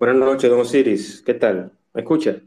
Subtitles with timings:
[0.00, 1.22] Buenas noches, don Osiris.
[1.24, 1.78] ¿Qué tal?
[1.94, 2.42] ¿Me escucha?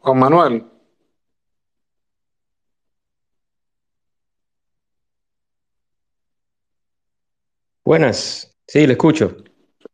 [0.00, 0.64] Juan Manuel.
[7.84, 8.56] Buenas.
[8.66, 9.36] Sí, le escucho.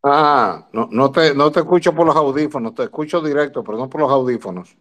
[0.08, 3.90] Ah, no, no, te, no te escucho por los audífonos, te escucho directo, pero no
[3.90, 4.76] por los audífonos.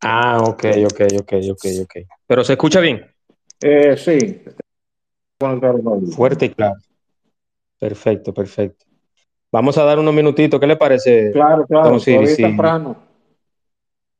[0.00, 1.94] Ah, ok, ok, ok, ok, ok.
[2.24, 3.04] Pero se escucha bien.
[3.60, 4.40] Eh, sí.
[6.14, 6.76] Fuerte y claro.
[7.80, 8.86] Perfecto, perfecto.
[9.50, 11.32] Vamos a dar unos minutitos, ¿qué le parece?
[11.32, 12.36] Claro, claro, don Osiris?
[12.36, 12.96] todavía temprano.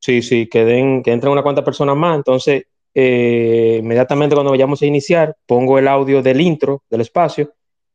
[0.00, 2.16] Sí, sí, que, den, que entren unas cuantas personas más.
[2.16, 7.52] Entonces, eh, inmediatamente cuando vayamos a iniciar, pongo el audio del intro del espacio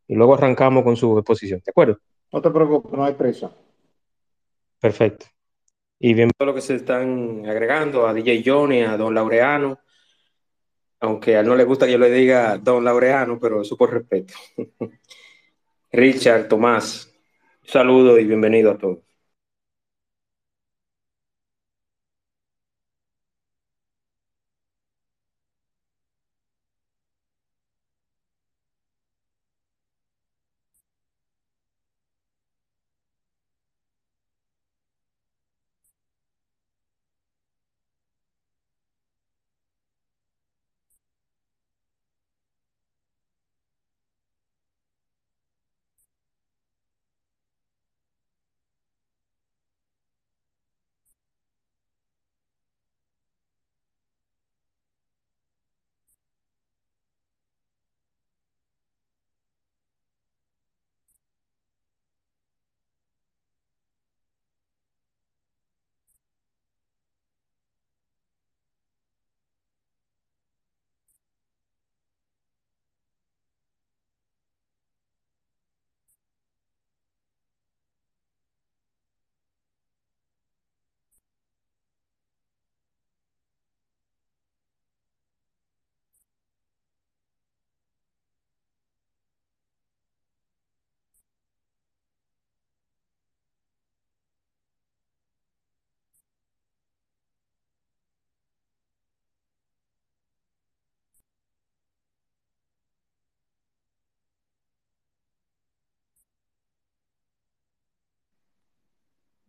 [0.07, 1.61] y luego arrancamos con su exposición.
[1.65, 1.99] ¿De acuerdo?
[2.31, 3.51] No te preocupes, no hay prisa.
[4.79, 5.25] Perfecto.
[5.99, 9.79] Y bien todo lo que se están agregando a DJ Johnny, a Don Laureano,
[10.99, 13.91] aunque a él no le gusta que yo le diga Don Laureano, pero eso por
[13.91, 14.33] respeto.
[15.91, 17.13] Richard, Tomás,
[17.63, 19.06] un saludo y bienvenido a todos.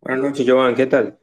[0.09, 1.19] Buenas noches, Joan, ¿qué tal?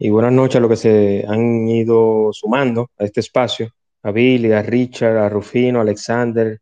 [0.00, 3.70] Y buenas noches a los que se han ido sumando a este espacio,
[4.02, 6.58] a Billy, a Richard, a Rufino, a Alexander,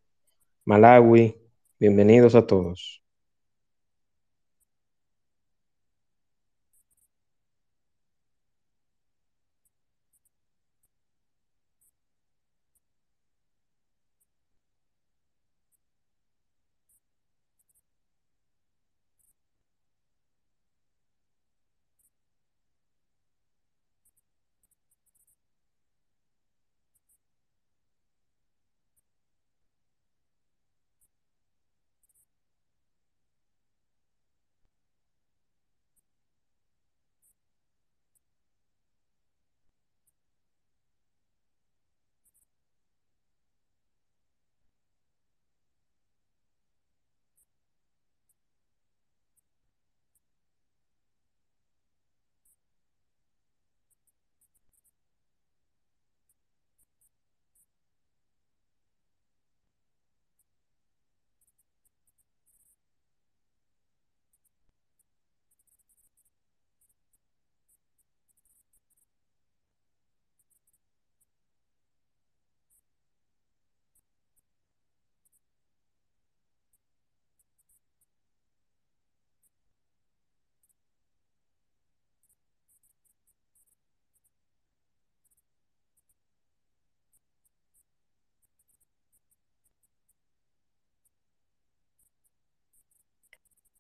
[0.67, 1.35] Malawi,
[1.81, 3.03] bienvenidos a todos.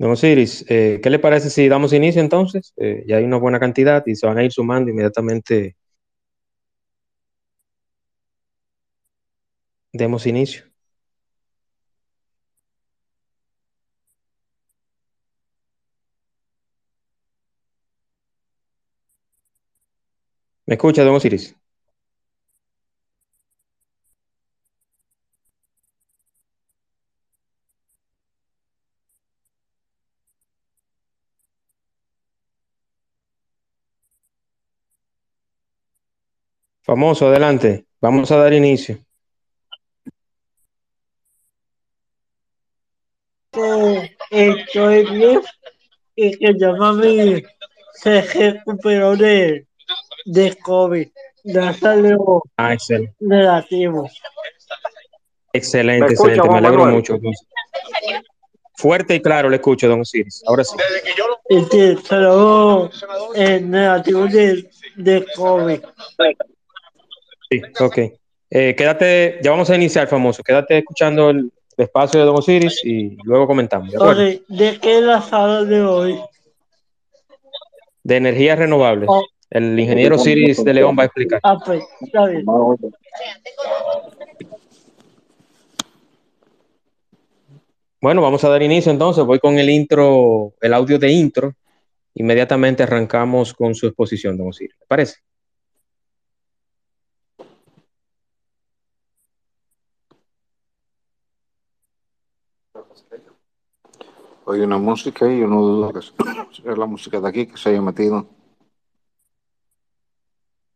[0.04, 2.74] Don Osiris, eh, ¿qué le parece si damos inicio entonces?
[2.76, 5.76] Eh, ya hay una buena cantidad y se van a ir sumando inmediatamente.
[9.94, 10.64] Demos inicio.
[20.66, 21.56] ¿Me escucha, don Osiris?
[36.84, 37.86] Famoso, adelante.
[38.00, 38.98] Vamos a dar inicio.
[44.30, 45.40] estoy bien
[46.16, 47.42] y que ya mami
[47.94, 49.66] se recuperó de,
[50.24, 51.08] de COVID.
[51.44, 53.14] Ya salió Ah, excelente.
[53.20, 54.08] negativo.
[55.52, 56.48] Excelente, ¿Me escucha, excelente.
[56.52, 56.96] Me alegro Manuel?
[56.96, 57.14] mucho.
[57.14, 57.46] entonces.
[58.76, 60.42] Fuerte y claro le escucho, don Osiris.
[60.46, 60.76] Ahora sí.
[61.48, 62.90] Y que salió
[63.36, 65.80] eh, negativo de, de COVID.
[67.50, 67.98] Sí, ok.
[68.50, 70.42] Eh, quédate, ya vamos a iniciar, famoso.
[70.42, 73.90] Quédate escuchando el, el espacio de don Osiris y luego comentamos.
[73.90, 74.22] ¿De acuerdo?
[74.22, 76.20] Ok, ¿de qué es la sala de hoy?
[78.02, 79.08] De energías renovables.
[79.10, 79.24] Oh.
[79.50, 81.40] El ingeniero Osiris de León va a explicar.
[81.42, 82.44] Ah, pues, está bien.
[88.00, 89.24] Bueno, vamos a dar inicio entonces.
[89.24, 91.54] Voy con el intro, el audio de intro.
[92.14, 94.74] Inmediatamente arrancamos con su exposición, don Osiris.
[94.80, 95.16] ¿Le parece?
[104.46, 107.70] Oye, una música y yo no dudo que sea la música de aquí que se
[107.70, 108.26] haya metido.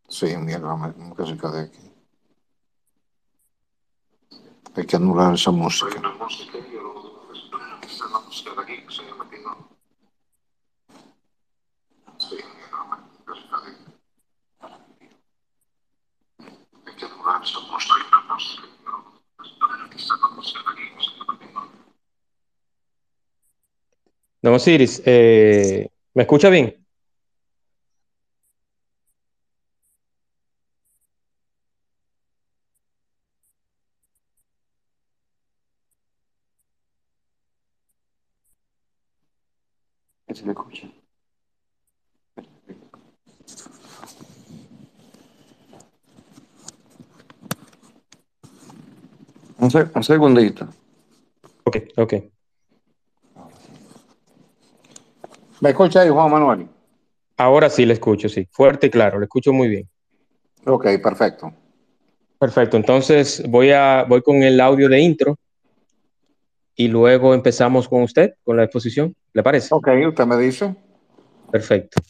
[0.09, 1.79] Sí, mira la mu- música de aquí.
[4.75, 6.01] Hay que anular esa música.
[24.49, 26.75] Don Osiris, eh, ¿me escucha bien?
[40.33, 40.89] ¿Se me escucha?
[49.59, 50.67] Un, se- un segundito.
[51.65, 52.15] Ok, ok.
[55.61, 56.69] ¿Me escucha ahí, Juan Manuel?
[57.37, 58.47] Ahora sí le escucho, sí.
[58.51, 59.89] Fuerte y claro, le escucho muy bien.
[60.67, 61.53] Ok, perfecto.
[62.39, 65.37] Perfecto, entonces voy a voy con el audio de intro
[66.77, 69.15] y luego empezamos con usted, con la exposición.
[69.33, 69.75] ¿Le parece?
[69.75, 70.77] Ok, usted me dice.
[71.51, 72.01] Perfecto.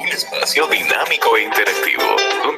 [0.00, 1.77] Un espacio dinámico e interactivo,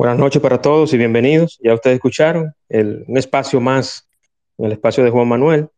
[0.00, 1.58] Buenas noches para todos y bienvenidos.
[1.62, 4.08] Ya ustedes escucharon el- un espacio más
[4.56, 5.68] en el espacio de Juan Manuel.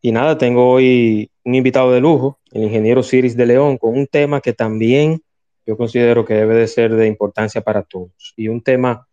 [0.00, 4.08] Y nada, tengo hoy un invitado de lujo, el ingeniero Ciris de León, con un
[4.08, 5.22] tema que también
[5.64, 8.34] yo considero que debe de ser de importancia para todos.
[8.36, 9.06] Y un tema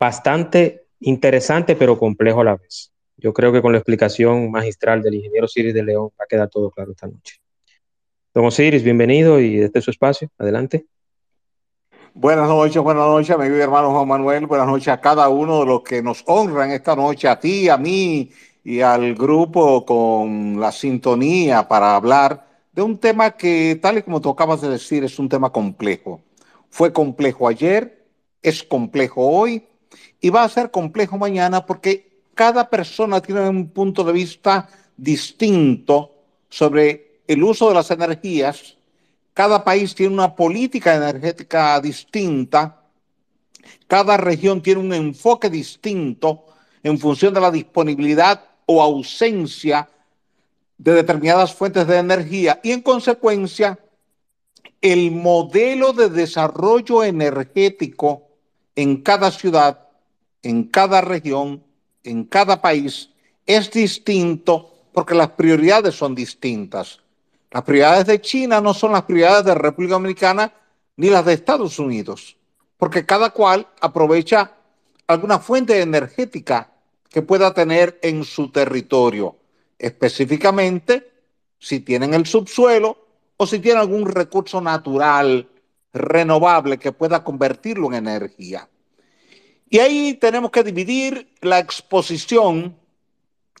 [0.00, 2.92] bastante interesante, pero complejo a la vez.
[3.16, 6.48] Yo creo que con la explicación magistral del ingeniero Ciris de León va a quedar
[6.48, 7.36] todo claro esta noche.
[8.34, 10.28] Don Osiris, bienvenido y este es su espacio.
[10.38, 10.86] Adelante.
[12.14, 14.46] Buenas noches, buenas noches, y hermano Juan Manuel.
[14.46, 17.78] Buenas noches a cada uno de los que nos honran esta noche, a ti, a
[17.78, 18.30] mí
[18.62, 24.20] y al grupo con la sintonía para hablar de un tema que, tal y como
[24.20, 26.20] tú de decir, es un tema complejo.
[26.68, 28.04] Fue complejo ayer,
[28.42, 29.64] es complejo hoy
[30.20, 36.12] y va a ser complejo mañana porque cada persona tiene un punto de vista distinto
[36.50, 38.76] sobre el uso de las energías
[39.34, 42.82] cada país tiene una política energética distinta,
[43.86, 46.44] cada región tiene un enfoque distinto
[46.82, 49.88] en función de la disponibilidad o ausencia
[50.78, 53.78] de determinadas fuentes de energía y en consecuencia
[54.80, 58.28] el modelo de desarrollo energético
[58.74, 59.88] en cada ciudad,
[60.42, 61.62] en cada región,
[62.02, 63.10] en cada país
[63.46, 67.01] es distinto porque las prioridades son distintas.
[67.52, 70.52] Las prioridades de China no son las prioridades de República Dominicana
[70.96, 72.36] ni las de Estados Unidos,
[72.78, 74.52] porque cada cual aprovecha
[75.06, 76.72] alguna fuente energética
[77.10, 79.36] que pueda tener en su territorio,
[79.78, 81.12] específicamente
[81.58, 82.96] si tienen el subsuelo
[83.36, 85.46] o si tienen algún recurso natural
[85.92, 88.66] renovable que pueda convertirlo en energía.
[89.68, 92.76] Y ahí tenemos que dividir la exposición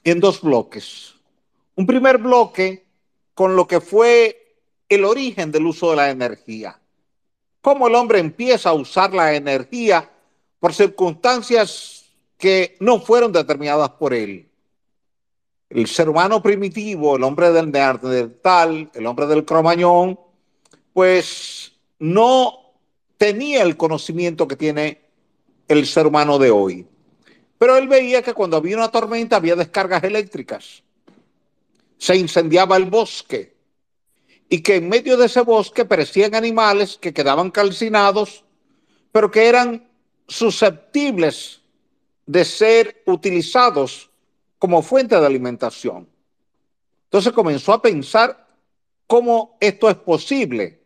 [0.04, 1.14] en dos bloques.
[1.74, 2.81] un primer bloque
[3.34, 4.56] con lo que fue
[4.88, 6.78] el origen del uso de la energía.
[7.60, 10.10] Cómo el hombre empieza a usar la energía
[10.58, 12.04] por circunstancias
[12.36, 14.48] que no fueron determinadas por él.
[15.70, 20.18] El ser humano primitivo, el hombre del Neandertal, el hombre del Cromañón,
[20.92, 22.74] pues no
[23.16, 25.00] tenía el conocimiento que tiene
[25.68, 26.86] el ser humano de hoy.
[27.58, 30.81] Pero él veía que cuando había una tormenta había descargas eléctricas,
[32.02, 33.54] se incendiaba el bosque
[34.48, 38.44] y que en medio de ese bosque perecían animales que quedaban calcinados,
[39.12, 39.88] pero que eran
[40.26, 41.60] susceptibles
[42.26, 44.10] de ser utilizados
[44.58, 46.08] como fuente de alimentación.
[47.04, 48.48] Entonces comenzó a pensar
[49.06, 50.82] cómo esto es posible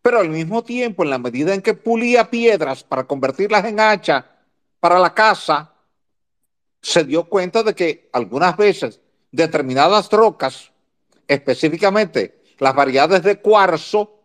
[0.00, 4.24] pero al mismo tiempo, en la medida en que pulía piedras para convertirlas en hacha
[4.80, 5.74] para la casa,
[6.80, 10.70] se dio cuenta de que algunas veces determinadas rocas,
[11.26, 14.20] específicamente las variedades de cuarzo,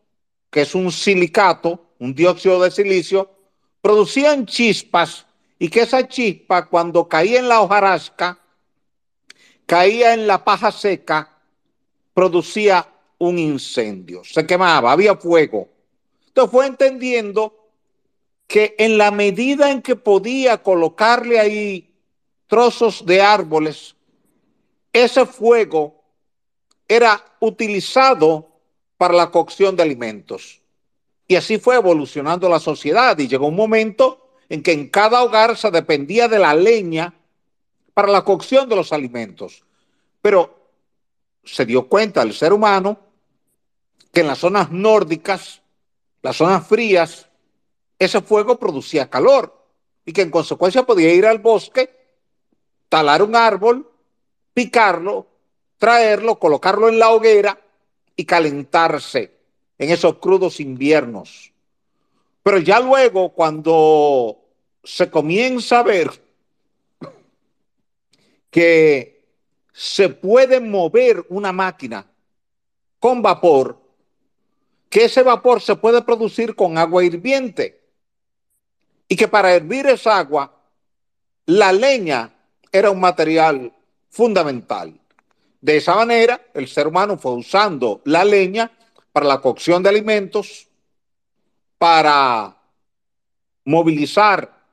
[0.50, 3.32] que es un silicato, un dióxido de silicio,
[3.82, 5.26] producían chispas
[5.60, 8.40] y que esa chispa cuando caía en la hojarasca,
[9.66, 11.38] caía en la paja seca,
[12.14, 15.70] producía un incendio, se quemaba, había fuego.
[16.28, 17.70] Entonces fue entendiendo
[18.48, 21.94] que en la medida en que podía colocarle ahí
[22.48, 23.96] trozos de árboles,
[24.94, 26.04] ese fuego
[26.88, 28.52] era utilizado
[28.98, 30.62] para la cocción de alimentos.
[31.28, 35.58] Y así fue evolucionando la sociedad y llegó un momento en que en cada hogar
[35.58, 37.16] se dependía de la leña
[37.94, 39.64] para la cocción de los alimentos.
[40.22, 40.70] Pero
[41.44, 43.00] se dio cuenta el ser humano
[44.12, 45.62] que en las zonas nórdicas,
[46.22, 47.30] las zonas frías,
[47.98, 49.60] ese fuego producía calor
[50.06, 51.90] y que en consecuencia podía ir al bosque,
[52.90, 53.90] talar un árbol,
[54.54, 55.28] picarlo,
[55.78, 57.60] traerlo, colocarlo en la hoguera
[58.16, 59.32] y calentarse
[59.78, 61.52] en esos crudos inviernos.
[62.44, 64.38] Pero ya luego, cuando
[64.84, 66.10] se comienza a ver
[68.52, 69.26] que
[69.74, 72.06] se puede mover una máquina
[73.00, 73.82] con vapor,
[74.90, 77.82] que ese vapor se puede producir con agua hirviente
[79.08, 80.62] y que para hervir esa agua,
[81.46, 82.32] la leña
[82.72, 83.74] era un material
[84.13, 84.93] fundamental.
[85.60, 88.72] De esa manera, el ser humano fue usando la leña
[89.12, 90.67] para la cocción de alimentos,
[91.79, 92.55] para
[93.65, 94.65] movilizar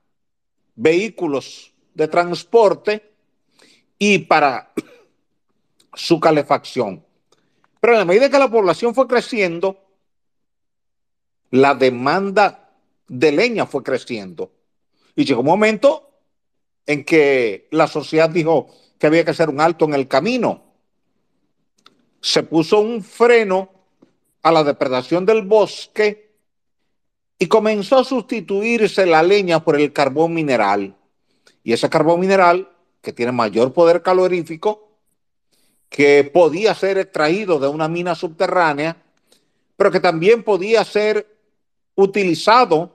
[0.74, 3.12] vehículos de transporte
[3.98, 4.72] y para
[5.94, 7.02] su calefacción.
[7.80, 9.78] Pero en la medida que la población fue creciendo,
[11.50, 12.70] la demanda
[13.08, 14.52] de leña fue creciendo.
[15.16, 16.10] Y llegó un momento
[16.84, 18.68] en que la sociedad dijo
[19.00, 20.62] que había que hacer un alto en el camino.
[22.20, 23.70] Se puso un freno
[24.42, 26.30] a la depredación del bosque
[27.38, 30.94] y comenzó a sustituirse la leña por el carbón mineral.
[31.64, 34.90] Y ese carbón mineral, que tiene mayor poder calorífico,
[35.88, 38.98] que podía ser extraído de una mina subterránea,
[39.78, 41.26] pero que también podía ser
[41.94, 42.94] utilizado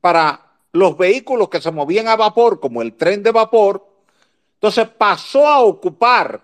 [0.00, 3.87] para los vehículos que se movían a vapor, como el tren de vapor,
[4.58, 6.42] entonces pasó a ocupar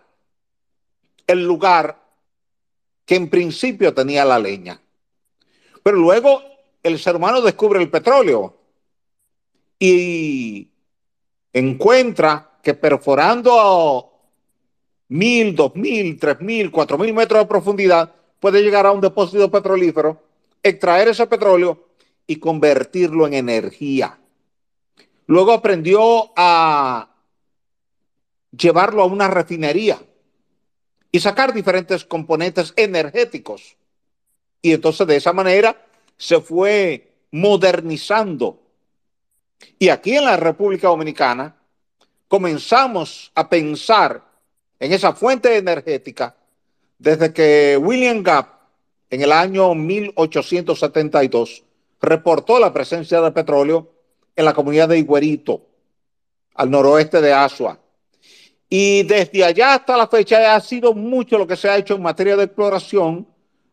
[1.26, 2.00] el lugar
[3.04, 4.80] que en principio tenía la leña.
[5.82, 6.40] Pero luego
[6.80, 8.56] el ser humano descubre el petróleo
[9.80, 10.68] y
[11.52, 14.12] encuentra que perforando
[15.08, 19.50] mil, dos mil, tres mil, cuatro mil metros de profundidad puede llegar a un depósito
[19.50, 20.22] petrolífero
[20.62, 21.88] extraer ese petróleo
[22.28, 24.20] y convertirlo en energía.
[25.26, 27.13] Luego aprendió a
[28.56, 29.98] llevarlo a una refinería
[31.10, 33.76] y sacar diferentes componentes energéticos.
[34.60, 35.76] Y entonces de esa manera
[36.16, 38.60] se fue modernizando.
[39.78, 41.56] Y aquí en la República Dominicana
[42.28, 44.22] comenzamos a pensar
[44.80, 46.36] en esa fuente energética
[46.98, 48.48] desde que William Gap
[49.10, 51.64] en el año 1872
[52.00, 53.92] reportó la presencia de petróleo
[54.36, 55.62] en la comunidad de Higuerito,
[56.54, 57.78] al noroeste de Asua.
[58.68, 62.02] Y desde allá hasta la fecha ha sido mucho lo que se ha hecho en
[62.02, 63.26] materia de exploración,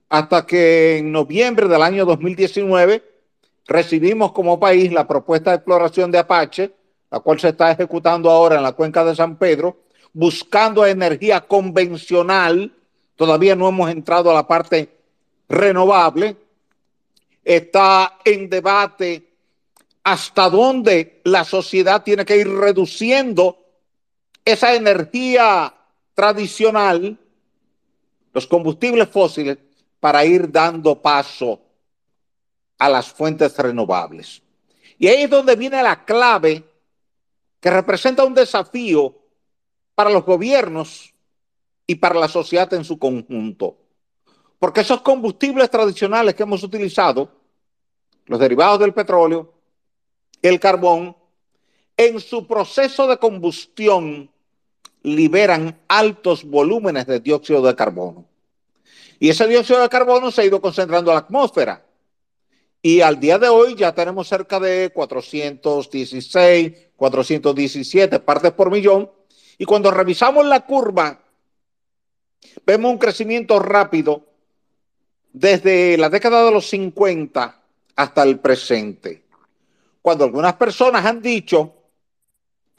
[0.10, 3.04] hasta que en noviembre del año 2019
[3.66, 6.72] recibimos como país la propuesta de exploración de Apache,
[7.10, 9.84] la cual se está ejecutando ahora en la cuenca de San Pedro,
[10.14, 12.74] buscando energía convencional.
[13.16, 14.90] Todavía no hemos entrado a la parte
[15.48, 16.36] renovable,
[17.44, 19.28] está en debate
[20.04, 23.61] hasta dónde la sociedad tiene que ir reduciendo
[24.46, 25.74] esa energía
[26.14, 27.18] tradicional
[28.34, 29.58] los combustibles fósiles
[30.00, 31.60] para ir dando paso
[32.78, 34.42] a las fuentes renovables.
[34.98, 36.64] Y ahí es donde viene la clave
[37.60, 39.16] que representa un desafío
[39.94, 41.14] para los gobiernos
[41.86, 43.78] y para la sociedad en su conjunto.
[44.58, 47.30] Porque esos combustibles tradicionales que hemos utilizado,
[48.26, 49.54] los derivados del petróleo,
[50.42, 51.16] el carbón,
[52.08, 54.30] en su proceso de combustión
[55.04, 58.26] liberan altos volúmenes de dióxido de carbono.
[59.20, 61.86] Y ese dióxido de carbono se ha ido concentrando en la atmósfera.
[62.82, 69.12] Y al día de hoy ya tenemos cerca de 416, 417 partes por millón.
[69.58, 71.22] Y cuando revisamos la curva,
[72.66, 74.26] vemos un crecimiento rápido
[75.32, 77.62] desde la década de los 50
[77.96, 79.24] hasta el presente.
[80.02, 81.76] Cuando algunas personas han dicho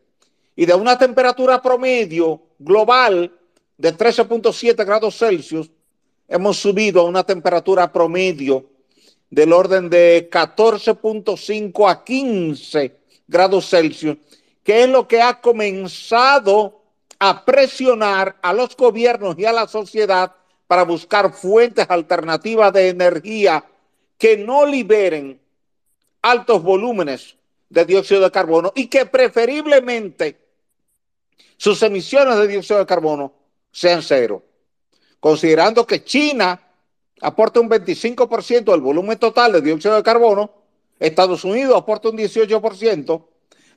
[0.55, 3.33] Y de una temperatura promedio global
[3.77, 5.71] de 13.7 grados Celsius,
[6.27, 8.65] hemos subido a una temperatura promedio
[9.29, 14.17] del orden de 14.5 a 15 grados Celsius
[14.69, 16.79] que es lo que ha comenzado
[17.17, 20.35] a presionar a los gobiernos y a la sociedad
[20.67, 23.65] para buscar fuentes alternativas de energía
[24.15, 25.41] que no liberen
[26.21, 27.35] altos volúmenes
[27.67, 30.37] de dióxido de carbono y que preferiblemente
[31.57, 33.33] sus emisiones de dióxido de carbono
[33.71, 34.43] sean cero.
[35.19, 36.61] Considerando que China
[37.21, 40.51] aporta un 25% del volumen total de dióxido de carbono,
[40.99, 43.23] Estados Unidos aporta un 18%,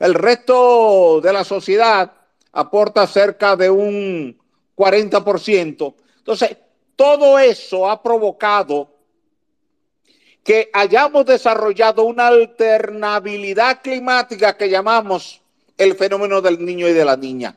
[0.02, 2.10] el resto de la sociedad
[2.50, 4.36] aporta cerca de un
[4.76, 5.94] 40%.
[6.18, 6.56] Entonces,
[6.96, 8.90] todo eso ha provocado
[10.42, 15.40] que hayamos desarrollado una alternabilidad climática que llamamos
[15.78, 17.56] el fenómeno del niño y de la niña.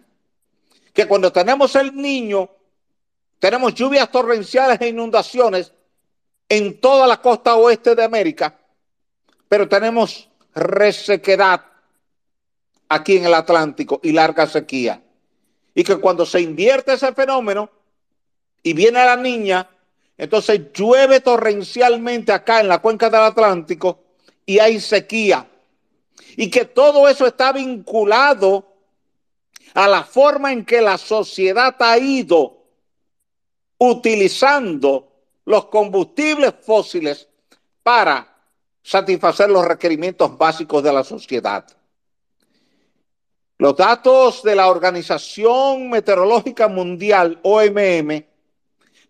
[0.93, 2.47] Que cuando tenemos el niño,
[3.39, 5.73] tenemos lluvias torrenciales e inundaciones
[6.47, 8.55] en toda la costa oeste de América,
[9.49, 11.74] pero tenemos resequedad
[12.89, 15.01] aquí en el Atlántico y larga sequía.
[15.73, 17.69] Y que cuando se invierte ese fenómeno
[18.63, 19.69] y viene la niña,
[20.17, 23.99] entonces llueve torrencialmente acá en la cuenca del Atlántico
[24.45, 25.47] y hay sequía.
[26.37, 28.65] Y que todo eso está vinculado
[29.73, 32.63] a la forma en que la sociedad ha ido
[33.77, 35.11] utilizando
[35.43, 37.27] los combustibles fósiles
[37.83, 38.35] para
[38.81, 41.65] satisfacer los requerimientos básicos de la sociedad.
[43.57, 48.25] Los datos de la Organización Meteorológica Mundial, OMM,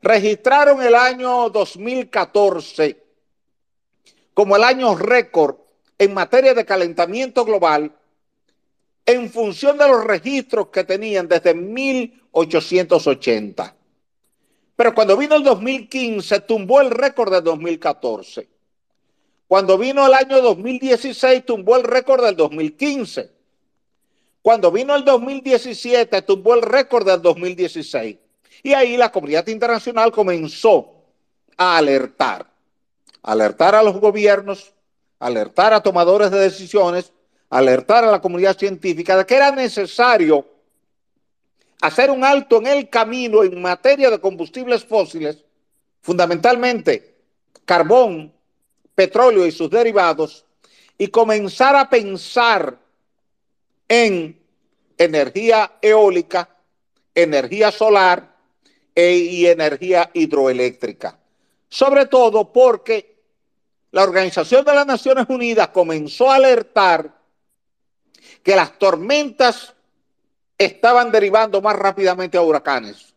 [0.04, 3.04] registraron el año 2014
[4.36, 5.56] como el año récord
[5.98, 7.92] en materia de calentamiento global
[9.04, 13.76] en función de los registros que tenían desde 1880.
[14.76, 18.48] Pero cuando vino el 2015, tumbó el récord de 2014.
[19.48, 23.35] Cuando vino el año 2016, tumbó el récord del 2015.
[24.46, 28.16] Cuando vino el 2017, tumbó el récord del 2016.
[28.62, 30.94] Y ahí la comunidad internacional comenzó
[31.58, 32.46] a alertar,
[33.24, 34.72] alertar a los gobiernos,
[35.18, 37.12] alertar a tomadores de decisiones,
[37.50, 40.46] alertar a la comunidad científica de que era necesario
[41.82, 45.44] hacer un alto en el camino en materia de combustibles fósiles,
[46.02, 47.16] fundamentalmente
[47.66, 48.32] carbón,
[48.94, 50.46] petróleo y sus derivados,
[51.00, 52.85] y comenzar a pensar
[53.88, 54.40] en
[54.98, 56.50] energía eólica,
[57.14, 58.36] energía solar
[58.94, 61.20] e, y energía hidroeléctrica.
[61.68, 63.16] sobre todo porque
[63.92, 67.12] la Organización de las Naciones Unidas comenzó a alertar
[68.44, 69.74] que las tormentas
[70.58, 73.14] estaban derivando más rápidamente a huracanes,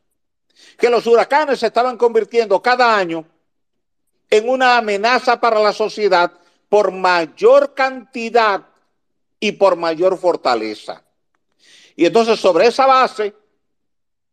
[0.77, 3.25] que los huracanes se estaban convirtiendo cada año
[4.31, 6.33] en una amenaza para la sociedad
[6.69, 8.67] por mayor cantidad
[9.41, 11.03] y por mayor fortaleza.
[11.97, 13.35] Y entonces sobre esa base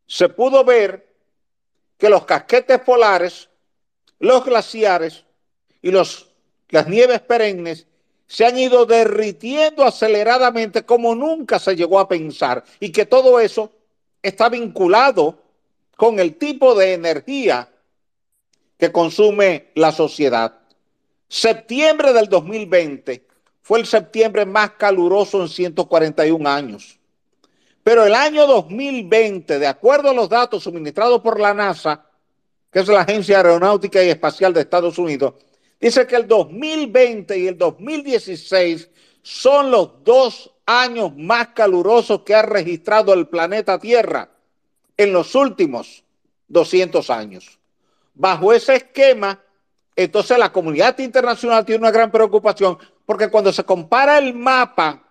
[0.08, 1.14] se pudo ver
[1.98, 3.50] que los casquetes polares,
[4.20, 5.26] los glaciares
[5.82, 6.30] y los,
[6.70, 7.88] las nieves perennes
[8.28, 13.72] se han ido derritiendo aceleradamente como nunca se llegó a pensar y que todo eso
[14.22, 15.42] está vinculado
[15.96, 17.70] con el tipo de energía
[18.78, 20.60] que consume la sociedad.
[21.28, 23.26] Septiembre del 2020
[23.66, 27.00] fue el septiembre más caluroso en 141 años.
[27.84, 32.06] Pero el año 2020, de acuerdo a los datos suministrados por la NASA,
[32.72, 35.34] que es la Agencia Aeronáutica y Espacial de Estados Unidos,
[35.82, 38.88] dice que el 2020 y el 2016
[39.24, 44.30] son los dos años más calurosos que ha registrado el planeta Tierra
[44.96, 46.04] en los últimos
[46.50, 47.58] 200 años.
[48.14, 49.42] Bajo ese esquema,
[49.96, 55.04] entonces la comunidad internacional tiene una gran preocupación porque cuando se compara el mapa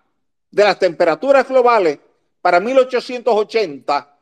[0.50, 1.98] de las temperaturas globales
[2.40, 4.16] para 1880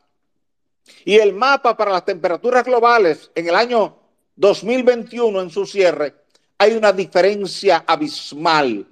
[1.04, 3.96] y el mapa para las temperaturas globales en el año
[4.36, 6.14] 2021 en su cierre,
[6.58, 8.86] hay una diferencia abismal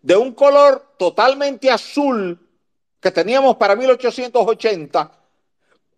[0.00, 2.38] de un color totalmente azul
[3.00, 5.12] que teníamos para 1880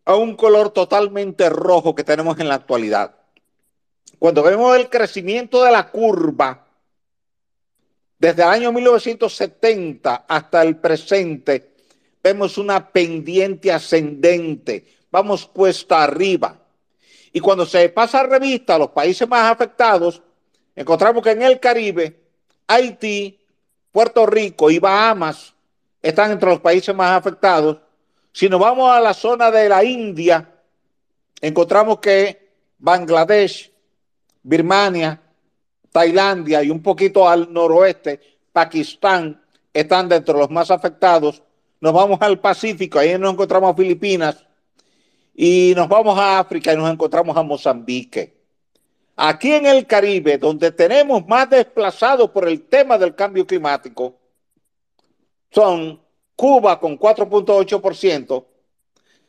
[0.07, 3.15] a un color totalmente rojo que tenemos en la actualidad.
[4.19, 6.64] Cuando vemos el crecimiento de la curva
[8.25, 11.75] desde el año 1970 hasta el presente,
[12.23, 16.59] vemos una pendiente ascendente, vamos puesta arriba.
[17.35, 20.23] Y cuando se pasa a revista a los países más afectados,
[20.75, 22.19] encontramos que en el Caribe,
[22.67, 23.39] Haití,
[23.93, 25.53] Puerto Rico y Bahamas
[26.01, 27.77] están entre los países más afectados.
[28.33, 30.51] Si nos vamos a la zona de la India,
[31.43, 33.71] encontramos que Bangladesh,
[34.43, 35.21] Birmania,
[35.95, 38.21] Tailandia y un poquito al noroeste,
[38.53, 39.41] Pakistán,
[39.73, 41.41] están dentro de los más afectados.
[41.81, 44.45] Nos vamos al Pacífico, ahí nos encontramos a Filipinas.
[45.37, 48.35] Y nos vamos a África y nos encontramos a Mozambique.
[49.15, 54.19] Aquí en el Caribe, donde tenemos más desplazados por el tema del cambio climático,
[55.53, 56.01] son
[56.35, 58.45] Cuba con 4.8%,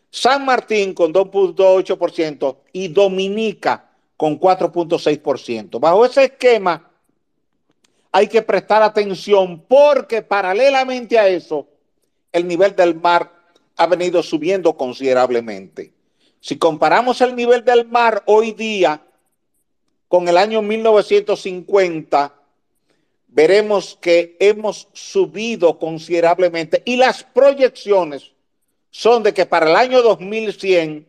[0.10, 5.80] San Martín con 2.8% y Dominica con 4.6%.
[5.80, 6.90] Bajo ese esquema
[8.12, 11.68] hay que prestar atención porque paralelamente a eso,
[12.32, 13.32] el nivel del mar
[13.76, 15.92] ha venido subiendo considerablemente.
[16.40, 19.02] Si comparamos el nivel del mar hoy día
[20.08, 22.34] con el año 1950,
[23.28, 28.32] veremos que hemos subido considerablemente y las proyecciones
[28.92, 31.06] son de que para el año 2100,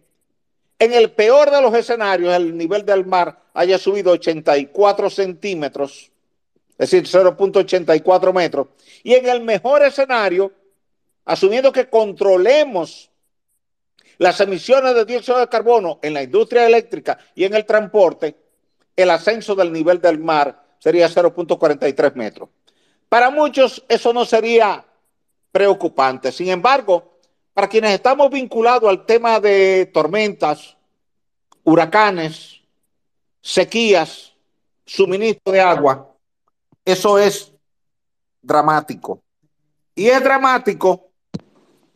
[0.78, 6.10] en el peor de los escenarios, el nivel del mar haya subido 84 centímetros,
[6.78, 8.68] es decir, 0.84 metros,
[9.02, 10.52] y en el mejor escenario,
[11.24, 13.10] asumiendo que controlemos
[14.18, 18.36] las emisiones de dióxido de carbono en la industria eléctrica y en el transporte,
[18.94, 22.48] el ascenso del nivel del mar sería 0.43 metros.
[23.08, 24.84] Para muchos eso no sería
[25.52, 26.32] preocupante.
[26.32, 27.15] Sin embargo,
[27.56, 30.76] para quienes estamos vinculados al tema de tormentas,
[31.64, 32.60] huracanes,
[33.40, 34.34] sequías,
[34.84, 36.14] suministro de agua,
[36.84, 37.50] eso es
[38.42, 39.22] dramático.
[39.94, 41.08] Y es dramático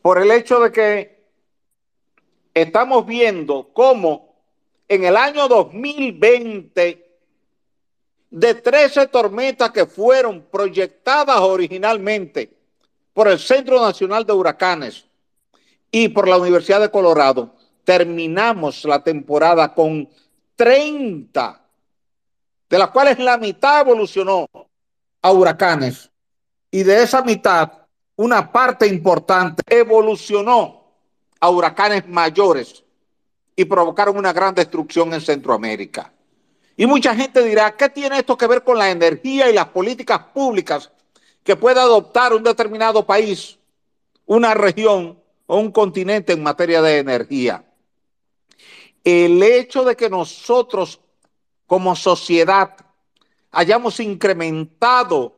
[0.01, 1.27] por el hecho de que
[2.55, 4.37] estamos viendo cómo
[4.89, 7.19] en el año 2020
[8.31, 12.51] de 13 tormentas que fueron proyectadas originalmente
[13.13, 15.10] por el Centro Nacional de Huracanes
[15.91, 20.09] y por la Universidad de Colorado, terminamos la temporada con
[20.57, 21.61] 30,
[22.69, 24.47] de las cuales la mitad evolucionó
[25.23, 26.11] a huracanes
[26.71, 27.73] y de esa mitad
[28.17, 30.85] una parte importante evolucionó
[31.41, 32.85] a huracanes mayores
[33.57, 36.13] y provocaron una gran destrucción en Centroamérica.
[36.77, 40.21] Y mucha gente dirá, ¿qué tiene esto que ver con la energía y las políticas
[40.33, 40.91] públicas
[41.43, 43.59] que puede adoptar un determinado país,
[44.27, 45.20] una región
[45.51, 47.65] o un continente en materia de energía?
[49.03, 51.01] El hecho de que nosotros
[51.67, 52.77] como sociedad
[53.51, 55.37] hayamos incrementado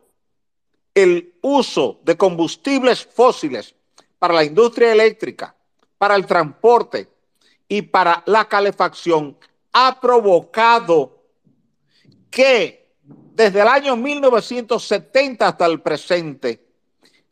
[0.94, 3.74] el uso de combustibles fósiles
[4.18, 5.56] para la industria eléctrica,
[5.96, 7.08] para el transporte,
[7.72, 9.34] y para la calefacción
[9.72, 11.22] ha provocado
[12.30, 16.66] que desde el año 1970 hasta el presente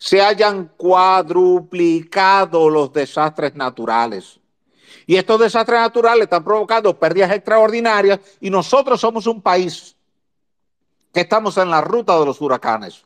[0.01, 4.41] se hayan cuadruplicado los desastres naturales.
[5.07, 9.95] Y estos desastres naturales están provocando pérdidas extraordinarias y nosotros somos un país
[11.13, 13.05] que estamos en la ruta de los huracanes.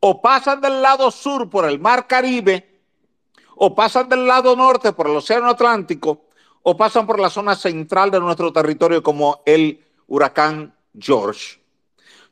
[0.00, 2.80] O pasan del lado sur por el mar Caribe,
[3.56, 6.24] o pasan del lado norte por el Océano Atlántico,
[6.62, 11.63] o pasan por la zona central de nuestro territorio como el huracán George.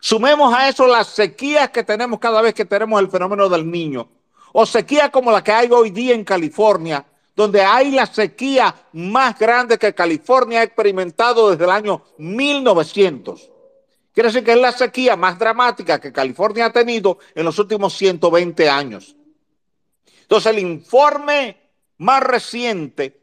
[0.05, 4.09] Sumemos a eso las sequías que tenemos cada vez que tenemos el fenómeno del niño,
[4.53, 9.39] o sequías como la que hay hoy día en California, donde hay la sequía más
[9.39, 13.49] grande que California ha experimentado desde el año 1900.
[14.13, 17.97] Quiere decir que es la sequía más dramática que California ha tenido en los últimos
[17.97, 19.15] 120 años.
[20.23, 21.61] Entonces, el informe
[21.99, 23.21] más reciente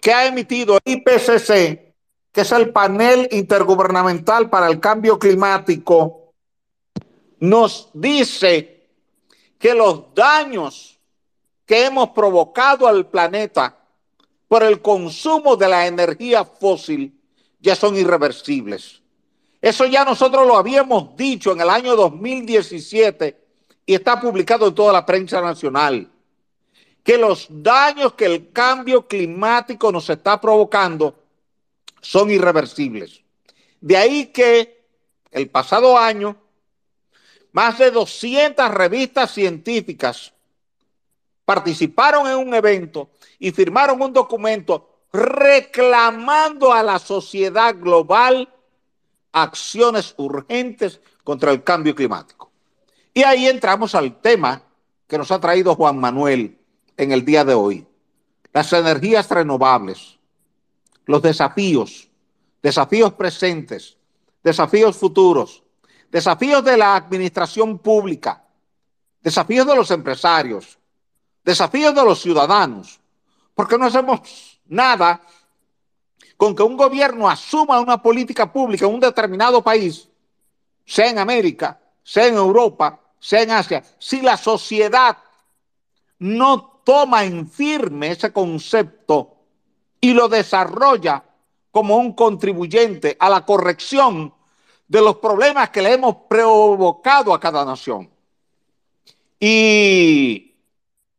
[0.00, 1.91] que ha emitido el IPCC,
[2.32, 6.32] que es el panel intergubernamental para el cambio climático,
[7.40, 8.88] nos dice
[9.58, 10.98] que los daños
[11.66, 13.78] que hemos provocado al planeta
[14.48, 17.14] por el consumo de la energía fósil
[17.60, 19.02] ya son irreversibles.
[19.60, 23.40] Eso ya nosotros lo habíamos dicho en el año 2017
[23.86, 26.10] y está publicado en toda la prensa nacional,
[27.04, 31.21] que los daños que el cambio climático nos está provocando
[32.02, 33.22] son irreversibles.
[33.80, 34.84] De ahí que
[35.30, 36.36] el pasado año,
[37.52, 40.32] más de 200 revistas científicas
[41.44, 48.48] participaron en un evento y firmaron un documento reclamando a la sociedad global
[49.32, 52.50] acciones urgentes contra el cambio climático.
[53.14, 54.62] Y ahí entramos al tema
[55.06, 56.58] que nos ha traído Juan Manuel
[56.96, 57.86] en el día de hoy.
[58.52, 60.18] Las energías renovables,
[61.06, 62.08] los desafíos,
[62.62, 63.96] desafíos presentes,
[64.42, 65.62] desafíos futuros,
[66.10, 68.44] desafíos de la administración pública,
[69.20, 70.78] desafíos de los empresarios,
[71.44, 73.00] desafíos de los ciudadanos,
[73.54, 75.20] porque no hacemos nada
[76.36, 80.08] con que un gobierno asuma una política pública en un determinado país,
[80.84, 85.16] sea en América, sea en Europa, sea en Asia, si la sociedad
[86.18, 89.36] no toma en firme ese concepto
[90.02, 91.24] y lo desarrolla
[91.70, 94.34] como un contribuyente a la corrección
[94.88, 98.10] de los problemas que le hemos provocado a cada nación.
[99.38, 100.54] Y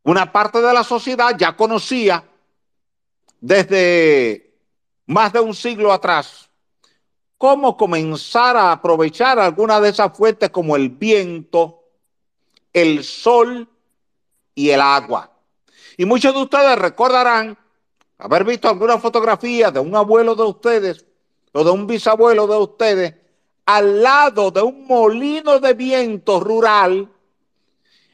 [0.03, 2.23] una parte de la sociedad ya conocía
[3.39, 4.53] desde
[5.07, 6.49] más de un siglo atrás,
[7.37, 11.83] cómo comenzar a aprovechar alguna de esas fuentes como el viento,
[12.73, 13.67] el sol
[14.53, 15.31] y el agua.
[15.95, 17.57] Y muchos de ustedes recordarán
[18.17, 21.05] haber visto alguna fotografía de un abuelo de ustedes
[21.51, 23.13] o de un bisabuelo de ustedes
[23.65, 27.09] al lado de un molino de viento rural,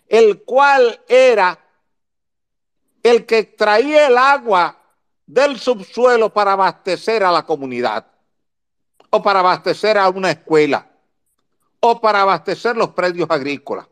[0.07, 1.59] el cual era
[3.01, 4.77] el que traía el agua
[5.25, 8.05] del subsuelo para abastecer a la comunidad,
[9.09, 10.87] o para abastecer a una escuela,
[11.79, 13.87] o para abastecer los predios agrícolas.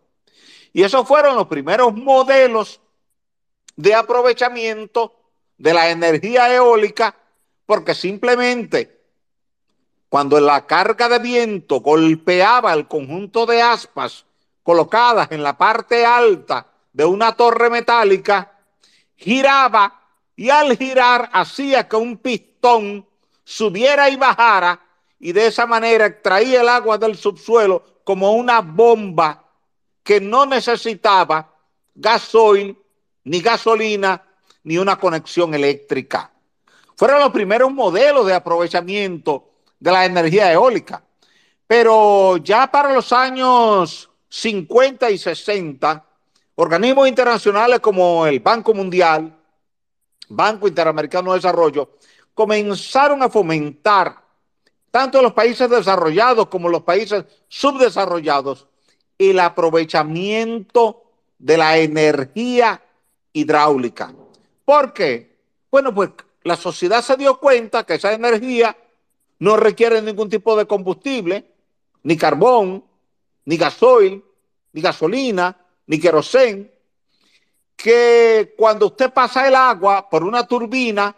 [0.74, 2.82] Y esos fueron los primeros modelos
[3.76, 5.17] de aprovechamiento
[5.58, 7.16] de la energía eólica,
[7.66, 8.98] porque simplemente
[10.10, 14.26] cuando la carga de viento golpeaba el conjunto de aspas
[14.64, 18.52] colocadas en la parte alta de una torre metálica,
[19.16, 20.02] giraba
[20.36, 23.06] y al girar hacía que un pistón
[23.44, 24.80] subiera y bajara
[25.20, 29.44] y de esa manera extraía el agua del subsuelo como una bomba
[30.04, 31.54] que no necesitaba
[31.96, 32.78] gasoil,
[33.24, 34.24] ni gasolina,
[34.68, 36.30] ni una conexión eléctrica.
[36.98, 39.50] Fueron los primeros modelos de aprovechamiento
[39.80, 41.02] de la energía eólica.
[41.66, 46.06] Pero ya para los años 50 y 60,
[46.56, 49.34] organismos internacionales como el Banco Mundial,
[50.28, 51.92] Banco Interamericano de Desarrollo,
[52.34, 54.18] comenzaron a fomentar,
[54.92, 58.68] tanto los países desarrollados como los países subdesarrollados,
[59.18, 61.04] el aprovechamiento
[61.40, 62.82] de la energía
[63.32, 64.14] hidráulica.
[64.68, 65.34] ¿Por qué?
[65.72, 66.10] Bueno, pues
[66.44, 68.76] la sociedad se dio cuenta que esa energía
[69.40, 71.50] no requiere ningún tipo de combustible,
[72.04, 72.84] ni carbón,
[73.46, 74.22] ni gasoil,
[74.74, 76.70] ni gasolina, ni querosén,
[77.78, 81.16] que cuando usted pasa el agua por una turbina,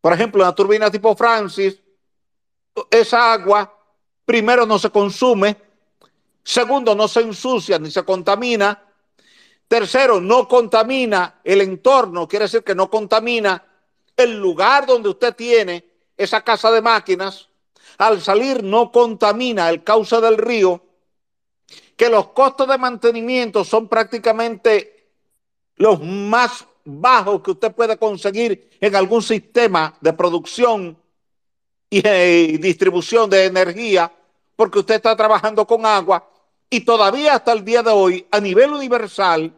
[0.00, 1.80] por ejemplo, una turbina tipo Francis,
[2.90, 3.72] esa agua
[4.24, 5.56] primero no se consume,
[6.42, 8.83] segundo no se ensucia ni se contamina,
[9.68, 13.64] tercero no contamina el entorno, quiere decir que no contamina
[14.16, 15.84] el lugar donde usted tiene
[16.16, 17.48] esa casa de máquinas,
[17.98, 20.82] al salir no contamina el cauce del río,
[21.96, 25.08] que los costos de mantenimiento son prácticamente
[25.76, 30.96] los más bajos que usted puede conseguir en algún sistema de producción
[31.88, 34.12] y eh, distribución de energía,
[34.56, 36.28] porque usted está trabajando con agua
[36.74, 39.54] y todavía hasta el día de hoy, a nivel universal,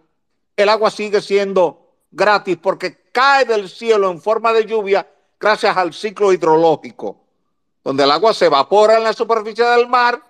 [0.54, 5.94] el agua sigue siendo gratis porque cae del cielo en forma de lluvia gracias al
[5.94, 7.18] ciclo hidrológico,
[7.82, 10.22] donde el agua se evapora en la superficie del mar,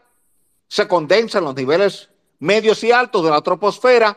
[0.68, 4.16] se condensa en los niveles medios y altos de la troposfera.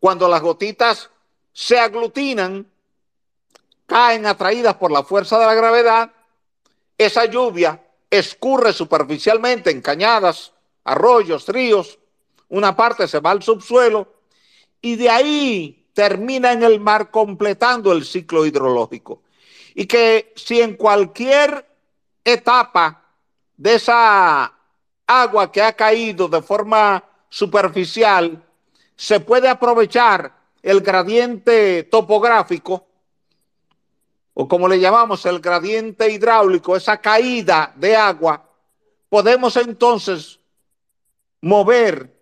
[0.00, 1.08] Cuando las gotitas
[1.52, 2.68] se aglutinan,
[3.86, 6.10] caen atraídas por la fuerza de la gravedad,
[6.98, 10.52] esa lluvia escurre superficialmente en cañadas,
[10.88, 11.98] arroyos, ríos,
[12.48, 14.08] una parte se va al subsuelo
[14.80, 19.22] y de ahí termina en el mar completando el ciclo hidrológico.
[19.74, 21.66] Y que si en cualquier
[22.24, 23.04] etapa
[23.56, 24.52] de esa
[25.06, 28.42] agua que ha caído de forma superficial,
[28.96, 32.86] se puede aprovechar el gradiente topográfico,
[34.34, 38.44] o como le llamamos el gradiente hidráulico, esa caída de agua,
[39.08, 40.38] podemos entonces
[41.40, 42.14] mover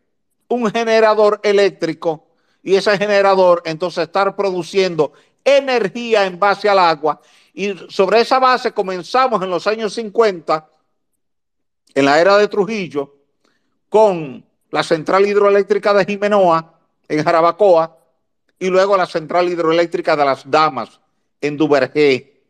[0.49, 2.27] un generador eléctrico
[2.63, 5.13] y ese generador entonces estar produciendo
[5.45, 7.21] energía en base al agua.
[7.55, 10.69] Y sobre esa base comenzamos en los años 50
[11.95, 13.15] en la era de Trujillo
[13.89, 16.75] con la central hidroeléctrica de Jimenoa
[17.09, 17.97] en Jarabacoa
[18.59, 21.01] y luego la central hidroeléctrica de las Damas
[21.41, 22.43] en Duvergé.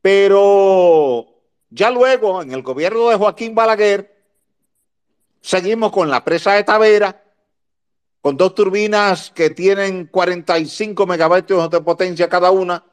[0.00, 1.26] Pero
[1.70, 4.11] ya luego, en el gobierno de Joaquín Balaguer,
[5.42, 7.22] seguimos con la presa de Tavera,
[8.22, 12.84] con dos turbinas que tienen 45 megavatios de potencia cada una.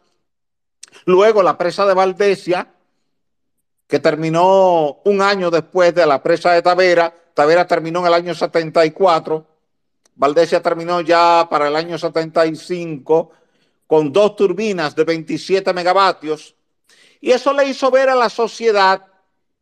[1.06, 2.74] Luego la presa de Valdesia,
[3.88, 7.14] que terminó un año después de la presa de Tavera.
[7.34, 9.46] Tavera terminó en el año 74.
[10.16, 13.32] Valdesia terminó ya para el año 75
[13.88, 16.56] con dos turbinas de 27 megavatios.
[17.22, 19.09] Y eso le hizo ver a la sociedad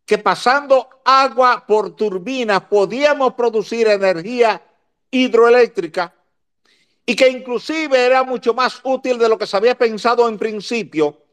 [0.08, 4.64] que pasando agua por turbina podíamos producir energía
[5.12, 6.16] hidroeléctrica
[7.06, 11.24] y que inclusive era mucho más útil de lo que se había pensado en principio,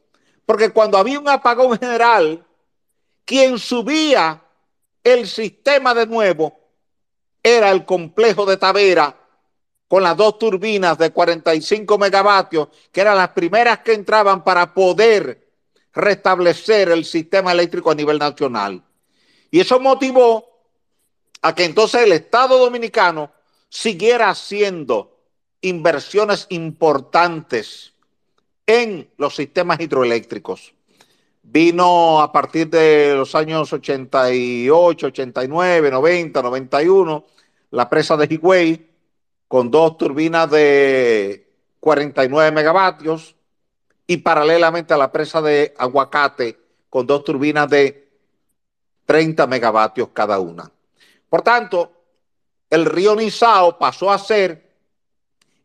[0.44, 2.44] porque cuando había un apagón general,
[3.24, 4.42] quien subía
[5.04, 6.58] el sistema de nuevo
[7.44, 9.16] era el complejo de Tavera
[9.86, 15.43] con las dos turbinas de 45 megavatios, que eran las primeras que entraban para poder
[15.94, 18.82] restablecer el sistema eléctrico a nivel nacional.
[19.50, 20.44] Y eso motivó
[21.42, 23.32] a que entonces el Estado dominicano
[23.68, 25.18] siguiera haciendo
[25.60, 27.92] inversiones importantes
[28.66, 30.74] en los sistemas hidroeléctricos
[31.44, 37.24] vino a partir de los años 88, 89, 90, 91,
[37.70, 38.90] la presa de Higüey,
[39.46, 41.46] con dos turbinas de
[41.80, 43.33] 49 megavatios,
[44.06, 46.58] y paralelamente a la presa de Aguacate,
[46.90, 48.08] con dos turbinas de
[49.06, 50.70] 30 megavatios cada una.
[51.28, 51.92] Por tanto,
[52.70, 54.72] el río Nizao pasó a ser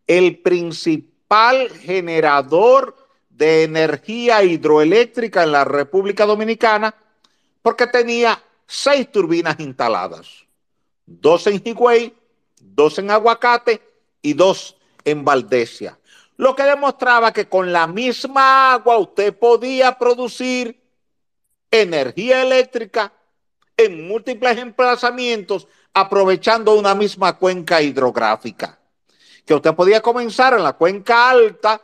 [0.08, 2.96] el principal generador
[3.30, 6.96] de energía hidroeléctrica en la República Dominicana
[7.62, 10.46] porque tenía seis turbinas instaladas,
[11.06, 12.16] dos en Higüey,
[12.60, 13.82] dos en Aguacate
[14.22, 14.76] y dos
[15.06, 15.99] en Valdesia.
[16.40, 20.82] Lo que demostraba que con la misma agua usted podía producir
[21.70, 23.12] energía eléctrica
[23.76, 28.80] en múltiples emplazamientos aprovechando una misma cuenca hidrográfica.
[29.46, 31.82] Que usted podía comenzar en la cuenca alta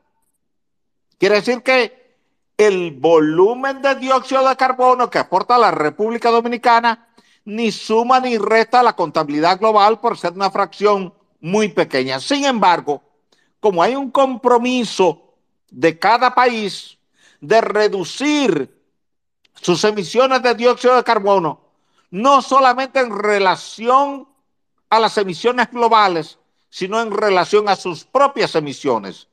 [1.17, 2.15] Quiere decir que
[2.55, 7.03] el volumen de dióxido de carbono que aporta la República Dominicana
[7.47, 12.19] ni suma ni resta la contabilidad global por ser una fracción muy pequeña.
[12.19, 13.01] Sin embargo,
[13.61, 15.33] como hay un compromiso
[15.71, 16.97] de cada país
[17.39, 18.77] de reducir
[19.61, 21.61] sus emisiones de dióxido de carbono,
[22.11, 24.27] no solamente en relación
[24.89, 26.39] a las emisiones globales,
[26.69, 29.29] sino en relación a sus propias emisiones.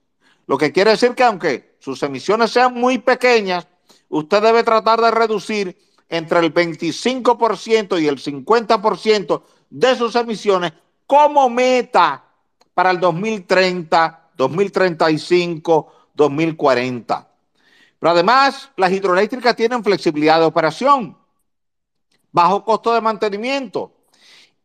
[0.47, 3.67] Lo que quiere decir que aunque sus emisiones sean muy pequeñas,
[4.09, 5.77] usted debe tratar de reducir
[6.09, 10.73] entre el 25% y el 50% de sus emisiones
[11.07, 12.25] como meta
[12.73, 17.29] para el 2030, 2035, 2040.
[17.99, 21.17] Pero además, las hidroeléctricas tienen flexibilidad de operación,
[22.33, 23.93] bajo costo de mantenimiento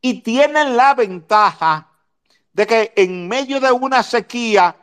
[0.02, 1.88] y tienen la ventaja
[2.54, 4.76] de que en medio de una sequía,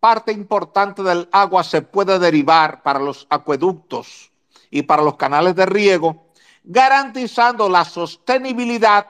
[0.00, 4.30] parte importante del agua se puede derivar para los acueductos
[4.74, 6.26] y para los canales de riego,
[6.64, 9.06] garantizando la sostenibilidad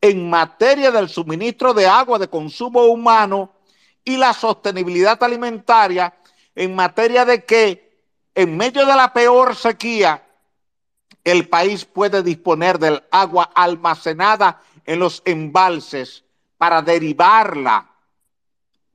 [0.00, 3.52] en materia del suministro de agua de consumo humano
[4.04, 6.12] y la sostenibilidad alimentaria
[6.56, 8.02] en materia de que
[8.34, 10.26] en medio de la peor sequía,
[11.22, 16.24] el país puede disponer del agua almacenada en los embalses
[16.58, 17.88] para derivarla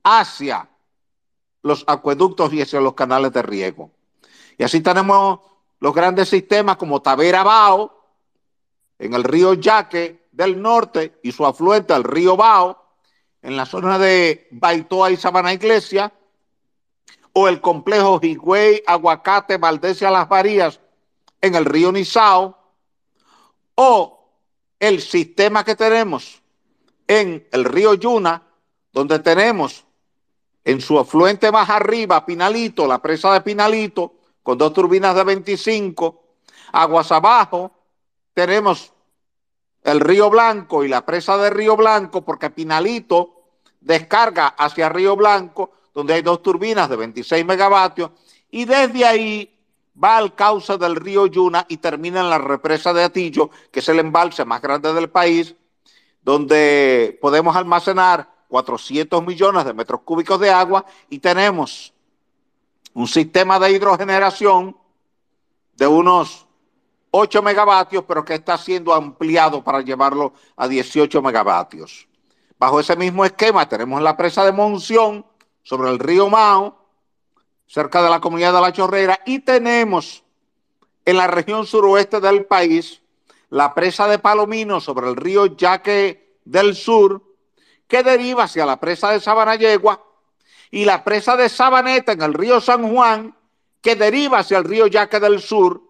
[0.02, 0.68] hacia
[1.62, 3.90] los acueductos y hacia los canales de riego.
[4.58, 5.40] Y así tenemos
[5.82, 7.92] los grandes sistemas como Tavera Bao,
[9.00, 12.80] en el río Yaque del norte y su afluente al río Bao,
[13.42, 16.12] en la zona de Baitoa y Sabana Iglesia,
[17.32, 20.78] o el complejo Higüey, Aguacate, Valdesia, Las Varías,
[21.40, 22.56] en el río Nizao,
[23.74, 24.30] o
[24.78, 26.42] el sistema que tenemos
[27.08, 28.40] en el río Yuna,
[28.92, 29.84] donde tenemos
[30.64, 36.22] en su afluente más arriba, Pinalito, la presa de Pinalito, con dos turbinas de 25.
[36.72, 37.70] Aguas abajo
[38.34, 38.92] tenemos
[39.82, 43.42] el Río Blanco y la presa de Río Blanco, porque Pinalito
[43.80, 48.10] descarga hacia Río Blanco, donde hay dos turbinas de 26 megavatios,
[48.50, 49.52] y desde ahí
[50.02, 53.88] va al cauce del río Yuna y termina en la represa de Atillo, que es
[53.88, 55.54] el embalse más grande del país,
[56.22, 61.92] donde podemos almacenar 400 millones de metros cúbicos de agua y tenemos
[62.94, 64.76] un sistema de hidrogeneración
[65.74, 66.46] de unos
[67.10, 72.08] 8 megavatios, pero que está siendo ampliado para llevarlo a 18 megavatios.
[72.58, 75.26] Bajo ese mismo esquema tenemos la presa de Monción
[75.62, 76.78] sobre el río Mao,
[77.66, 80.24] cerca de la comunidad de La Chorrera, y tenemos
[81.04, 83.02] en la región suroeste del país
[83.50, 87.22] la presa de Palomino sobre el río Yaque del Sur,
[87.86, 90.02] que deriva hacia la presa de Sabanayegua
[90.72, 93.36] y la presa de Sabaneta en el río San Juan,
[93.82, 95.82] que deriva hacia el río Yaque del Sur,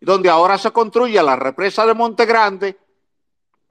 [0.00, 2.78] donde ahora se construye la represa de Monte Grande,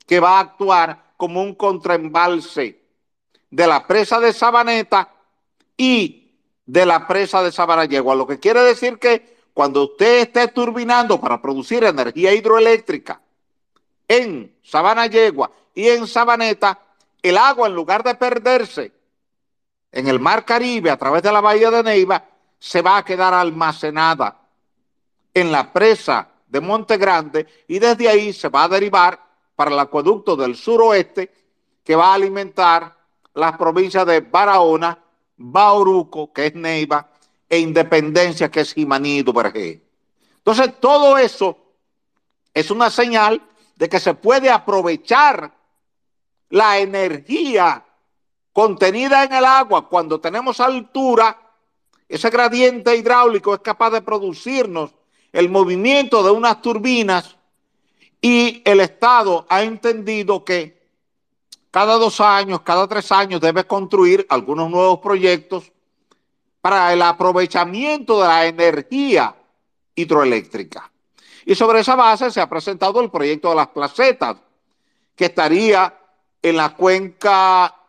[0.05, 2.79] que va a actuar como un contraembalse
[3.49, 5.09] de la presa de Sabaneta
[5.75, 6.31] y
[6.63, 8.13] de la presa de Sabanayegua.
[8.13, 13.19] Lo que quiere decir que cuando usted esté turbinando para producir energía hidroeléctrica
[14.07, 16.79] en Sabanayegua y en Sabaneta,
[17.23, 19.00] el agua en lugar de perderse
[19.91, 22.23] en el Mar Caribe a través de la Bahía de Neiva,
[22.57, 24.39] se va a quedar almacenada
[25.33, 29.19] en la presa de Monte Grande y desde ahí se va a derivar
[29.55, 31.31] para el acueducto del suroeste
[31.83, 32.95] que va a alimentar
[33.33, 34.97] las provincias de Barahona,
[35.37, 37.09] Bauruco, que es Neiva,
[37.49, 39.81] e Independencia, que es Jimaní y.
[40.37, 41.57] Entonces, todo eso
[42.53, 43.41] es una señal
[43.75, 45.51] de que se puede aprovechar
[46.49, 47.83] la energía
[48.53, 51.37] contenida en el agua, cuando tenemos altura,
[52.07, 54.93] ese gradiente hidráulico es capaz de producirnos
[55.31, 57.37] el movimiento de unas turbinas
[58.19, 60.81] y el Estado ha entendido que
[61.71, 65.71] cada dos años, cada tres años debe construir algunos nuevos proyectos
[66.59, 69.35] para el aprovechamiento de la energía
[69.95, 70.91] hidroeléctrica.
[71.45, 74.37] Y sobre esa base se ha presentado el proyecto de las placetas,
[75.15, 75.97] que estaría
[76.41, 77.80] en la cuenca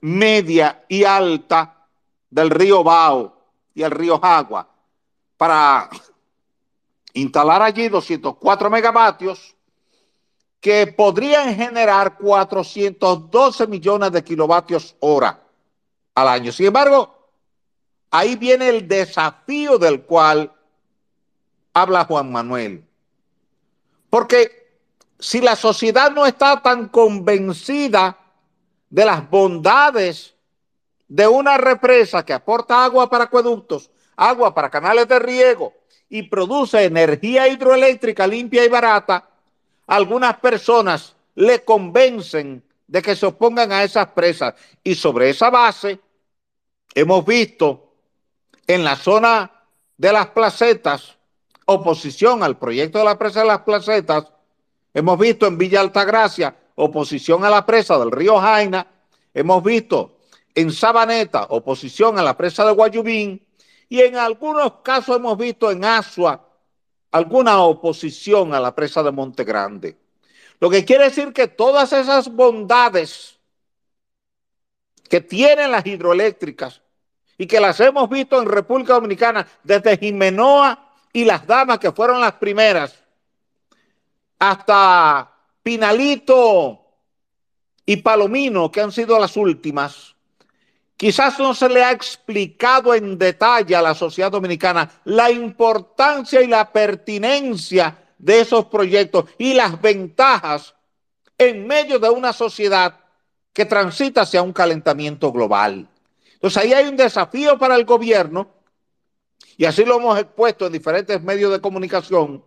[0.00, 1.86] media y alta
[2.30, 3.36] del río Bao
[3.74, 4.68] y el río Jagua
[5.36, 5.88] para
[7.14, 9.54] instalar allí 204 megavatios
[10.60, 15.40] que podrían generar 412 millones de kilovatios hora
[16.14, 16.52] al año.
[16.52, 17.14] Sin embargo,
[18.10, 20.52] ahí viene el desafío del cual
[21.72, 22.84] habla Juan Manuel.
[24.10, 24.80] Porque
[25.18, 28.18] si la sociedad no está tan convencida
[28.90, 30.34] de las bondades
[31.08, 35.74] de una represa que aporta agua para acueductos, agua para canales de riego
[36.08, 39.28] y produce energía hidroeléctrica limpia y barata,
[39.86, 44.54] algunas personas le convencen de que se opongan a esas presas.
[44.82, 46.00] Y sobre esa base
[46.94, 47.92] hemos visto
[48.66, 49.50] en la zona
[49.96, 51.16] de las placetas
[51.66, 54.26] oposición al proyecto de la presa de las placetas.
[54.94, 58.86] Hemos visto en Villa Altagracia oposición a la presa del río Jaina.
[59.34, 60.18] Hemos visto
[60.54, 63.44] en Sabaneta oposición a la presa de Guayubín.
[63.88, 66.48] Y en algunos casos hemos visto en Asua
[67.10, 69.96] alguna oposición a la presa de Monte Grande.
[70.60, 73.38] Lo que quiere decir que todas esas bondades
[75.08, 76.82] que tienen las hidroeléctricas
[77.38, 82.20] y que las hemos visto en República Dominicana desde Jimenoa y las damas que fueron
[82.20, 82.98] las primeras,
[84.38, 85.35] hasta
[85.66, 86.80] Pinalito
[87.84, 90.14] y Palomino, que han sido las últimas,
[90.96, 96.46] Quizás no se le ha explicado en detalle a la sociedad dominicana la importancia y
[96.46, 100.74] la pertinencia de esos proyectos y las ventajas
[101.36, 102.98] en medio de una sociedad
[103.52, 105.86] que transita hacia un calentamiento global.
[106.32, 108.48] Entonces ahí hay un desafío para el gobierno,
[109.58, 112.42] y así lo hemos expuesto en diferentes medios de comunicación,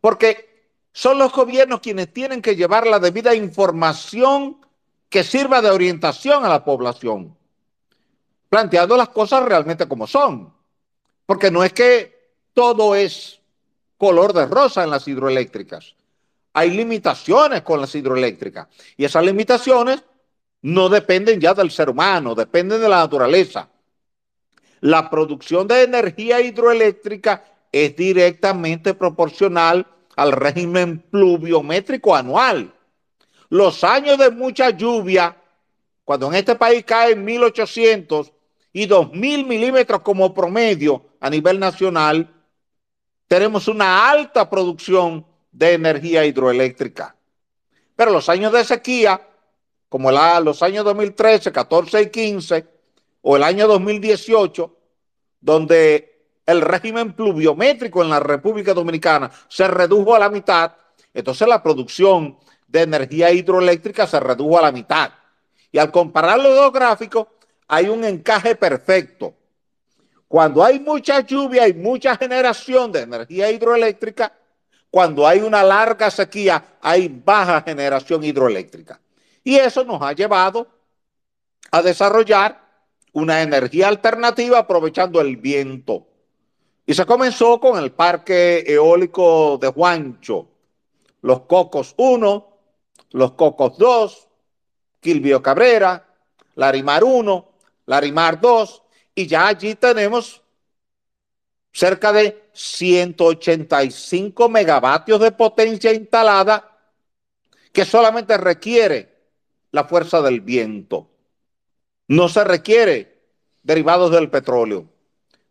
[0.00, 0.49] porque
[0.92, 4.58] son los gobiernos quienes tienen que llevar la debida información
[5.08, 7.36] que sirva de orientación a la población
[8.50, 10.52] planteando las cosas realmente como son.
[11.24, 13.40] Porque no es que todo es
[13.96, 15.94] color de rosa en las hidroeléctricas.
[16.52, 18.66] Hay limitaciones con las hidroeléctricas.
[18.96, 20.02] Y esas limitaciones
[20.62, 23.68] no dependen ya del ser humano, dependen de la naturaleza.
[24.80, 29.86] La producción de energía hidroeléctrica es directamente proporcional
[30.20, 32.74] al régimen pluviométrico anual.
[33.48, 35.34] Los años de mucha lluvia,
[36.04, 38.30] cuando en este país caen 1800
[38.70, 42.30] y 2.000 milímetros como promedio a nivel nacional,
[43.28, 47.16] tenemos una alta producción de energía hidroeléctrica.
[47.96, 49.26] Pero los años de sequía,
[49.88, 52.66] como los años 2013, 14 y 15,
[53.22, 54.76] o el año 2018,
[55.40, 56.09] donde
[56.50, 60.72] el régimen pluviométrico en la República Dominicana se redujo a la mitad,
[61.12, 65.10] entonces la producción de energía hidroeléctrica se redujo a la mitad.
[65.72, 67.26] Y al comparar los dos gráficos,
[67.68, 69.34] hay un encaje perfecto.
[70.26, 74.32] Cuando hay mucha lluvia y mucha generación de energía hidroeléctrica,
[74.90, 79.00] cuando hay una larga sequía, hay baja generación hidroeléctrica.
[79.42, 80.68] Y eso nos ha llevado
[81.70, 82.60] a desarrollar
[83.12, 86.06] una energía alternativa aprovechando el viento.
[86.90, 90.48] Y se comenzó con el parque eólico de Juancho,
[91.22, 92.48] los Cocos 1,
[93.10, 94.28] los Cocos 2,
[94.98, 96.04] Quilvio Cabrera,
[96.56, 97.48] Larimar 1,
[97.86, 98.82] Larimar 2,
[99.14, 100.42] y ya allí tenemos
[101.70, 106.76] cerca de 185 megavatios de potencia instalada
[107.72, 109.16] que solamente requiere
[109.70, 111.08] la fuerza del viento.
[112.08, 113.16] No se requiere
[113.62, 114.88] derivados del petróleo.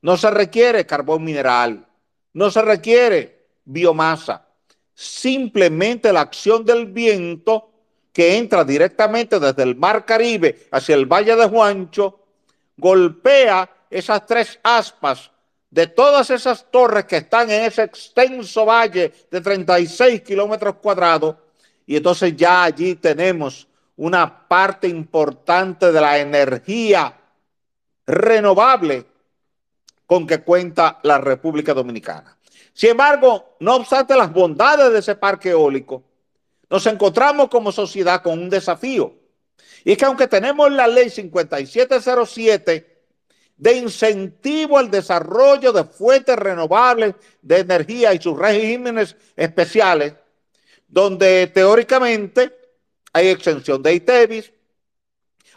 [0.02, 1.86] No se requiere carbón mineral.
[2.34, 4.46] No se requiere biomasa.
[4.94, 7.70] Simplemente la acción del viento
[8.12, 12.20] que entra directamente desde el Mar Caribe hacia el Valle de Juancho
[12.76, 15.32] golpea esas tres aspas
[15.70, 21.36] de todas esas torres que están en ese extenso valle de 36 kilómetros cuadrados.
[21.86, 27.14] Y entonces ya allí tenemos una parte importante de la energía
[28.08, 29.06] renovable
[30.10, 32.36] con que cuenta la República Dominicana.
[32.74, 36.02] Sin embargo, no obstante las bondades de ese parque eólico,
[36.68, 39.14] nos encontramos como sociedad con un desafío.
[39.84, 43.04] Y es que aunque tenemos la ley 5707
[43.56, 50.16] de incentivo al desarrollo de fuentes renovables de energía y sus regímenes especiales,
[50.88, 52.58] donde teóricamente
[53.14, 54.54] hay exención de ITEVIS,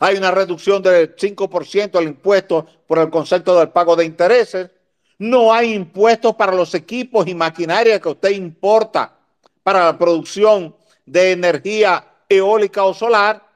[0.03, 4.69] hay una reducción del 5% del impuesto por el concepto del pago de intereses,
[5.17, 9.17] no hay impuestos para los equipos y maquinaria que usted importa
[9.63, 10.75] para la producción
[11.07, 13.49] de energía eólica o solar,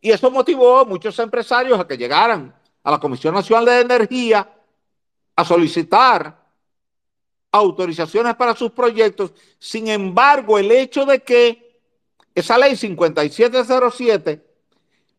[0.00, 2.54] y eso motivó a muchos empresarios a que llegaran
[2.84, 4.48] a la Comisión Nacional de Energía
[5.34, 6.40] a solicitar
[7.50, 9.32] autorizaciones para sus proyectos.
[9.58, 11.80] Sin embargo, el hecho de que
[12.36, 14.51] esa ley 5707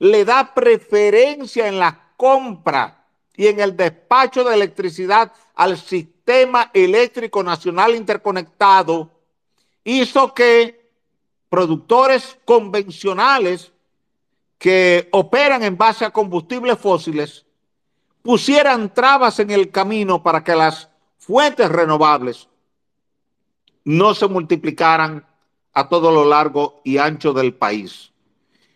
[0.03, 3.05] le da preferencia en la compra
[3.37, 9.09] y en el despacho de electricidad al sistema eléctrico nacional interconectado,
[9.85, 10.91] hizo que
[11.47, 13.71] productores convencionales
[14.57, 17.45] que operan en base a combustibles fósiles
[18.21, 22.49] pusieran trabas en el camino para que las fuentes renovables
[23.85, 25.25] no se multiplicaran
[25.71, 28.12] a todo lo largo y ancho del país.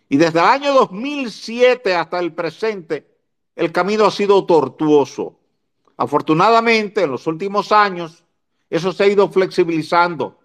[0.09, 3.05] Y desde el año 2007 hasta el presente,
[3.55, 5.35] el camino ha sido tortuoso.
[5.97, 8.23] Afortunadamente, en los últimos años,
[8.69, 10.37] eso se ha ido flexibilizando.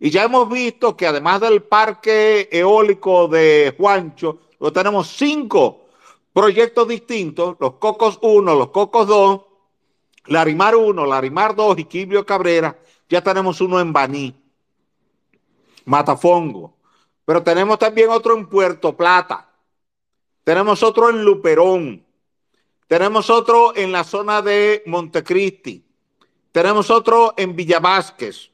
[0.00, 5.86] Y ya hemos visto que además del parque eólico de Juancho, lo tenemos cinco
[6.32, 9.40] proyectos distintos, los Cocos 1, los Cocos 2,
[10.26, 12.78] Larimar 1, Larimar 2 y Quibio Cabrera,
[13.08, 14.34] ya tenemos uno en Baní,
[15.84, 16.74] Matafongo,
[17.28, 19.46] pero tenemos también otro en Puerto Plata,
[20.44, 22.02] tenemos otro en Luperón,
[22.86, 25.84] tenemos otro en la zona de Montecristi,
[26.50, 28.50] tenemos otro en Villa Vázquez,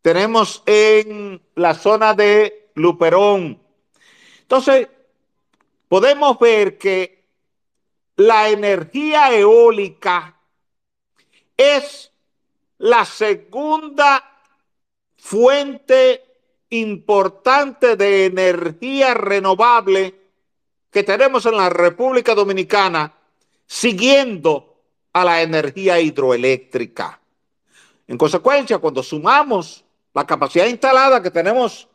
[0.00, 3.60] tenemos en la zona de Luperón.
[4.40, 4.88] Entonces,
[5.86, 7.26] podemos ver que
[8.16, 10.34] la energía eólica
[11.58, 12.10] es
[12.78, 14.24] la segunda
[15.18, 16.27] fuente
[16.70, 20.14] importante de energía renovable
[20.90, 23.14] que tenemos en la República Dominicana,
[23.66, 24.76] siguiendo
[25.12, 27.20] a la energía hidroeléctrica.
[28.06, 31.88] En consecuencia, cuando sumamos la capacidad instalada que tenemos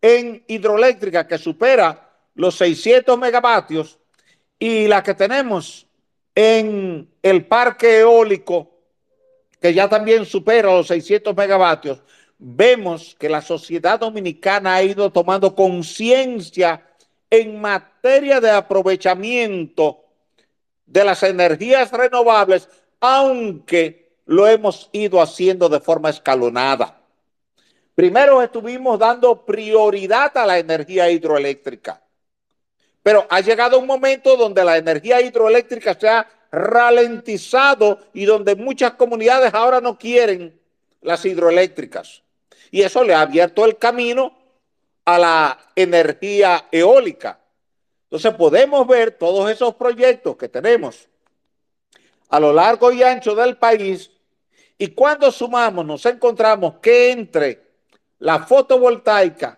[0.00, 3.98] en hidroeléctrica, que supera los 600 megavatios
[4.58, 5.86] y la que tenemos
[6.34, 8.70] en el parque eólico,
[9.60, 12.02] que ya también supera los 600 megavatios,
[12.46, 16.86] vemos que la sociedad dominicana ha ido tomando conciencia
[17.30, 20.04] en materia de aprovechamiento
[20.84, 22.68] de las energías renovables,
[23.00, 27.00] aunque lo hemos ido haciendo de forma escalonada.
[27.94, 32.02] Primero estuvimos dando prioridad a la energía hidroeléctrica.
[33.02, 38.92] Pero ha llegado un momento donde la energía hidroeléctrica se ha ralentizado y donde muchas
[38.94, 40.60] comunidades ahora no quieren
[41.00, 42.23] las hidroeléctricas.
[42.74, 44.36] Y eso le ha abierto el camino
[45.04, 47.38] a la energía eólica.
[48.02, 51.08] Entonces podemos ver todos esos proyectos que tenemos
[52.30, 54.10] a lo largo y ancho del país
[54.76, 57.62] y cuando sumamos nos encontramos que entre
[58.18, 59.56] la fotovoltaica,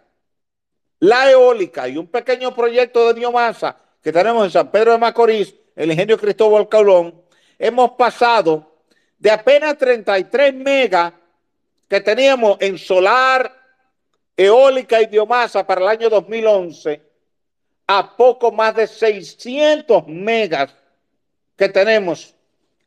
[0.98, 5.54] la eólica y un pequeño proyecto de biomasa que tenemos en San Pedro de Macorís,
[5.74, 7.18] el ingenio Cristóbal Caulón,
[7.58, 8.74] hemos pasado
[9.18, 11.14] de apenas 33 megas
[11.88, 13.52] que teníamos en solar,
[14.36, 17.02] eólica y biomasa para el año 2011
[17.86, 20.74] a poco más de 600 megas
[21.56, 22.34] que tenemos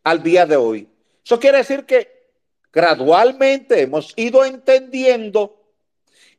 [0.04, 0.90] al día de hoy.
[1.24, 2.30] Eso quiere decir que
[2.72, 5.56] gradualmente hemos ido entendiendo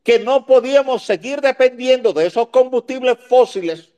[0.03, 3.89] que no podíamos seguir dependiendo de esos combustibles fósiles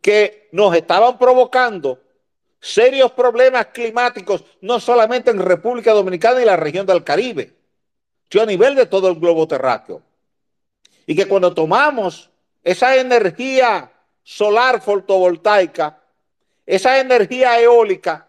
[0.00, 2.00] que nos estaban provocando
[2.60, 7.54] serios problemas climáticos, no solamente en República Dominicana y la región del Caribe,
[8.30, 10.02] sino a nivel de todo el globo terráqueo.
[11.06, 12.30] Y que cuando tomamos
[12.64, 13.92] esa energía
[14.24, 16.00] solar fotovoltaica,
[16.64, 18.26] esa energía eólica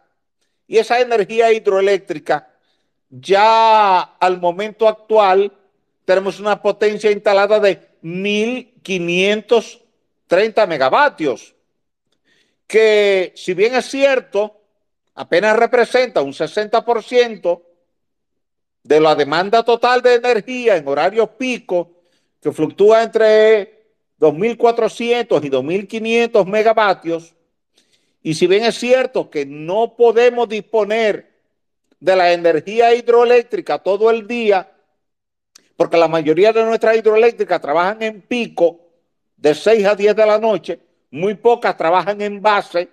[0.67, 2.49] y esa energía hidroeléctrica,
[3.09, 5.51] ya al momento actual
[6.05, 11.55] tenemos una potencia instalada de 1530 megavatios,
[12.67, 14.59] que si bien es cierto,
[15.15, 17.61] apenas representa un 60%
[18.83, 21.91] de la demanda total de energía en horario pico,
[22.41, 23.85] que fluctúa entre
[24.19, 27.33] 2.400 y 2.500 megavatios,
[28.21, 31.31] y si bien es cierto que no podemos disponer
[31.99, 34.71] de la energía hidroeléctrica todo el día,
[35.75, 38.79] porque la mayoría de nuestras hidroeléctricas trabajan en pico
[39.37, 40.79] de 6 a 10 de la noche,
[41.17, 42.89] muy pocas trabajan en base.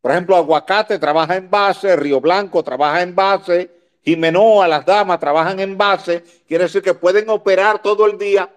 [0.00, 3.70] Por ejemplo, Aguacate trabaja en base, Río Blanco trabaja en base,
[4.04, 8.50] Jimenoa, Las Damas trabajan en base, quiere decir que pueden operar todo el día,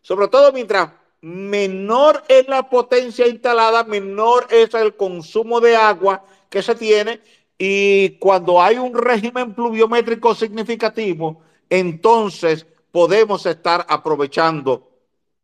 [0.00, 6.62] sobre todo mientras menor es la potencia instalada, menor es el consumo de agua que
[6.62, 7.20] se tiene
[7.58, 14.88] y cuando hay un régimen pluviométrico significativo, entonces podemos estar aprovechando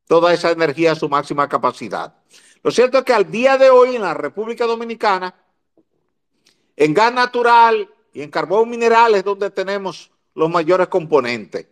[0.06, 2.14] toda esa energía a su máxima capacidad.
[2.62, 5.34] Lo cierto es que al día de hoy en la República Dominicana,
[6.76, 11.66] en gas natural y en carbón mineral es donde tenemos los mayores componentes,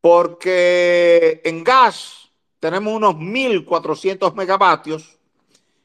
[0.00, 2.30] porque en gas
[2.60, 5.18] tenemos unos 1.400 megavatios,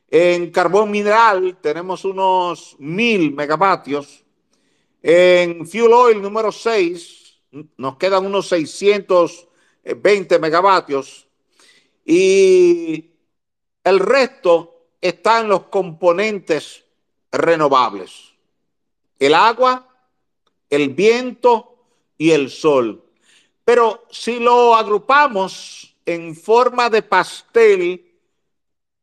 [0.10, 4.24] en carbón mineral tenemos unos 1.000 megavatios,
[5.02, 7.42] en fuel oil número 6
[7.78, 11.28] nos quedan unos 620 megavatios
[12.06, 13.13] y
[13.84, 16.86] el resto está en los componentes
[17.32, 18.34] renovables.
[19.20, 19.88] El agua,
[20.70, 21.76] el viento
[22.18, 23.04] y el sol.
[23.66, 28.14] Pero si lo agrupamos en forma de pastel,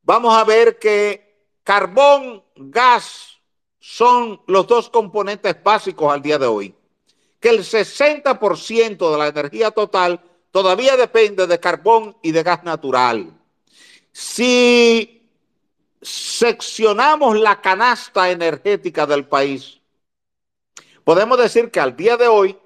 [0.02, 3.38] vamos a ver que carbón, gas
[3.78, 6.74] son los dos componentes básicos al día de hoy.
[7.38, 13.39] Que el 60% de la energía total todavía depende de carbón y de gas natural.
[14.20, 15.26] Si
[16.02, 19.80] seccionamos la canasta energética del país,
[21.04, 22.58] podemos decir que al día de hoy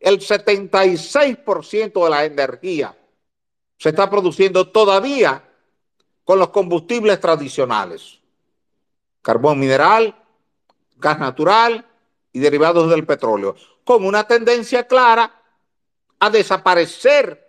[0.00, 2.98] el 76% de la energía
[3.78, 5.48] se está produciendo todavía
[6.24, 8.18] con los combustibles tradicionales.
[9.22, 10.12] Carbón mineral,
[10.96, 11.86] gas natural
[12.32, 13.54] y derivados del petróleo,
[13.84, 15.40] con una tendencia clara
[16.18, 17.48] a desaparecer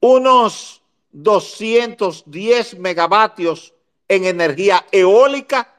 [0.00, 0.82] unos
[1.12, 3.72] 210 megavatios
[4.08, 5.75] en energía eólica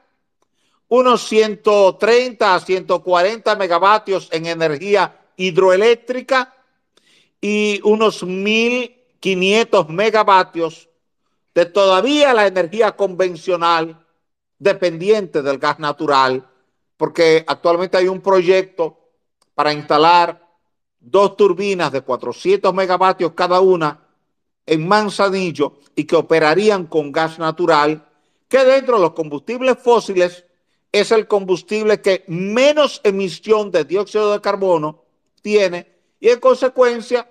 [0.88, 6.54] unos 130 a 140 megavatios en energía hidroeléctrica
[7.40, 10.88] y unos 1.500 megavatios
[11.54, 14.04] de todavía la energía convencional
[14.58, 16.48] dependiente del gas natural,
[16.96, 18.98] porque actualmente hay un proyecto
[19.54, 20.46] para instalar
[21.00, 24.00] dos turbinas de 400 megavatios cada una
[24.66, 28.06] en Manzanillo y que operarían con gas natural,
[28.48, 30.44] que dentro de los combustibles fósiles
[30.92, 35.02] es el combustible que menos emisión de dióxido de carbono
[35.42, 35.86] tiene
[36.20, 37.30] y en consecuencia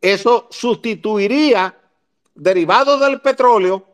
[0.00, 1.78] eso sustituiría
[2.34, 3.86] derivados del petróleo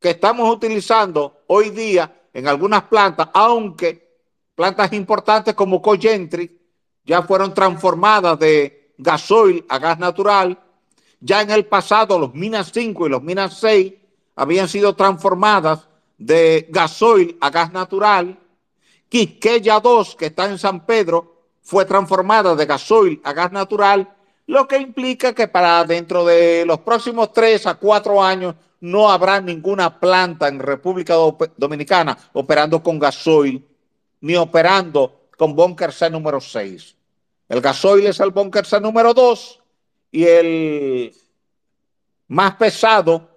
[0.00, 4.08] que estamos utilizando hoy día en algunas plantas, aunque
[4.54, 6.58] plantas importantes como Cogentry
[7.04, 10.58] ya fueron transformadas de gasoil a gas natural.
[11.20, 13.94] Ya en el pasado los Minas 5 y los Minas 6
[14.36, 15.87] habían sido transformadas
[16.18, 18.38] de gasoil a gas natural.
[19.08, 24.14] Quisqueya 2, que está en San Pedro, fue transformada de gasoil a gas natural,
[24.46, 29.40] lo que implica que para dentro de los próximos tres a cuatro años no habrá
[29.40, 31.14] ninguna planta en República
[31.56, 33.62] Dominicana operando con gasoil
[34.22, 36.96] ni operando con búnker C número 6.
[37.48, 39.60] El gasoil es el búnker C número 2
[40.12, 41.14] y el
[42.28, 43.28] más pesado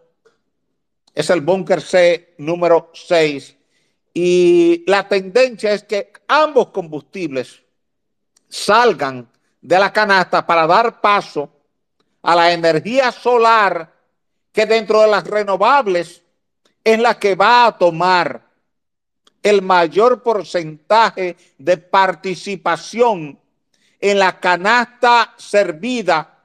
[1.14, 3.56] es el búnker C número 6
[4.14, 7.62] y la tendencia es que ambos combustibles
[8.50, 9.30] salgan
[9.62, 11.50] de la canasta para dar paso
[12.22, 13.94] a la energía solar
[14.52, 16.22] que dentro de las renovables
[16.84, 18.42] es la que va a tomar
[19.44, 23.40] el mayor porcentaje de participación
[24.00, 26.41] en la canasta servida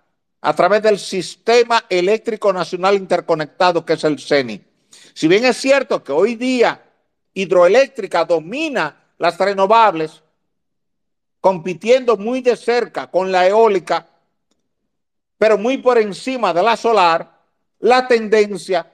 [0.47, 4.63] a través del Sistema Eléctrico Nacional Interconectado, que es el CENI.
[5.13, 6.85] Si bien es cierto que hoy día
[7.35, 10.23] hidroeléctrica domina las renovables,
[11.41, 14.07] compitiendo muy de cerca con la eólica,
[15.37, 17.41] pero muy por encima de la solar,
[17.81, 18.89] la tendencia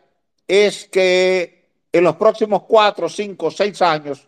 [0.48, 4.26] es que en los próximos cuatro, cinco, seis años,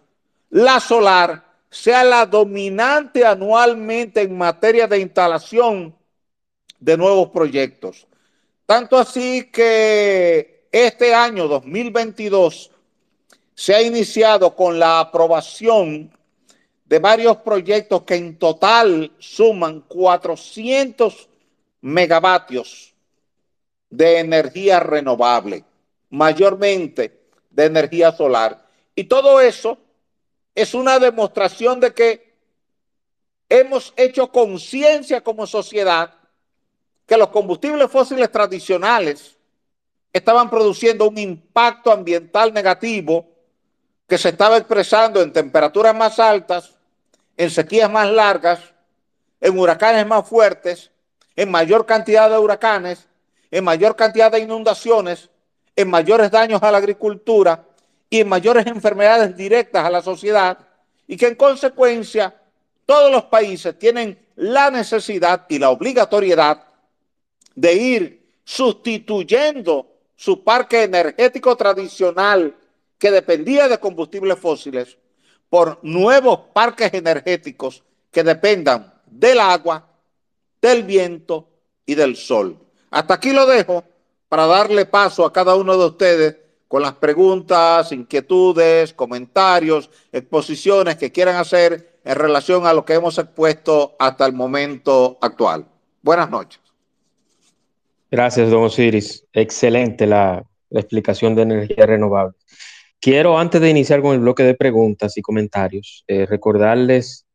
[0.50, 5.96] la solar sea la dominante anualmente en materia de instalación
[6.84, 8.06] de nuevos proyectos.
[8.66, 12.70] Tanto así que este año 2022
[13.54, 16.12] se ha iniciado con la aprobación
[16.84, 21.26] de varios proyectos que en total suman 400
[21.80, 22.92] megavatios
[23.88, 25.64] de energía renovable,
[26.10, 27.18] mayormente
[27.48, 28.66] de energía solar.
[28.94, 29.78] Y todo eso
[30.54, 32.34] es una demostración de que
[33.48, 36.12] hemos hecho conciencia como sociedad
[37.06, 39.36] que los combustibles fósiles tradicionales
[40.12, 43.28] estaban produciendo un impacto ambiental negativo
[44.06, 46.74] que se estaba expresando en temperaturas más altas,
[47.36, 48.60] en sequías más largas,
[49.40, 50.90] en huracanes más fuertes,
[51.36, 53.08] en mayor cantidad de huracanes,
[53.50, 55.30] en mayor cantidad de inundaciones,
[55.76, 57.64] en mayores daños a la agricultura
[58.08, 60.58] y en mayores enfermedades directas a la sociedad
[61.06, 62.34] y que en consecuencia
[62.86, 66.64] todos los países tienen la necesidad y la obligatoriedad
[67.54, 69.86] de ir sustituyendo
[70.16, 72.54] su parque energético tradicional
[72.98, 74.96] que dependía de combustibles fósiles
[75.48, 79.86] por nuevos parques energéticos que dependan del agua,
[80.60, 81.48] del viento
[81.86, 82.58] y del sol.
[82.90, 83.84] Hasta aquí lo dejo
[84.28, 86.36] para darle paso a cada uno de ustedes
[86.68, 93.18] con las preguntas, inquietudes, comentarios, exposiciones que quieran hacer en relación a lo que hemos
[93.18, 95.66] expuesto hasta el momento actual.
[96.02, 96.63] Buenas noches.
[98.14, 99.26] Gracias, don Osiris.
[99.32, 102.36] Excelente la, explicación de energía renovable.
[103.00, 107.26] Quiero, antes de iniciar con el bloque de preguntas y comentarios, eh, recordarles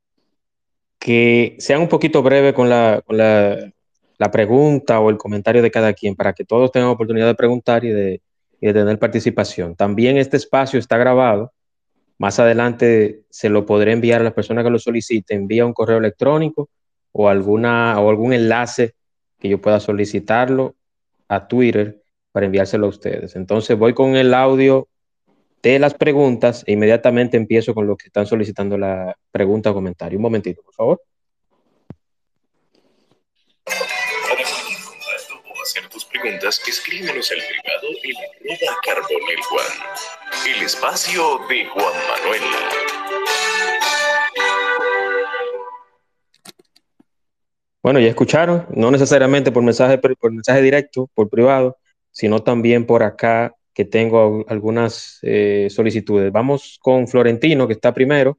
[0.98, 3.74] que sean un poquito breve con la, con la,
[4.18, 7.84] la pregunta o el comentario de cada quien para que todos tengan oportunidad de preguntar
[7.84, 8.22] y de,
[8.62, 9.76] tener participación.
[9.76, 11.52] También este espacio está grabado.
[12.18, 15.98] Más adelante se lo podré enviar a las personas que lo soliciten vía un correo
[15.98, 16.70] electrónico
[17.12, 18.96] o, alguna, o algún enlace
[19.40, 20.76] que yo pueda solicitarlo
[21.28, 23.36] a Twitter para enviárselo a ustedes.
[23.36, 24.88] Entonces voy con el audio
[25.62, 30.18] de las preguntas e inmediatamente empiezo con lo que están solicitando la pregunta o comentario.
[30.18, 31.02] Un momentito, por favor.
[36.22, 39.66] preguntas, escríbenos al privado en carbonel Juan.
[40.48, 43.19] El espacio de Juan Manuel.
[47.82, 50.00] Bueno, ya escucharon, no necesariamente por mensaje,
[50.62, 51.78] directo, por privado,
[52.12, 56.32] sino también por acá que tengo algunas eh, solicitudes.
[56.32, 58.38] Vamos con Florentino, que está primero.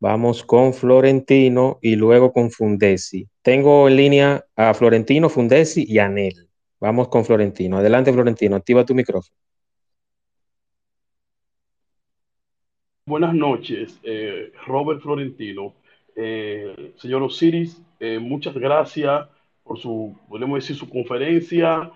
[0.00, 3.26] Vamos con Florentino y luego con Fundesi.
[3.40, 6.48] Tengo en línea a Florentino, Fundesi y Anel.
[6.80, 7.78] Vamos con Florentino.
[7.78, 9.34] Adelante, Florentino, activa tu micrófono.
[13.06, 15.72] Buenas noches, eh, Robert Florentino.
[16.14, 19.26] Eh, señor Osiris, eh, muchas gracias
[19.64, 21.90] por su, podemos decir, su conferencia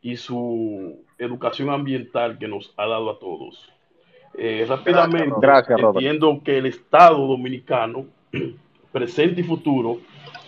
[0.00, 3.70] y su educación ambiental que nos ha dado a todos.
[4.36, 8.06] Eh, rápidamente, Gracias, entiendo que el Estado dominicano,
[8.92, 9.98] presente y futuro,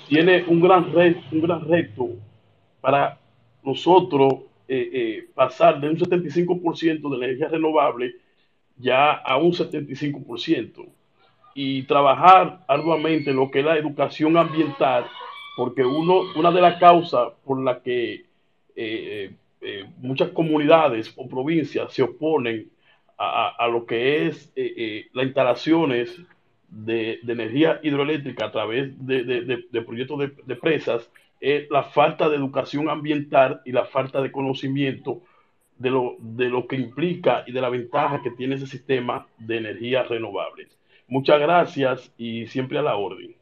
[0.08, 2.08] tiene un gran, reto, un gran reto
[2.80, 3.18] para
[3.62, 4.34] nosotros
[4.68, 8.14] eh, eh, pasar de un 75% de energía renovable
[8.76, 10.86] ya a un 75%
[11.54, 15.06] y trabajar arduamente lo que es la educación ambiental,
[15.56, 18.24] porque uno, una de las causas por la que
[19.98, 22.70] muchas comunidades o provincias se oponen
[23.22, 26.18] a, lo que es eh, eh, las instalaciones
[26.70, 33.60] de, energía hidroeléctrica a través de, proyectos de, presas es la falta de educación ambiental
[33.66, 35.20] y la falta de conocimiento
[35.76, 39.58] de lo, de lo que implica y de la ventaja que tiene ese sistema de
[39.58, 40.68] energía renovable.
[41.10, 43.34] Muchas gracias y siempre a la orden.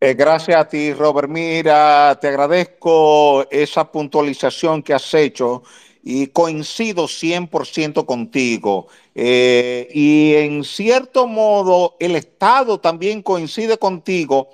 [0.00, 1.28] Eh, gracias a ti, Robert.
[1.28, 5.62] Mira, te agradezco esa puntualización que has hecho
[6.02, 8.88] y coincido 100% contigo.
[9.14, 14.48] Eh, y en cierto modo, el Estado también coincide contigo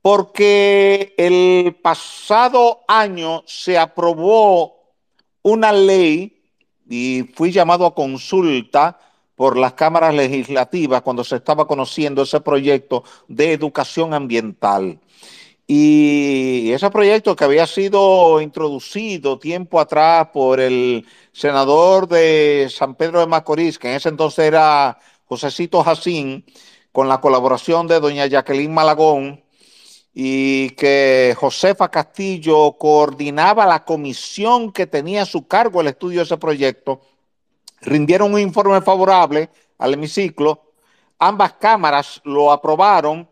[0.00, 4.92] porque el pasado año se aprobó
[5.42, 6.42] una ley
[6.88, 8.98] y fui llamado a consulta
[9.36, 15.00] por las cámaras legislativas cuando se estaba conociendo ese proyecto de educación ambiental.
[15.66, 23.20] Y ese proyecto que había sido introducido tiempo atrás por el senador de San Pedro
[23.20, 26.44] de Macorís, que en ese entonces era Josecito Jacín,
[26.92, 29.42] con la colaboración de doña Jacqueline Malagón,
[30.12, 36.24] y que Josefa Castillo coordinaba la comisión que tenía a su cargo el estudio de
[36.24, 37.00] ese proyecto,
[37.84, 40.72] rindieron un informe favorable al hemiciclo,
[41.18, 43.28] ambas cámaras lo aprobaron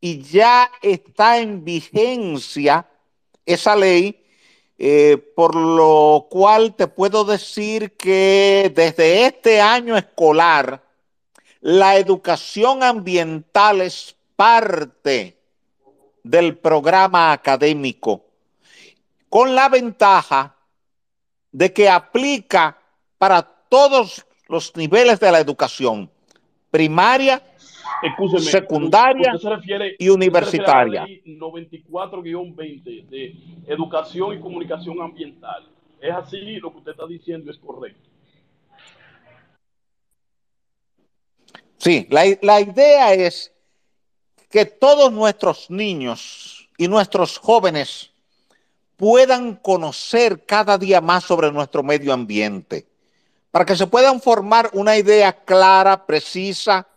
[0.00, 2.86] y ya está en vigencia
[3.46, 4.24] esa ley,
[4.78, 10.82] eh, por lo cual te puedo decir que desde este año escolar,
[11.60, 15.38] la educación ambiental es parte
[16.24, 18.24] del programa académico,
[19.28, 20.56] con la ventaja
[21.52, 22.76] de que aplica
[23.18, 26.10] para todos los niveles de la educación,
[26.70, 27.42] primaria,
[28.38, 29.32] secundaria
[29.98, 31.06] y universitaria.
[31.06, 33.34] 94-20 de
[33.66, 35.66] educación y comunicación ambiental.
[36.02, 38.10] Es así, lo que usted está diciendo es correcto.
[41.78, 43.54] Sí, la, la idea es
[44.50, 48.12] que todos nuestros niños y nuestros jóvenes
[48.98, 52.91] puedan conocer cada día más sobre nuestro medio ambiente,
[53.52, 56.88] para que se puedan formar una idea clara, precisa,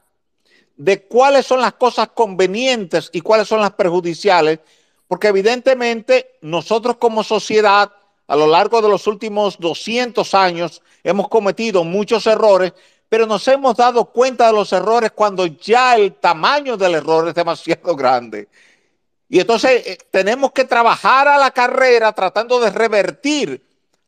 [0.78, 4.60] de cuáles son las cosas convenientes y cuáles son las perjudiciales,
[5.08, 7.92] porque evidentemente nosotros como sociedad
[8.28, 12.74] a lo largo de los últimos 200 años hemos cometido muchos errores,
[13.10, 17.36] pero nos hemos dado cuenta de los errores cuando ya el tamaño del error es
[17.36, 18.48] demasiado grande.
[19.28, 23.62] Y entonces eh, tenemos que trabajar a la carrera tratando de revertir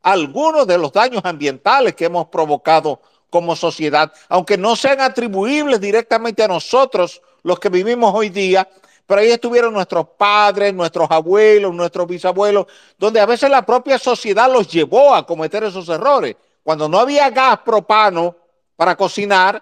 [0.08, 6.42] algunos de los daños ambientales que hemos provocado como sociedad, aunque no sean atribuibles directamente
[6.44, 8.70] a nosotros los que vivimos hoy día,
[9.06, 14.50] pero ahí estuvieron nuestros padres, nuestros abuelos, nuestros bisabuelos, donde a veces la propia sociedad
[14.50, 16.38] los llevó a cometer esos errores.
[16.64, 18.34] Cuando no había gas propano,
[18.78, 19.62] para cocinar,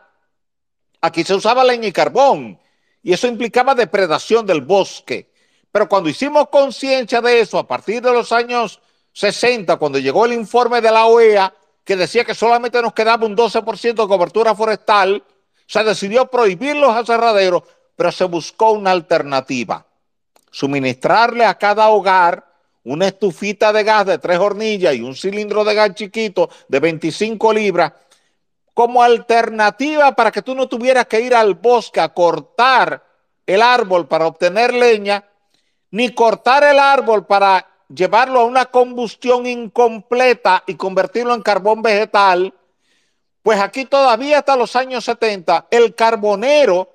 [1.01, 2.59] aquí se usaba leña y carbón,
[3.01, 5.31] y eso implicaba depredación del bosque.
[5.71, 8.79] Pero cuando hicimos conciencia de eso, a partir de los años
[9.15, 11.53] 60, cuando llegó el informe de la OEA,
[11.85, 15.23] que decía que solamente nos quedaba un 12% de cobertura forestal,
[15.65, 17.63] se decidió prohibir los aserraderos,
[17.95, 19.85] pero se buscó una alternativa.
[20.51, 22.45] Suministrarle a cada hogar
[22.83, 27.53] una estufita de gas de tres hornillas y un cilindro de gas chiquito de 25
[27.53, 27.93] libras
[28.73, 33.01] como alternativa para que tú no tuvieras que ir al bosque a cortar
[33.47, 35.23] el árbol para obtener leña,
[35.91, 42.53] ni cortar el árbol para llevarlo a una combustión incompleta y convertirlo en carbón vegetal,
[43.43, 46.89] pues aquí todavía hasta los años 70 el carbonero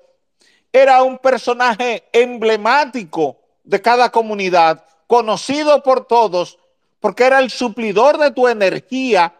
[0.73, 6.57] era un personaje emblemático de cada comunidad, conocido por todos,
[6.99, 9.33] porque era el suplidor de tu energía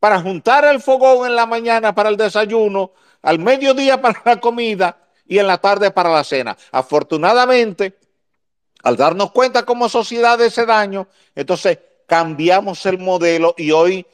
[0.00, 2.90] para juntar el fogón en la mañana para el desayuno,
[3.22, 4.96] al mediodía para la comida
[5.26, 6.56] y en la tarde para la cena.
[6.72, 7.98] Afortunadamente,
[8.82, 14.06] al darnos cuenta como sociedad de ese daño, entonces cambiamos el modelo y hoy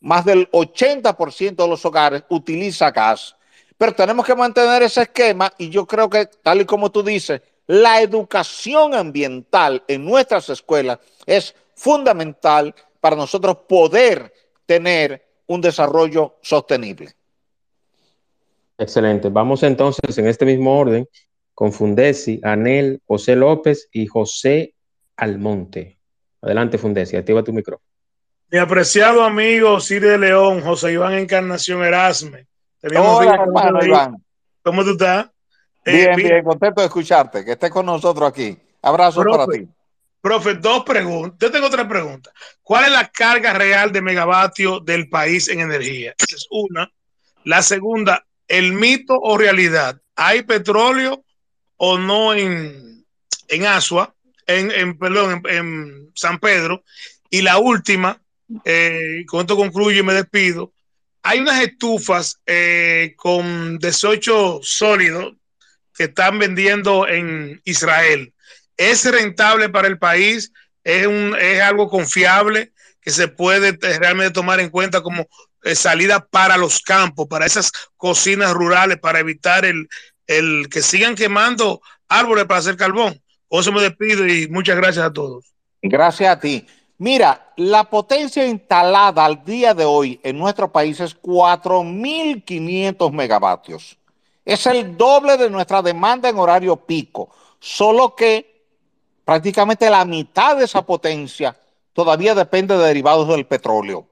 [0.00, 3.36] más del 80% de los hogares utiliza gas.
[3.76, 7.40] Pero tenemos que mantener ese esquema y yo creo que, tal y como tú dices,
[7.66, 14.32] la educación ambiental en nuestras escuelas es fundamental para nosotros poder
[14.66, 17.14] tener un desarrollo sostenible.
[18.78, 19.28] Excelente.
[19.28, 21.08] Vamos entonces en este mismo orden
[21.54, 24.74] con Fundesi, Anel, José López y José
[25.16, 25.98] Almonte.
[26.42, 27.88] Adelante, Fundesi, activa tu micrófono.
[28.50, 32.46] Mi apreciado amigo Siri de León, José Iván Encarnación Erasme.
[32.82, 34.16] Hola, hermano Iván.
[34.62, 35.30] ¿Cómo tú estás?
[35.84, 38.56] Bien, eh, bien, contento de escucharte, que estés con nosotros aquí.
[38.82, 39.68] Abrazo para ti.
[40.20, 41.38] Profe, dos preguntas.
[41.38, 42.30] Yo tengo otra pregunta.
[42.62, 46.14] ¿Cuál es la carga real de megavatio del país en energía?
[46.16, 46.90] Esa es una.
[47.44, 50.00] La segunda, el mito o realidad.
[50.16, 51.23] ¿Hay petróleo
[51.86, 53.04] o no en,
[53.48, 54.14] en Asua,
[54.46, 56.84] en, perdón, en, San Pedro?
[57.30, 58.20] Y la última,
[58.64, 60.72] eh, con esto concluyo y me despido.
[61.22, 65.36] Hay unas estufas eh, con desecho sólido
[65.94, 68.34] que están vendiendo en Israel
[68.76, 74.60] es rentable para el país, es, un, es algo confiable que se puede realmente tomar
[74.60, 75.28] en cuenta como
[75.62, 79.88] eh, salida para los campos, para esas cocinas rurales, para evitar el,
[80.26, 83.20] el que sigan quemando árboles para hacer carbón.
[83.48, 85.44] Por eso me despido y muchas gracias a todos.
[85.82, 86.66] Gracias a ti.
[86.98, 93.98] Mira, la potencia instalada al día de hoy en nuestro país es 4.500 megavatios.
[94.44, 98.62] Es el doble de nuestra demanda en horario pico, solo que
[99.24, 101.56] prácticamente la mitad de esa potencia
[101.92, 104.06] todavía depende de derivados del petróleo.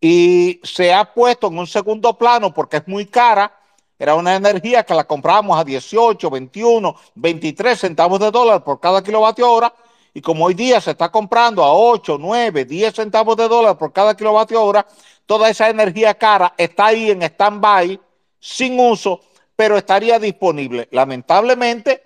[0.00, 3.58] Y se ha puesto en un segundo plano porque es muy cara.
[3.98, 9.02] Era una energía que la comprábamos a 18, 21, 23 centavos de dólar por cada
[9.02, 9.72] kilovatio hora.
[10.12, 13.92] Y como hoy día se está comprando a 8, 9, 10 centavos de dólar por
[13.92, 14.86] cada kilovatio hora,
[15.26, 18.00] toda esa energía cara está ahí en stand-by,
[18.38, 19.20] sin uso,
[19.56, 20.88] pero estaría disponible.
[20.90, 22.02] Lamentablemente,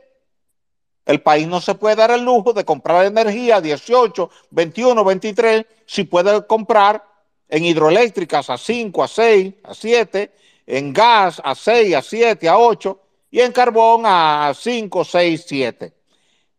[1.05, 5.67] el país no se puede dar el lujo de comprar energía a 18, 21, 23,
[5.87, 7.03] si puede comprar
[7.49, 10.33] en hidroeléctricas a 5, a 6, a 7,
[10.69, 13.01] en gas a 6, a 7, a 8
[13.31, 15.93] y en carbón a 5, 6, 7.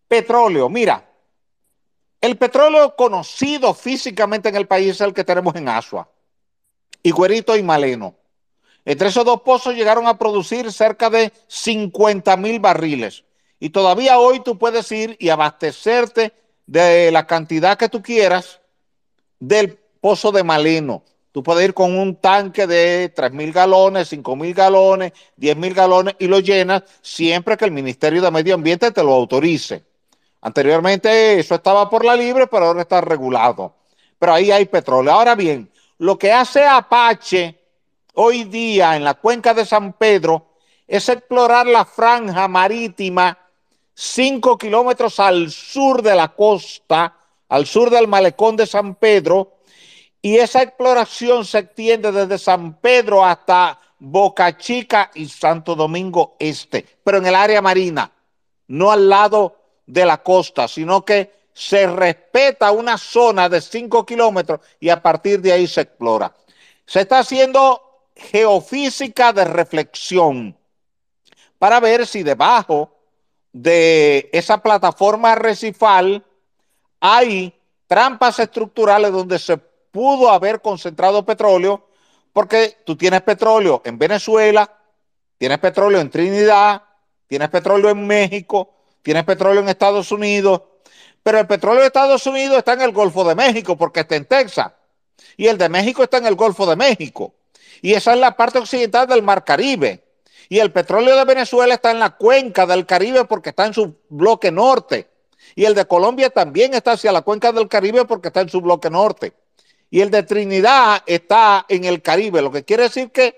[0.07, 1.07] Petróleo, mira,
[2.19, 6.09] el petróleo conocido físicamente en el país es el que tenemos en Asua,
[7.03, 8.15] Higuerito y Maleno.
[8.83, 13.23] Entre esos dos pozos llegaron a producir cerca de 50 mil barriles.
[13.59, 16.33] Y todavía hoy tú puedes ir y abastecerte
[16.65, 18.59] de la cantidad que tú quieras
[19.39, 21.03] del pozo de Maleno.
[21.31, 25.73] Tú puedes ir con un tanque de 3 mil galones, 5 mil galones, 10 mil
[25.73, 29.83] galones y lo llenas siempre que el Ministerio de Medio Ambiente te lo autorice.
[30.41, 33.75] Anteriormente eso estaba por la libre, pero ahora está regulado.
[34.17, 35.13] Pero ahí hay petróleo.
[35.13, 35.69] Ahora bien,
[35.99, 37.59] lo que hace Apache
[38.15, 40.47] hoy día en la cuenca de San Pedro
[40.87, 43.37] es explorar la franja marítima
[43.93, 47.15] cinco kilómetros al sur de la costa,
[47.49, 49.58] al sur del malecón de San Pedro,
[50.21, 56.85] y esa exploración se extiende desde San Pedro hasta Boca Chica y Santo Domingo Este,
[57.03, 58.11] pero en el área marina,
[58.67, 64.61] no al lado de la costa, sino que se respeta una zona de cinco kilómetros
[64.79, 66.33] y a partir de ahí se explora.
[66.85, 67.81] Se está haciendo
[68.15, 70.57] geofísica de reflexión
[71.57, 72.95] para ver si debajo
[73.51, 76.23] de esa plataforma recifal
[76.99, 77.53] hay
[77.87, 79.57] trampas estructurales donde se
[79.91, 81.87] pudo haber concentrado petróleo,
[82.33, 84.71] porque tú tienes petróleo en Venezuela,
[85.37, 86.83] tienes petróleo en Trinidad,
[87.27, 90.61] tienes petróleo en México, tienes petróleo en Estados Unidos,
[91.23, 94.25] pero el petróleo de Estados Unidos está en el Golfo de México porque está en
[94.25, 94.71] Texas,
[95.37, 97.33] y el de México está en el Golfo de México,
[97.81, 100.03] y esa es la parte occidental del Mar Caribe.
[100.49, 103.95] Y el petróleo de Venezuela está en la cuenca del Caribe porque está en su
[104.09, 105.07] bloque norte.
[105.55, 108.59] Y el de Colombia también está hacia la cuenca del Caribe porque está en su
[108.59, 109.33] bloque norte.
[109.89, 113.35] Y el de Trinidad está en el Caribe, lo que quiere decir que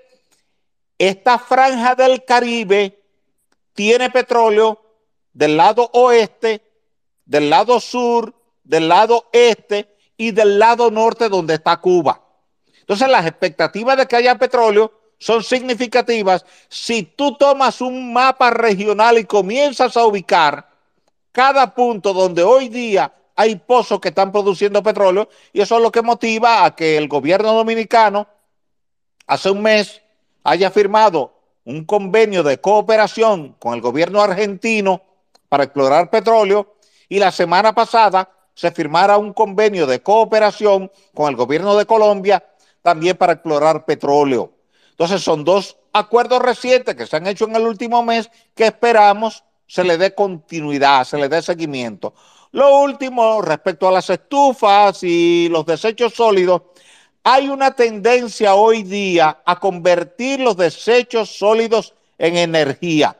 [0.98, 3.00] esta franja del Caribe
[3.74, 4.82] tiene petróleo
[5.34, 6.62] del lado oeste,
[7.26, 12.22] del lado sur, del lado este y del lado norte donde está Cuba.
[12.82, 19.18] Entonces las expectativas de que haya petróleo son significativas si tú tomas un mapa regional
[19.18, 20.68] y comienzas a ubicar
[21.32, 25.92] cada punto donde hoy día hay pozos que están produciendo petróleo y eso es lo
[25.92, 28.28] que motiva a que el gobierno dominicano
[29.26, 30.02] hace un mes
[30.44, 31.34] haya firmado
[31.66, 35.02] un convenio de cooperación con el gobierno argentino
[35.50, 36.76] para explorar petróleo
[37.10, 42.46] y la semana pasada se firmara un convenio de cooperación con el gobierno de Colombia
[42.84, 44.52] también para explorar petróleo.
[44.92, 49.44] Entonces son dos acuerdos recientes que se han hecho en el último mes que esperamos
[49.66, 52.14] se le dé continuidad, se le dé seguimiento.
[52.54, 56.64] Lo último, respecto a las estufas y los desechos sólidos,
[57.24, 63.16] hay una tendencia hoy día a convertir los desechos sólidos en energía.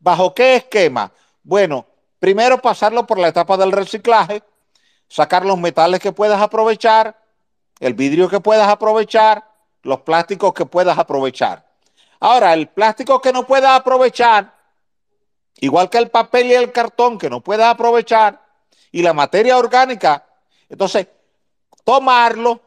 [0.00, 1.10] ¿Bajo qué esquema?
[1.42, 1.86] Bueno,
[2.18, 4.42] primero pasarlo por la etapa del reciclaje,
[5.08, 7.16] sacar los metales que puedas aprovechar,
[7.80, 9.44] el vidrio que puedas aprovechar,
[9.82, 11.64] los plásticos que puedas aprovechar.
[12.20, 14.52] Ahora, el plástico que no puedas aprovechar,
[15.60, 18.47] igual que el papel y el cartón que no puedas aprovechar,
[18.92, 20.26] y la materia orgánica,
[20.68, 21.06] entonces,
[21.84, 22.60] tomarlo,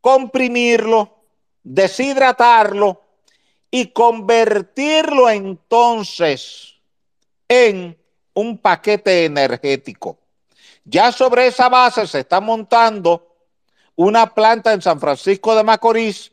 [0.00, 1.16] comprimirlo,
[1.62, 3.00] deshidratarlo
[3.70, 6.74] y convertirlo entonces
[7.48, 7.96] en
[8.34, 10.18] un paquete energético.
[10.84, 13.28] Ya sobre esa base se está montando
[13.96, 16.32] una planta en San Francisco de Macorís,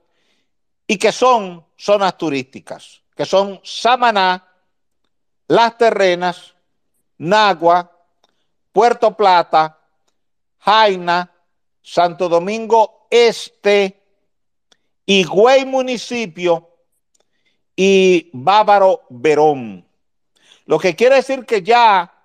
[0.86, 4.46] y que son zonas turísticas, que son Samaná,
[5.48, 6.54] Las Terrenas,
[7.20, 7.90] Nagua,
[8.74, 9.80] Puerto Plata,
[10.60, 11.32] Jaina,
[11.82, 14.04] Santo Domingo Este,
[15.06, 16.70] Higüey Municipio
[17.78, 19.88] y Bávaro Verón.
[20.66, 22.19] Lo que quiere decir que ya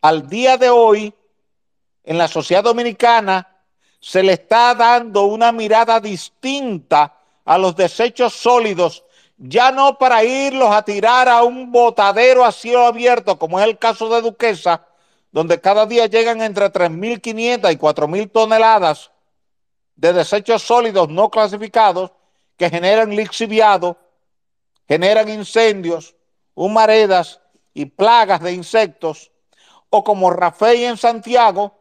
[0.00, 1.14] al día de hoy
[2.04, 3.56] en la sociedad dominicana
[4.00, 9.04] se le está dando una mirada distinta a los desechos sólidos,
[9.36, 13.78] ya no para irlos a tirar a un botadero a cielo abierto, como es el
[13.78, 14.86] caso de Duquesa,
[15.32, 19.10] donde cada día llegan entre 3.500 y 4.000 toneladas
[19.96, 22.12] de desechos sólidos no clasificados
[22.56, 23.96] que generan lixiviado,
[24.86, 26.14] generan incendios,
[26.54, 27.40] humaredas
[27.74, 29.30] y plagas de insectos,
[29.90, 31.78] o como Rafael en Santiago,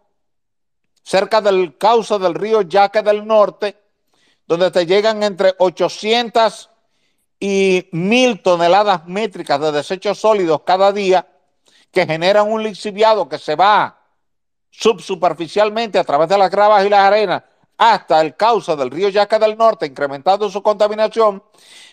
[1.04, 3.78] cerca del cauce del río Yaque del Norte,
[4.46, 6.70] donde te llegan entre 800
[7.40, 11.28] y 1000 toneladas métricas de desechos sólidos cada día
[11.92, 14.00] que generan un lixiviado que se va
[14.70, 17.44] subsuperficialmente a través de las gravas y las arenas
[17.78, 21.44] hasta el cauce del río Yaca del Norte, incrementando su contaminación.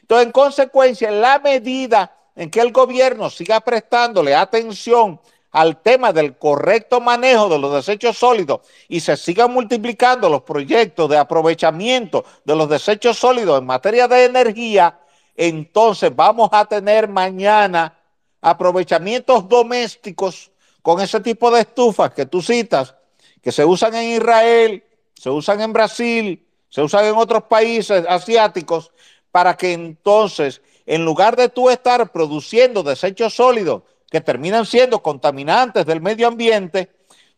[0.01, 5.21] Entonces, en consecuencia, en la medida en que el gobierno siga prestándole atención
[5.55, 11.09] al tema del correcto manejo de los desechos sólidos y se sigan multiplicando los proyectos
[11.09, 14.99] de aprovechamiento de los desechos sólidos en materia de energía,
[15.37, 17.97] entonces vamos a tener mañana
[18.41, 20.51] aprovechamientos domésticos
[20.83, 22.97] con ese tipo de estufas que tú citas,
[23.41, 24.83] que se usan en Israel,
[25.15, 28.91] se usan en Brasil, se usan en otros países asiáticos,
[29.31, 35.87] para que entonces, en lugar de tú estar produciendo desechos sólidos que terminan siendo contaminantes
[35.87, 36.91] del medio ambiente,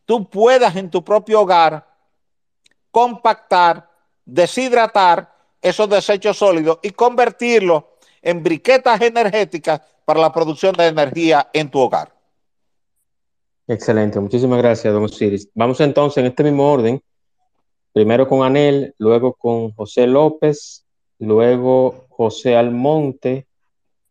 [0.05, 1.87] tú puedas en tu propio hogar
[2.91, 3.91] compactar,
[4.25, 5.31] deshidratar
[5.61, 7.85] esos desechos sólidos y convertirlos
[8.23, 12.13] en briquetas energéticas para la producción de energía en tu hogar.
[13.69, 15.49] Excelente, muchísimas gracias, don Osiris.
[15.55, 17.03] Vamos entonces en este mismo orden,
[17.93, 20.87] primero con Anel, luego con José López,
[21.19, 23.47] luego José Almonte,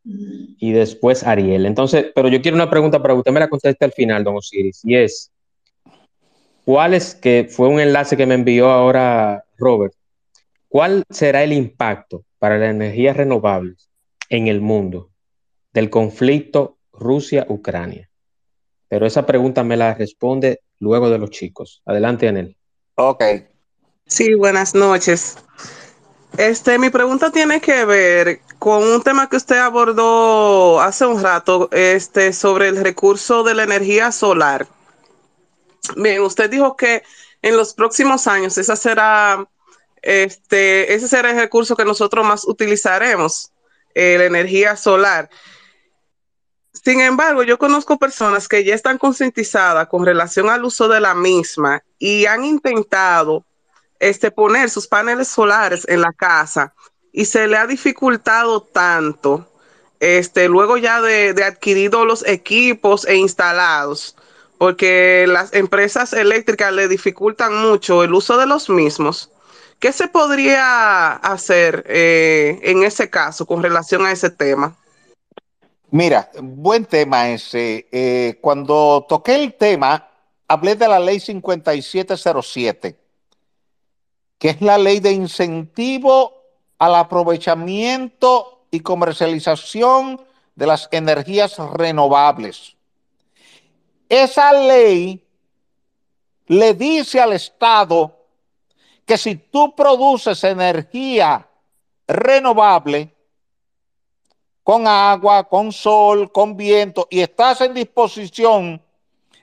[0.06, 1.66] y después Ariel.
[1.66, 4.38] Entonces, pero yo quiero una pregunta para que usted me la conteste al final, don
[4.38, 5.32] Osiris, y es,
[6.64, 9.94] ¿cuál es, que fue un enlace que me envió ahora Robert,
[10.68, 13.90] cuál será el impacto para las energías renovables
[14.30, 15.10] en el mundo
[15.74, 18.10] del conflicto Rusia-Ucrania?
[18.88, 21.82] Pero esa pregunta me la responde luego de los chicos.
[21.86, 22.56] Adelante, Anel.
[22.96, 23.24] Ok.
[24.06, 25.38] Sí, buenas noches.
[26.38, 31.70] Este, mi pregunta tiene que ver con un tema que usted abordó hace un rato,
[31.72, 34.68] este, sobre el recurso de la energía solar.
[35.96, 37.04] Bien, usted dijo que
[37.42, 39.48] en los próximos años esa será,
[40.02, 43.52] este, ese será el recurso que nosotros más utilizaremos,
[43.94, 45.30] eh, la energía solar.
[46.74, 51.16] Sin embargo, yo conozco personas que ya están concientizadas con relación al uso de la
[51.16, 53.46] misma y han intentado
[54.00, 56.74] este, poner sus paneles solares en la casa
[57.12, 59.50] y se le ha dificultado tanto,
[60.00, 64.16] este, luego ya de, de los equipos e instalados,
[64.58, 69.32] porque las empresas eléctricas le dificultan mucho el uso de los mismos.
[69.80, 74.76] ¿Qué se podría hacer eh, en ese caso con relación a ese tema?
[75.92, 77.88] Mira, buen tema ese.
[77.92, 80.10] Eh, cuando toqué el tema,
[80.48, 83.05] hablé de la ley 5707
[84.38, 86.34] que es la ley de incentivo
[86.78, 90.22] al aprovechamiento y comercialización
[90.56, 92.76] de las energías renovables.
[94.10, 95.26] Esa ley
[96.48, 98.16] le dice al Estado
[99.06, 101.48] que si tú produces energía
[102.08, 103.14] renovable
[104.64, 108.82] con agua, con sol, con viento y estás en disposición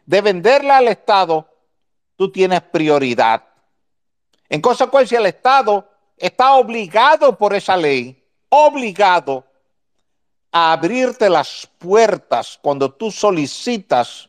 [0.04, 1.48] de venderla al Estado,
[2.16, 3.51] tú tienes prioridad.
[4.52, 9.46] En consecuencia, el Estado está obligado por esa ley, obligado
[10.50, 14.28] a abrirte las puertas cuando tú solicitas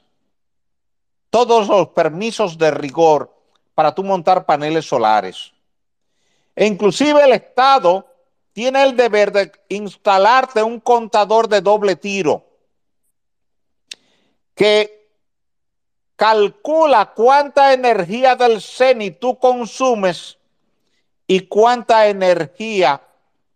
[1.29, 3.35] todos los permisos de rigor
[3.75, 5.51] para tú montar paneles solares.
[6.55, 8.07] E inclusive el Estado
[8.53, 12.45] tiene el deber de instalarte un contador de doble tiro
[14.55, 15.02] que
[16.15, 20.37] calcula cuánta energía del CENI tú consumes
[21.27, 23.01] y cuánta energía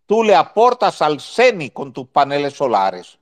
[0.06, 3.18] tú le aportas al CENI con tus paneles solares.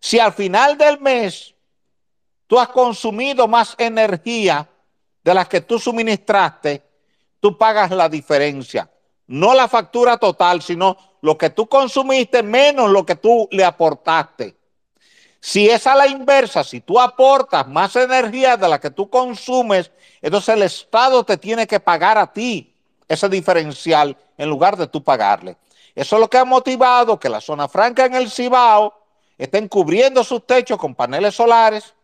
[0.00, 1.54] Si al final del mes
[2.46, 4.68] tú has consumido más energía
[5.24, 6.82] de las que tú suministraste,
[7.40, 8.90] tú pagas la diferencia.
[9.26, 14.56] No la factura total, sino lo que tú consumiste menos lo que tú le aportaste.
[15.40, 19.90] Si es a la inversa, si tú aportas más energía de la que tú consumes,
[20.20, 22.74] entonces el Estado te tiene que pagar a ti
[23.06, 25.56] ese diferencial en lugar de tú pagarle.
[25.94, 28.94] Eso es lo que ha motivado que la zona franca en el Cibao
[29.36, 31.94] estén cubriendo sus techos con paneles solares,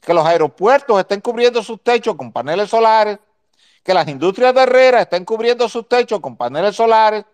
[0.00, 3.18] que los aeropuertos estén cubriendo sus techos con paneles solares,
[3.82, 7.24] que las industrias de Herrera estén cubriendo sus techos con paneles solares,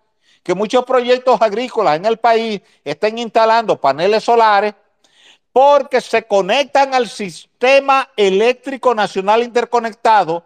[0.43, 4.75] que muchos proyectos agrícolas en el país estén instalando paneles solares
[5.55, 10.45] porque se conectan al sistema eléctrico nacional interconectado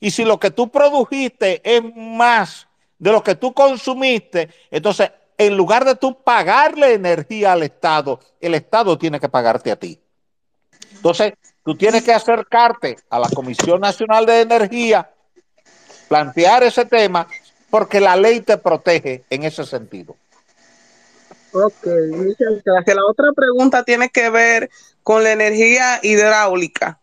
[0.00, 2.66] y si lo que tú produjiste es más
[2.98, 8.54] de lo que tú consumiste, entonces en lugar de tú pagarle energía al Estado, el
[8.54, 10.00] Estado tiene que pagarte a ti.
[10.92, 15.10] Entonces, tú tienes que acercarte a la Comisión Nacional de Energía,
[16.08, 17.28] plantear ese tema
[17.68, 20.16] porque la ley te protege en ese sentido.
[21.52, 22.96] Ok, muchas gracias.
[22.96, 24.70] La otra pregunta tiene que ver
[25.02, 26.98] con la energía hidráulica.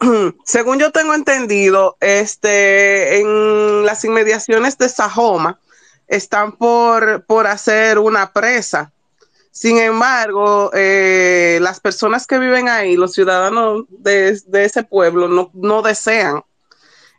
[0.44, 5.60] Según yo tengo entendido, este, en las inmediaciones de Sajoma
[6.06, 8.92] están por, por hacer una presa.
[9.50, 15.50] Sin embargo, eh, las personas que viven ahí, los ciudadanos de, de ese pueblo, no,
[15.52, 16.42] no desean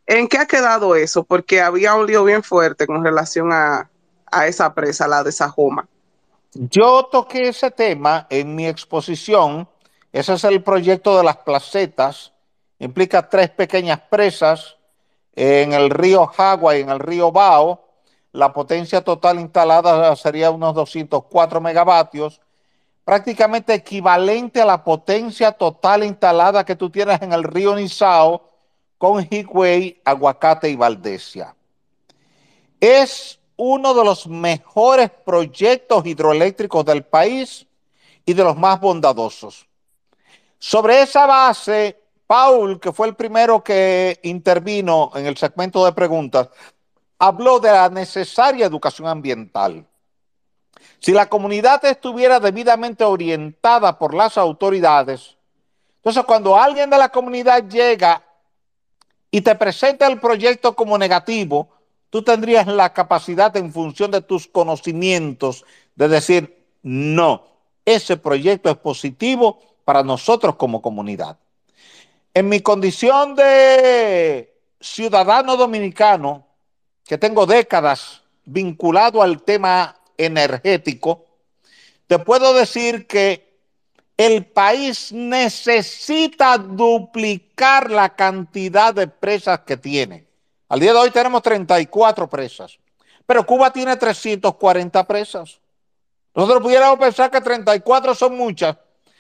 [0.10, 1.24] ¿En qué ha quedado eso?
[1.24, 3.92] Porque había un lío bien fuerte con relación a,
[4.48, 5.88] esa presa, la de Sajoma.
[6.54, 9.70] Yo toqué ese tema en mi exposición.
[10.12, 12.34] Ese es el proyecto de las placetas.
[12.80, 14.78] Implica tres pequeñas presas
[15.36, 17.86] en el río Jagua y en el río Bao.
[18.32, 22.42] La potencia total instalada sería unos 204 megavatios,
[23.04, 28.50] prácticamente equivalente a la potencia total instalada que tú tienes en el río Nizao
[28.98, 31.56] con Higüey, Aguacate y Valdesia.
[32.80, 37.68] Es uno de los mejores proyectos hidroeléctricos del país
[38.26, 39.68] y de los más bondadosos.
[40.58, 46.48] Sobre esa base, Paul, que fue el primero que intervino en el segmento de preguntas,
[47.18, 49.86] habló de la necesaria educación ambiental.
[51.00, 55.36] Si la comunidad estuviera debidamente orientada por las autoridades,
[55.98, 58.24] entonces cuando alguien de la comunidad llega
[59.30, 61.79] y te presenta el proyecto como negativo,
[62.10, 65.66] tú tendrías la capacidad en función de tus conocimientos
[65.96, 67.48] de decir, no,
[67.86, 71.38] ese proyecto es positivo para nosotros como comunidad.
[72.34, 76.46] En mi condición de ciudadano dominicano,
[77.06, 81.26] que tengo décadas vinculado al tema energético,
[82.08, 83.50] te puedo decir que
[84.18, 90.29] el país necesita duplicar la cantidad de presas que tiene.
[90.70, 92.78] Al día de hoy tenemos 34 presas,
[93.26, 95.60] pero Cuba tiene 340 presas.
[96.36, 98.78] Nosotros pudiéramos pensar que 34 son muchas,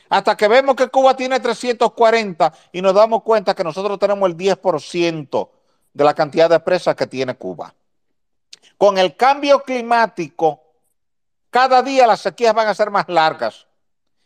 [0.09, 4.37] hasta que vemos que Cuba tiene 340 y nos damos cuenta que nosotros tenemos el
[4.37, 5.49] 10%
[5.91, 7.73] de la cantidad de presas que tiene Cuba.
[8.77, 10.61] Con el cambio climático,
[11.49, 13.65] cada día las sequías van a ser más largas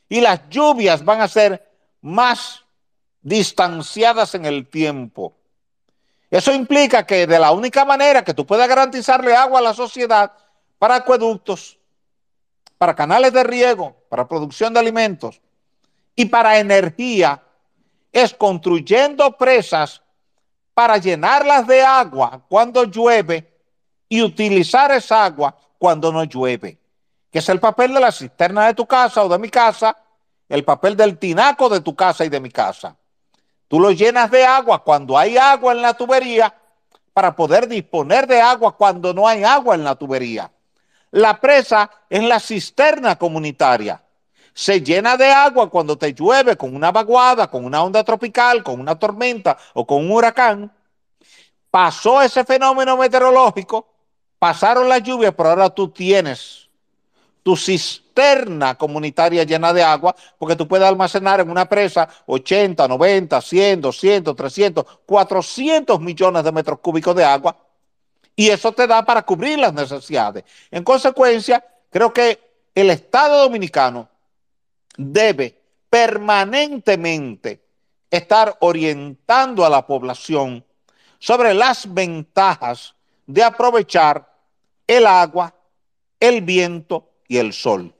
[0.09, 1.71] y las lluvias van a ser
[2.01, 2.65] más
[3.21, 5.33] distanciadas en el tiempo.
[6.33, 10.31] Eso implica que de la única manera que tú puedas garantizarle agua a la sociedad
[10.79, 11.77] para acueductos,
[12.79, 15.39] para canales de riego, para producción de alimentos
[16.15, 17.43] y para energía,
[18.11, 20.01] es construyendo presas
[20.73, 23.53] para llenarlas de agua cuando llueve
[24.09, 26.79] y utilizar esa agua cuando no llueve,
[27.29, 29.95] que es el papel de la cisterna de tu casa o de mi casa
[30.49, 32.95] el papel del tinaco de tu casa y de mi casa.
[33.73, 36.53] Tú lo llenas de agua cuando hay agua en la tubería
[37.11, 40.51] para poder disponer de agua cuando no hay agua en la tubería.
[41.09, 43.99] La presa es la cisterna comunitaria.
[44.53, 48.79] Se llena de agua cuando te llueve con una vaguada, con una onda tropical, con
[48.79, 50.71] una tormenta o con un huracán.
[51.71, 53.87] Pasó ese fenómeno meteorológico,
[54.37, 56.69] pasaron las lluvias, pero ahora tú tienes
[57.41, 62.87] tu cisterna cisterna comunitaria llena de agua, porque tú puedes almacenar en una presa 80,
[62.87, 67.57] 90, 100, 200, 300, 400 millones de metros cúbicos de agua,
[68.35, 70.43] y eso te da para cubrir las necesidades.
[70.71, 72.39] En consecuencia, creo que
[72.73, 74.09] el Estado dominicano
[74.97, 75.59] debe
[75.89, 77.61] permanentemente
[78.09, 80.63] estar orientando a la población
[81.19, 82.95] sobre las ventajas
[83.25, 84.31] de aprovechar
[84.87, 85.53] el agua,
[86.19, 87.93] el viento y el sol.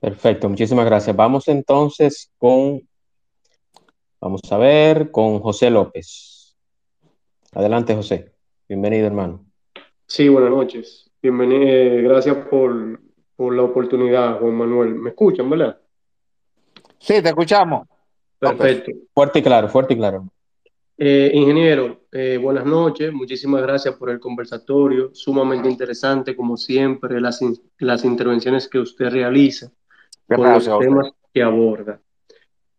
[0.00, 1.14] Perfecto, muchísimas gracias.
[1.14, 2.80] Vamos entonces con,
[4.18, 6.56] vamos a ver, con José López.
[7.52, 8.32] Adelante, José.
[8.66, 9.44] Bienvenido, hermano.
[10.06, 11.10] Sí, buenas noches.
[11.20, 11.68] Bienvenido.
[11.68, 12.98] Eh, gracias por,
[13.36, 14.94] por la oportunidad, Juan Manuel.
[14.94, 15.78] ¿Me escuchan, verdad?
[16.98, 17.86] Sí, te escuchamos.
[18.38, 18.92] Perfecto.
[19.12, 20.30] Fuerte y claro, fuerte y claro.
[20.96, 23.12] Eh, ingeniero, eh, buenas noches.
[23.12, 25.10] Muchísimas gracias por el conversatorio.
[25.12, 27.40] Sumamente interesante, como siempre, las,
[27.78, 29.70] las intervenciones que usted realiza
[30.34, 32.00] con los temas que aborda.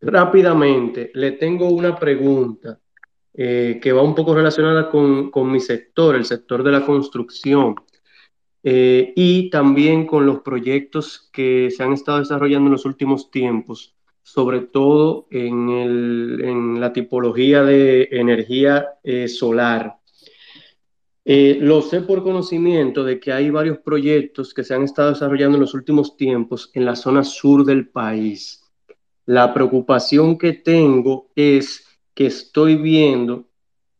[0.01, 2.79] Rápidamente, le tengo una pregunta
[3.33, 7.75] eh, que va un poco relacionada con, con, mi sector, el sector de la construcción,
[8.63, 13.95] eh, y también con los proyectos que se han estado desarrollando en los últimos tiempos,
[14.21, 19.97] sobre todo en, el, en la tipología de energía eh, solar.
[21.23, 25.57] Eh, lo sé por conocimiento de que hay varios proyectos que se han estado desarrollando
[25.57, 28.63] en los últimos tiempos en la zona sur del país.
[29.25, 31.85] La preocupación que tengo es
[32.15, 33.47] que estoy viendo,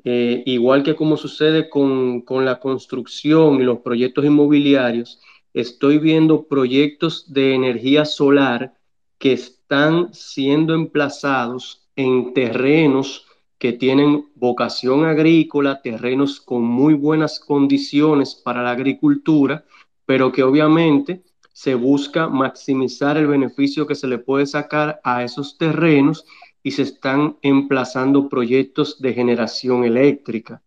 [0.04, 5.20] eh, igual que como sucede con, con la construcción y los proyectos inmobiliarios,
[5.54, 8.74] estoy viendo proyectos de energía solar
[9.20, 13.28] que están siendo emplazados en terrenos
[13.62, 19.66] que tienen vocación agrícola, terrenos con muy buenas condiciones para la agricultura,
[20.08, 21.22] pero que obviamente
[21.54, 26.26] se busca maximizar el beneficio que se le puede sacar a esos terrenos
[26.64, 30.64] y se están emplazando proyectos de generación eléctrica.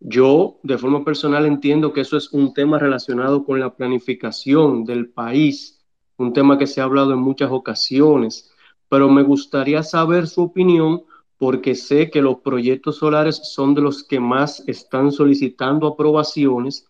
[0.00, 5.10] Yo, de forma personal, entiendo que eso es un tema relacionado con la planificación del
[5.10, 5.78] país,
[6.16, 8.50] un tema que se ha hablado en muchas ocasiones,
[8.88, 11.04] pero me gustaría saber su opinión
[11.38, 16.86] porque sé que los proyectos solares son de los que más están solicitando aprobaciones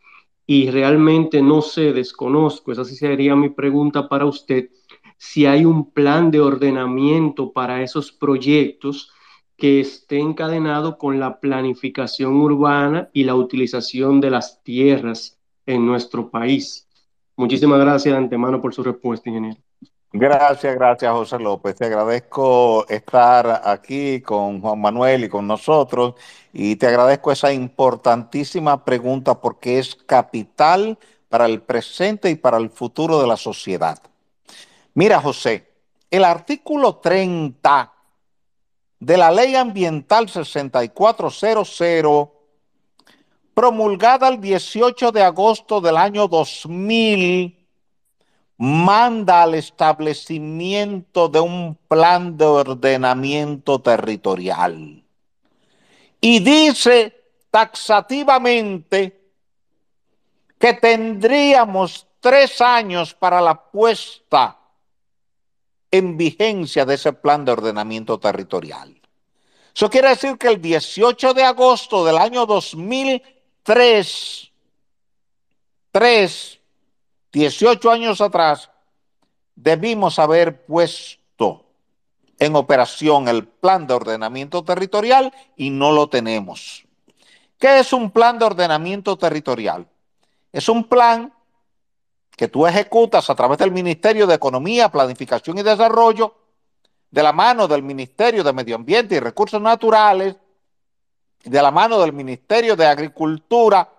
[0.47, 4.71] y realmente no sé, desconozco, esa sí sería mi pregunta para usted,
[5.17, 9.11] si hay un plan de ordenamiento para esos proyectos
[9.57, 16.31] que esté encadenado con la planificación urbana y la utilización de las tierras en nuestro
[16.31, 16.89] país.
[17.37, 19.66] Muchísimas gracias de antemano por su respuesta, ingeniero.
[20.13, 21.77] Gracias, gracias José López.
[21.77, 26.15] Te agradezco estar aquí con Juan Manuel y con nosotros
[26.53, 32.71] y te agradezco esa importantísima pregunta porque es capital para el presente y para el
[32.71, 34.01] futuro de la sociedad.
[34.95, 35.71] Mira, José,
[36.11, 37.93] el artículo 30
[39.01, 42.29] de la Ley Ambiental 6400,
[43.53, 47.66] promulgada el 18 de agosto del año 2000,
[48.59, 55.03] manda al establecimiento de un plan de ordenamiento territorial.
[56.21, 57.15] Y dice
[57.51, 59.21] taxativamente
[60.59, 64.59] que tendríamos tres años para la puesta
[65.91, 69.01] en vigencia de ese plan de ordenamiento territorial.
[69.75, 74.53] Eso quiere decir que el 18 de agosto del año 2003,
[75.93, 76.61] 3,
[77.37, 78.71] 18 años atrás,
[79.55, 81.67] debimos haber puesto
[82.39, 86.87] en operación el plan de ordenamiento territorial y no lo tenemos.
[87.59, 89.87] ¿Qué es un plan de ordenamiento territorial?
[90.51, 91.31] Es un plan
[92.35, 96.35] que tú ejecutas a través del Ministerio de Economía, Planificación y Desarrollo,
[97.11, 100.37] de la mano del Ministerio de Medio Ambiente y Recursos Naturales,
[101.45, 103.93] de la mano del Ministerio de Agricultura,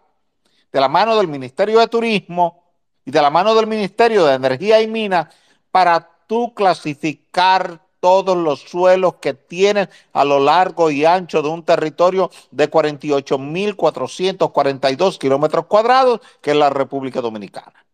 [0.71, 2.66] de la mano del Ministerio de Turismo,
[3.07, 5.33] y de la mano del Ministerio de Energía y Minas
[5.71, 11.63] para tú clasificar todos los suelos que tienen a lo largo y ancho de un
[11.63, 17.85] territorio de 48.442 kilómetros cuadrados, que es la República Dominicana.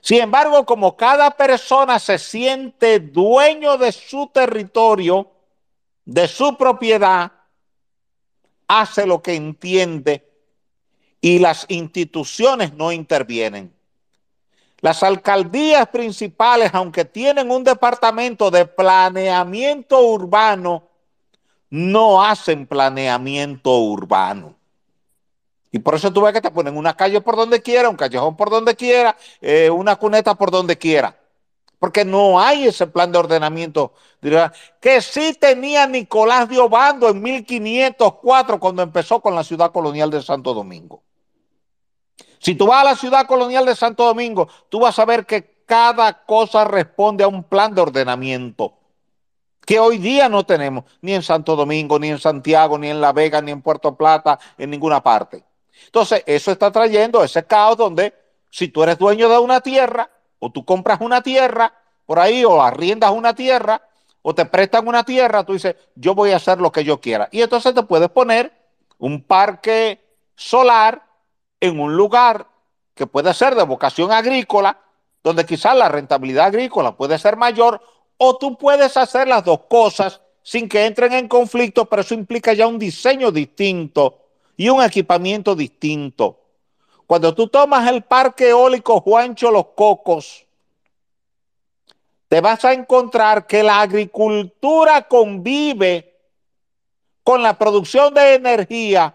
[0.00, 5.30] Sin embargo, como cada persona se siente dueño de su territorio,
[6.06, 7.32] de su propiedad,
[8.66, 10.26] hace lo que entiende
[11.20, 13.78] y las instituciones no intervienen.
[14.80, 20.84] Las alcaldías principales, aunque tienen un departamento de planeamiento urbano,
[21.68, 24.56] no hacen planeamiento urbano.
[25.70, 28.36] Y por eso tú ves que te ponen una calle por donde quiera, un callejón
[28.36, 31.16] por donde quiera, eh, una cuneta por donde quiera.
[31.78, 33.94] Porque no hay ese plan de ordenamiento.
[34.80, 40.20] Que sí tenía Nicolás de Obando en 1504 cuando empezó con la ciudad colonial de
[40.20, 41.02] Santo Domingo.
[42.40, 45.62] Si tú vas a la ciudad colonial de Santo Domingo, tú vas a ver que
[45.66, 48.74] cada cosa responde a un plan de ordenamiento.
[49.64, 53.12] que hoy día no tenemos, ni en Santo Domingo, ni en Santiago, ni en La
[53.12, 55.44] Vega, ni en Puerto Plata, en ninguna parte.
[55.84, 58.12] Entonces, eso está trayendo ese caos donde
[58.50, 60.10] si tú eres dueño de una tierra,
[60.40, 61.72] o tú compras una tierra
[62.04, 63.80] por ahí, o arriendas una tierra,
[64.22, 67.28] o te prestan una tierra, tú dices, yo voy a hacer lo que yo quiera.
[67.30, 68.52] Y entonces te puedes poner
[68.98, 70.00] un parque
[70.34, 71.09] solar
[71.60, 72.46] en un lugar
[72.94, 74.78] que puede ser de vocación agrícola,
[75.22, 77.80] donde quizás la rentabilidad agrícola puede ser mayor,
[78.16, 82.52] o tú puedes hacer las dos cosas sin que entren en conflicto, pero eso implica
[82.52, 84.18] ya un diseño distinto
[84.56, 86.38] y un equipamiento distinto.
[87.06, 90.46] Cuando tú tomas el parque eólico Juancho Los Cocos,
[92.28, 96.14] te vas a encontrar que la agricultura convive
[97.24, 99.14] con la producción de energía,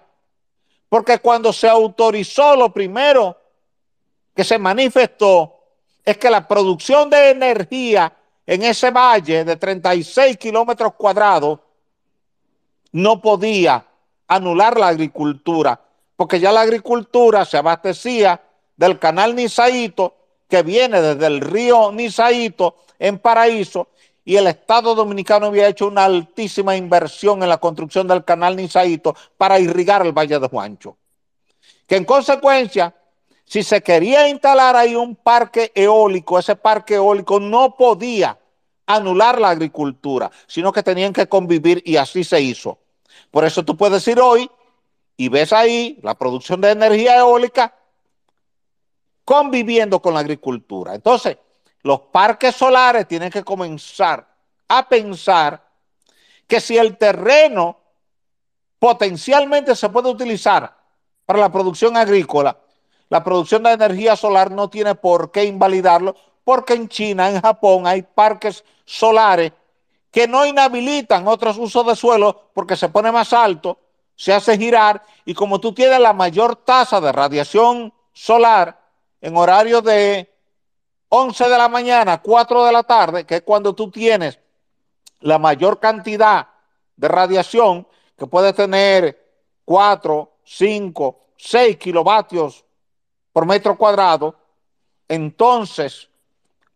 [0.96, 3.38] porque cuando se autorizó lo primero
[4.34, 5.60] que se manifestó
[6.06, 8.16] es que la producción de energía
[8.46, 11.60] en ese valle de 36 kilómetros cuadrados
[12.94, 13.86] no podía
[14.26, 15.78] anular la agricultura,
[16.16, 18.42] porque ya la agricultura se abastecía
[18.78, 20.16] del canal Nisaito,
[20.48, 23.90] que viene desde el río Nisaito en Paraíso,
[24.26, 29.16] y el Estado Dominicano había hecho una altísima inversión en la construcción del canal Nisaito
[29.38, 30.98] para irrigar el Valle de Juancho.
[31.86, 32.96] Que en consecuencia,
[33.46, 38.40] si se quería instalar ahí un parque eólico, ese parque eólico no podía
[38.88, 42.80] anular la agricultura, sino que tenían que convivir y así se hizo.
[43.30, 44.50] Por eso tú puedes ir hoy
[45.18, 47.76] y ves ahí la producción de energía eólica
[49.24, 50.96] conviviendo con la agricultura.
[50.96, 51.38] Entonces,
[51.86, 54.28] los parques solares tienen que comenzar
[54.68, 55.62] a pensar
[56.48, 57.78] que si el terreno
[58.80, 60.76] potencialmente se puede utilizar
[61.28, 62.58] para la producción agrícola,
[63.10, 67.86] la producción de energía solar no tiene por qué invalidarlo, porque en China, en Japón,
[67.86, 69.52] hay parques solares
[70.10, 73.78] que no inhabilitan otros usos de suelo porque se pone más alto
[74.16, 78.80] se hace girar y como tú tienes la mayor tasa de radiación solar
[79.22, 80.35] en horario de
[81.10, 84.40] 11 de la mañana, 4 de la tarde, que es cuando tú tienes
[85.22, 86.48] la mayor cantidad
[86.96, 87.88] de radiación,
[88.18, 89.18] que puede tener
[89.66, 92.66] 4, 5, 6 kilovatios
[93.32, 94.36] por metro cuadrado,
[95.08, 96.10] entonces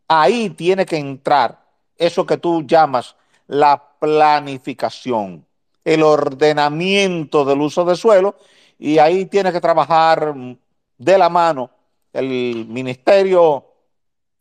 [0.08, 1.64] ahí tiene que entrar
[1.98, 3.16] eso que tú llamas
[3.48, 5.46] la planificación
[5.84, 8.36] el ordenamiento del uso de suelo
[8.78, 10.36] y ahí tiene que trabajar
[10.98, 11.72] de la mano
[12.14, 13.66] el Ministerio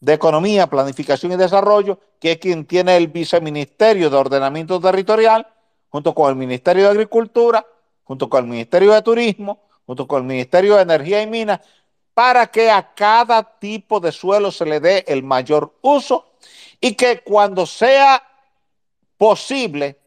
[0.00, 5.46] de Economía, Planificación y Desarrollo, que es quien tiene el Viceministerio de Ordenamiento Territorial,
[5.88, 7.66] junto con el Ministerio de Agricultura,
[8.04, 11.60] junto con el Ministerio de Turismo, junto con el Ministerio de Energía y Minas,
[12.14, 16.26] para que a cada tipo de suelo se le dé el mayor uso
[16.80, 18.22] y que cuando sea
[19.16, 19.98] posible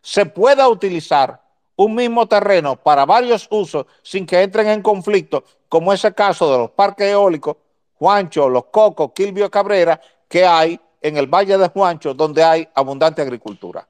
[0.00, 1.42] se pueda utilizar
[1.76, 6.58] un mismo terreno para varios usos sin que entren en conflicto, como ese caso de
[6.58, 7.56] los parques eólicos,
[7.98, 13.22] Juancho, Los Cocos, Quilvio Cabrera, que hay en el Valle de Juancho, donde hay abundante
[13.22, 13.86] agricultura.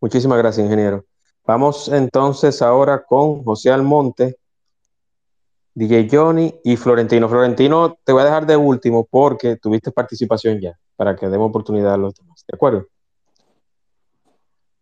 [0.00, 1.04] Muchísimas gracias, ingeniero.
[1.44, 4.36] Vamos entonces ahora con José Almonte,
[5.74, 7.28] DJ Johnny y Florentino.
[7.28, 11.94] Florentino, te voy a dejar de último porque tuviste participación ya, para que demos oportunidad
[11.94, 12.44] a los demás.
[12.46, 12.86] ¿De acuerdo?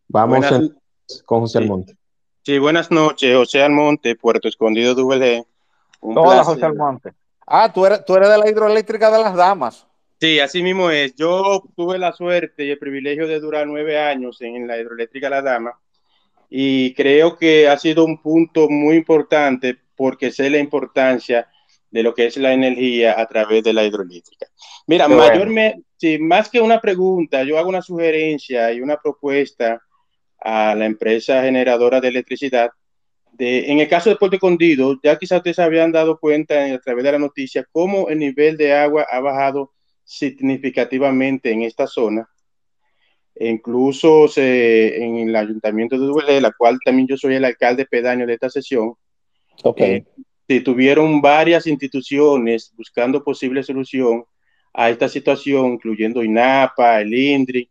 [0.08, 0.46] Vamos
[1.24, 1.96] con José Almonte.
[2.42, 4.94] Sí, buenas noches, José Almonte, Puerto Escondido
[6.14, 6.26] WG.
[6.26, 7.12] Hola, José Almonte.
[7.46, 9.86] Ah, tú eres, tú eres de la hidroeléctrica de las damas.
[10.20, 11.14] Sí, así mismo es.
[11.14, 15.42] Yo tuve la suerte y el privilegio de durar nueve años en la hidroeléctrica La
[15.42, 15.78] Dama
[16.48, 21.48] y creo que ha sido un punto muy importante porque sé la importancia
[21.90, 24.46] de lo que es la energía a través de la hidroeléctrica.
[24.86, 29.82] Mira, mayormente, más que una pregunta, yo hago una sugerencia y una propuesta
[30.40, 32.70] a la empresa generadora de electricidad.
[33.36, 37.04] De, en el caso de Puerto Escondido, ya quizás ustedes habían dado cuenta a través
[37.04, 39.72] de la noticia cómo el nivel de agua ha bajado
[40.04, 42.26] significativamente en esta zona.
[43.34, 47.84] E incluso se, en el ayuntamiento de Duele, la cual también yo soy el alcalde
[47.84, 48.94] pedáneo de esta sesión,
[49.62, 50.06] okay.
[50.48, 54.24] Eh, tuvieron varias instituciones buscando posible solución
[54.72, 57.68] a esta situación, incluyendo INAPA, el INDRI,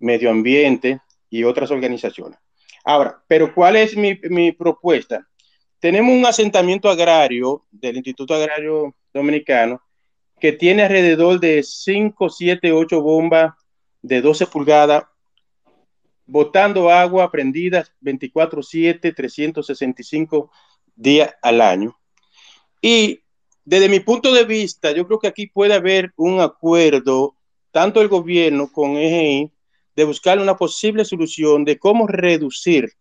[0.00, 1.00] Medio Ambiente,
[1.30, 2.38] y otras organizaciones.
[2.84, 5.26] Ahora, pero ¿cuál es mi, propuesta?
[5.80, 9.80] Tenemos un asentamiento agrario del Instituto Agrario Dominicano
[10.38, 13.54] que tiene alrededor de 5, 7, 8 bombas
[14.02, 15.04] de 12 pulgadas
[16.26, 20.50] botando agua prendidas 24/7, 365
[20.94, 21.96] días al año.
[22.82, 23.20] Y
[23.64, 27.34] desde mi punto de vista, yo creo que aquí puede haber un acuerdo
[27.70, 29.53] tanto el gobierno con EGI
[29.96, 32.92] de buscar una posible solución de cómo reducir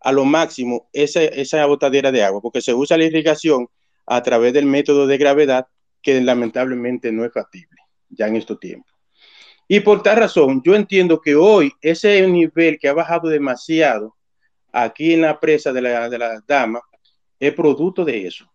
[0.00, 3.68] a lo máximo esa, esa botadera de agua, porque se usa la irrigación
[4.06, 5.66] a través del método de gravedad
[6.02, 8.92] que lamentablemente no es factible ya en estos tiempos.
[9.68, 14.16] Y por tal razón, yo entiendo que hoy ese nivel que ha bajado demasiado
[14.72, 16.80] aquí en la presa de la, de la dama
[17.38, 18.50] es producto de eso.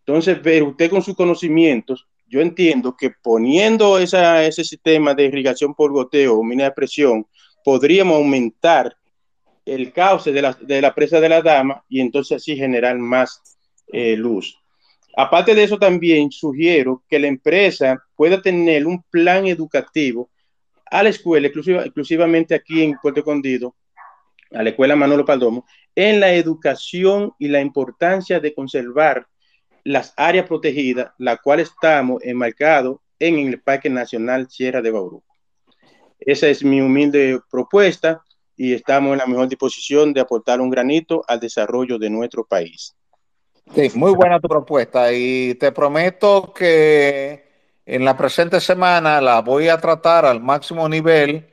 [0.00, 5.92] Entonces, ver usted con sus conocimientos, yo entiendo que poniendo ese sistema de irrigación por
[5.92, 7.26] goteo o mina de presión,
[7.64, 8.96] podríamos aumentar
[9.64, 13.58] el cauce de la, de la presa de la dama y entonces así generar más
[13.92, 14.58] eh, luz.
[15.16, 20.30] Aparte de eso, también sugiero que la empresa pueda tener un plan educativo
[20.90, 23.74] a la escuela, exclusivamente aquí en Puerto Escondido,
[24.52, 29.26] a la escuela Manolo Paldomo, en la educación y la importancia de conservar
[29.84, 35.24] las áreas protegidas, la cual estamos enmarcados en el Parque Nacional Sierra de Bauruco.
[36.20, 38.22] Esa es mi humilde propuesta
[38.56, 42.94] y estamos en la mejor disposición de aportar un granito al desarrollo de nuestro país.
[43.74, 47.46] Sí, muy buena tu propuesta y te prometo que
[47.86, 51.46] en la presente semana la voy a tratar al máximo nivel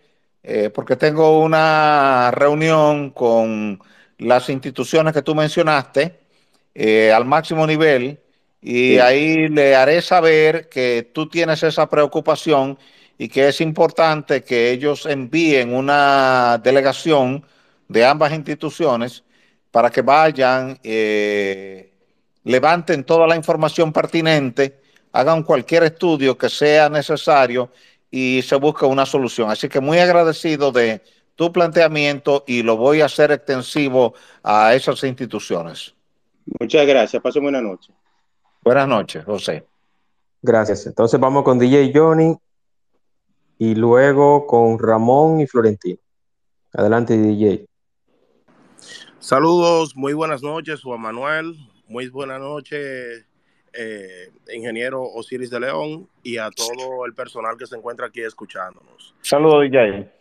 [0.44, 3.80] eh, porque tengo una reunión con
[4.18, 6.25] las instituciones que tú mencionaste
[6.76, 8.20] eh, al máximo nivel
[8.62, 12.78] y ahí le haré saber que tú tienes esa preocupación
[13.18, 17.46] y que es importante que ellos envíen una delegación
[17.88, 19.24] de ambas instituciones
[19.72, 21.94] para que vayan, eh,
[22.44, 24.82] levanten toda la información pertinente,
[25.12, 27.72] hagan cualquier estudio que sea necesario
[28.12, 29.50] y se busque una solución.
[29.50, 31.02] Así que muy agradecido de
[31.36, 35.95] tu planteamiento y lo voy a hacer extensivo a esas instituciones.
[36.60, 37.22] Muchas gracias.
[37.22, 37.94] Paso buena noche.
[38.64, 39.66] Buenas noches, José.
[40.42, 40.86] Gracias.
[40.86, 42.36] Entonces vamos con DJ Johnny
[43.58, 46.00] y luego con Ramón y Florentino.
[46.74, 47.66] Adelante, DJ.
[49.20, 51.56] Saludos, muy buenas noches, Juan Manuel.
[51.88, 53.26] Muy buenas noches,
[53.74, 59.16] eh, ingeniero Osiris de León, y a todo el personal que se encuentra aquí escuchándonos.
[59.22, 60.15] Saludos, DJ.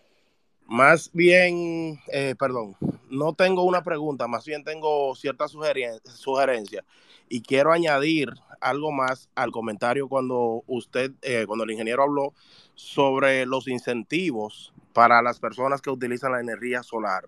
[0.66, 2.76] Más bien, eh, perdón,
[3.10, 6.84] no tengo una pregunta, más bien tengo ciertas sugerencias
[7.28, 8.30] y quiero añadir
[8.60, 12.32] algo más al comentario cuando usted, eh, cuando el ingeniero habló
[12.74, 17.24] sobre los incentivos para las personas que utilizan la energía solar.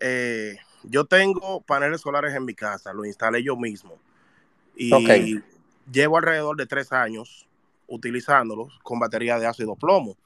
[0.00, 3.98] Eh, yo tengo paneles solares en mi casa, lo instalé yo mismo
[4.76, 5.40] y
[5.90, 7.48] llevo alrededor de tres años
[7.88, 10.16] utilizándolos con batería de ácido plomo.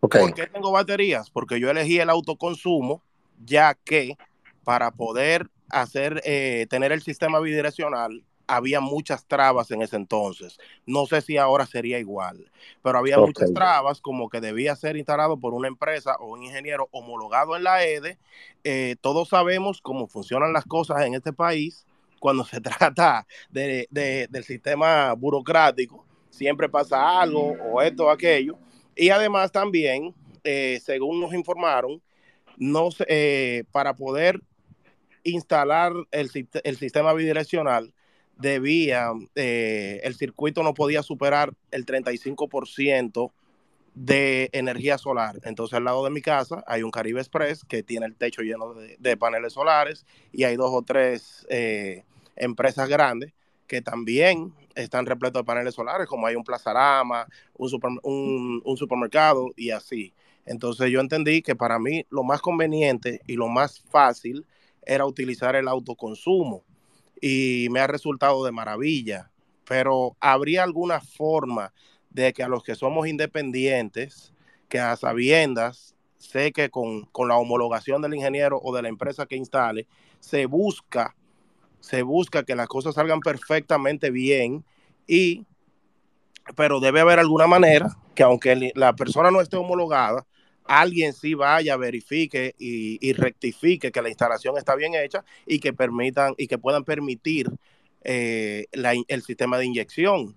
[0.00, 1.30] ¿Por qué tengo baterías?
[1.30, 3.02] Porque yo elegí el autoconsumo,
[3.44, 4.16] ya que
[4.64, 10.58] para poder hacer, eh, tener el sistema bidireccional, había muchas trabas en ese entonces.
[10.86, 12.50] No sé si ahora sería igual,
[12.82, 16.88] pero había muchas trabas como que debía ser instalado por una empresa o un ingeniero
[16.90, 18.18] homologado en la EDE.
[18.64, 21.86] Eh, todos sabemos cómo funcionan las cosas en este país
[22.18, 26.04] cuando se trata de, del sistema burocrático.
[26.30, 28.58] Siempre pasa algo o esto o aquello.
[28.98, 30.12] Y además también,
[30.42, 32.02] eh, según nos informaron,
[32.56, 34.40] no, eh, para poder
[35.22, 36.30] instalar el,
[36.64, 37.94] el sistema bidireccional,
[38.36, 43.32] debía, eh, el circuito no podía superar el 35%
[43.94, 45.38] de energía solar.
[45.44, 48.74] Entonces al lado de mi casa hay un Caribe Express que tiene el techo lleno
[48.74, 52.04] de, paneles solares y hay dos o tres eh,
[52.36, 53.32] empresas grandes
[53.68, 59.70] que también están repletos de paneles solares, como hay un Plazarama, un, un supermercado y
[59.70, 60.12] así.
[60.46, 64.46] Entonces yo entendí que para mí lo más conveniente y lo más fácil
[64.82, 66.64] era utilizar el autoconsumo
[67.20, 69.30] y me ha resultado de maravilla.
[69.64, 71.74] Pero ¿habría alguna forma
[72.10, 74.32] de que a los que somos independientes,
[74.68, 79.26] que a sabiendas, sé que con, con la homologación del ingeniero o de la empresa
[79.26, 79.86] que instale,
[80.20, 81.14] se busca,
[81.80, 84.64] se busca que las cosas salgan perfectamente bien
[85.06, 85.46] y
[86.56, 90.26] pero debe haber alguna manera que aunque la persona no esté homologada,
[90.64, 96.34] alguien sí vaya, verifique y, rectifique que la instalación está bien hecha y que permitan
[96.36, 97.50] y que puedan permitir
[98.02, 100.36] eh, el sistema de inyección.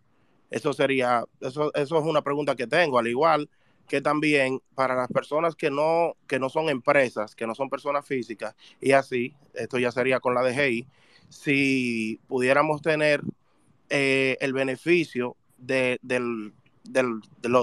[0.49, 3.49] Eso sería, eso, eso es una pregunta que tengo, al igual
[3.87, 8.05] que también para las personas que no, que no son empresas, que no son personas
[8.05, 10.87] físicas, y así, esto ya sería con la DGI,
[11.31, 13.21] si pudiéramos tener
[13.89, 16.53] eh, el beneficio de, del,
[16.83, 17.21] del,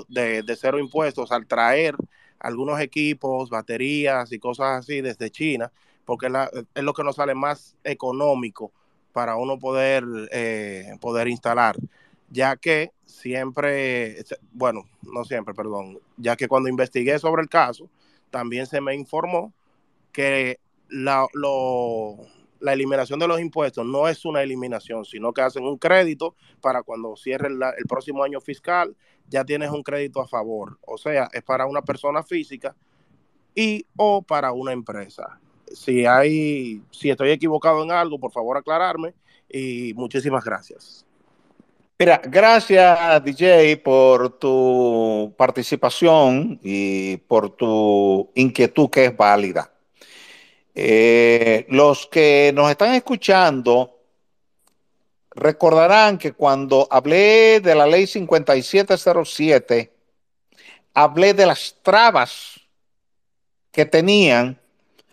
[0.08, 1.94] de, de, cero impuestos al traer
[2.40, 5.70] algunos equipos, baterías y cosas así desde China,
[6.04, 6.28] porque
[6.74, 8.72] es, lo que nos sale más económico
[9.12, 11.76] para uno poder, eh, poder instalar.
[12.30, 17.88] ya que siempre, bueno, no siempre, perdón, ya que cuando investigué sobre el caso,
[18.30, 19.52] también se me informó
[20.12, 20.58] que
[20.88, 21.26] la,
[22.60, 26.82] la eliminación de los impuestos no es una eliminación, sino que hacen un crédito para
[26.82, 28.96] cuando cierre el próximo año fiscal,
[29.28, 30.78] ya tienes un crédito a favor.
[30.86, 32.74] O sea, es para una persona física
[33.54, 35.40] y o para una empresa.
[35.72, 39.14] Si hay, si estoy equivocado en algo, por favor aclararme
[39.48, 41.04] y muchísimas gracias.
[41.98, 49.72] Mira, gracias DJ por tu participación y por tu inquietud que es válida.
[50.80, 53.98] Eh, los que nos están escuchando
[55.30, 59.92] recordarán que cuando hablé de la ley 5707,
[60.94, 62.60] hablé de las trabas
[63.72, 64.56] que tenían.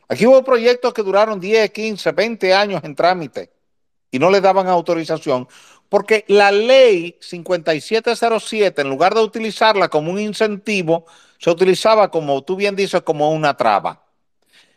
[0.08, 3.50] Aquí hubo proyectos que duraron 10, 15, 20 años en trámite
[4.12, 5.48] y no le daban autorización
[5.90, 11.08] porque la ley 5707, en lugar de utilizarla como un incentivo,
[11.40, 14.05] se utilizaba, como tú bien dices, como una traba.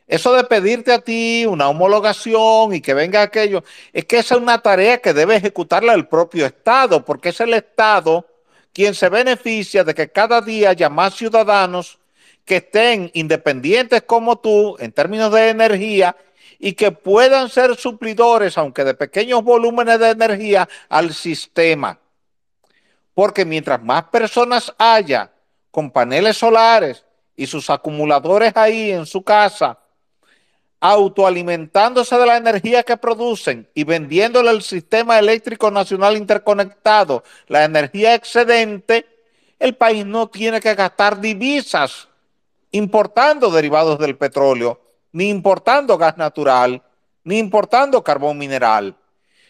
[0.08, 3.62] Eso de pedirte a ti una homologación y que venga aquello,
[3.92, 7.52] es que esa es una tarea que debe ejecutarla el propio Estado, porque es el
[7.52, 8.26] Estado
[8.72, 11.98] quien se beneficia de que cada día haya más ciudadanos
[12.46, 16.16] que estén independientes como tú en términos de energía
[16.58, 21.98] y que puedan ser suplidores, aunque de pequeños volúmenes de energía, al sistema.
[23.12, 25.30] Porque mientras más personas haya
[25.70, 27.04] con paneles solares
[27.36, 29.78] y sus acumuladores ahí en su casa,
[30.80, 38.14] autoalimentándose de la energía que producen y vendiéndole al sistema eléctrico nacional interconectado la energía
[38.14, 39.06] excedente,
[39.58, 42.08] el país no tiene que gastar divisas
[42.70, 44.80] importando derivados del petróleo,
[45.12, 46.82] ni importando gas natural,
[47.24, 48.94] ni importando carbón mineral.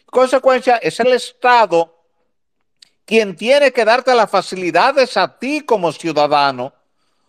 [0.06, 1.94] consecuencia, es el Estado
[3.04, 6.72] quien tiene que darte las facilidades a ti como ciudadano,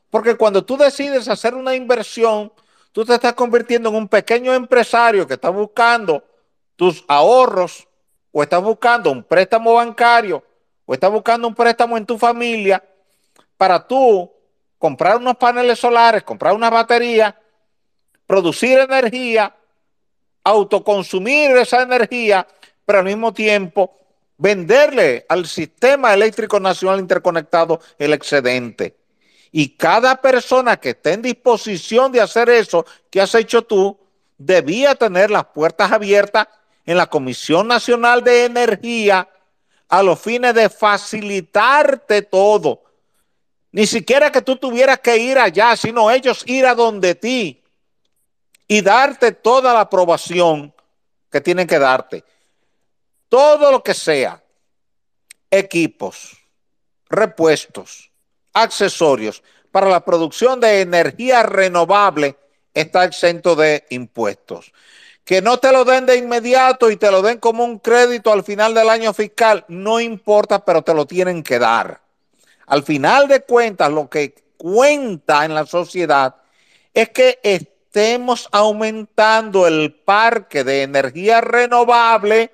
[0.10, 2.52] porque cuando tú decides hacer una inversión,
[2.91, 6.24] tú te estás convirtiendo en un pequeño empresario que está buscando
[6.76, 7.88] tus ahorros
[8.32, 10.44] o estás buscando un préstamo bancario
[10.86, 12.84] o estás buscando un préstamo en tu familia
[13.57, 14.32] para tú
[14.78, 17.40] comprar unos paneles solares, comprar una batería,
[18.26, 19.56] producir energía,
[20.44, 22.48] autoconsumir esa energía,
[22.86, 23.94] pero al mismo tiempo
[24.38, 28.99] venderle al sistema eléctrico nacional interconectado el excedente.
[29.52, 33.98] Y cada persona que esté en disposición de hacer eso que has hecho tú,
[34.38, 36.48] debía tener las puertas abiertas
[36.86, 39.28] en la Comisión Nacional de Energía
[39.88, 42.84] a los fines de facilitarte todo.
[43.72, 47.64] Ni siquiera que tú tuvieras que ir allá, sino ellos ir a donde ti
[48.68, 50.74] y darte toda la aprobación
[51.32, 52.24] que tienen que darte.
[53.28, 54.42] Todo lo que sea,
[55.52, 56.38] equipos,
[57.10, 58.09] repuestos,
[58.54, 62.36] accesorios para la producción de energía renovable
[62.74, 64.72] está exento de impuestos.
[65.24, 68.44] Que no te lo den de inmediato y te lo den como un crédito al
[68.44, 72.02] final del año fiscal, no importa, pero te lo tienen que dar.
[72.66, 76.36] Al final de cuentas, lo que cuenta en la sociedad
[76.94, 82.52] es que estemos aumentando el parque de energía renovable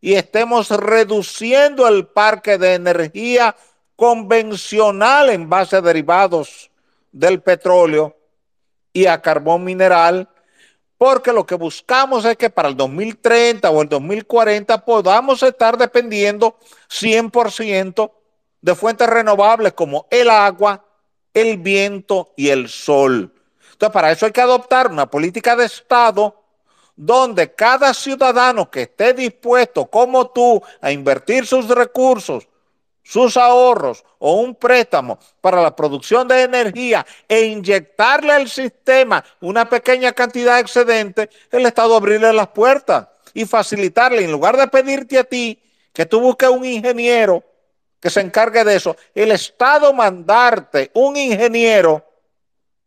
[0.00, 3.56] y estemos reduciendo el parque de energía
[3.96, 6.70] convencional en base a derivados
[7.12, 8.16] del petróleo
[8.92, 10.28] y a carbón mineral,
[10.98, 16.56] porque lo que buscamos es que para el 2030 o el 2040 podamos estar dependiendo
[16.88, 18.10] 100%
[18.60, 20.84] de fuentes renovables como el agua,
[21.32, 23.32] el viento y el sol.
[23.72, 26.40] Entonces, para eso hay que adoptar una política de Estado
[26.96, 32.46] donde cada ciudadano que esté dispuesto, como tú, a invertir sus recursos
[33.04, 39.68] sus ahorros o un préstamo para la producción de energía e inyectarle al sistema una
[39.68, 45.24] pequeña cantidad excedente, el Estado abrirle las puertas y facilitarle, en lugar de pedirte a
[45.24, 45.62] ti
[45.92, 47.44] que tú busques un ingeniero
[48.00, 52.04] que se encargue de eso, el Estado mandarte un ingeniero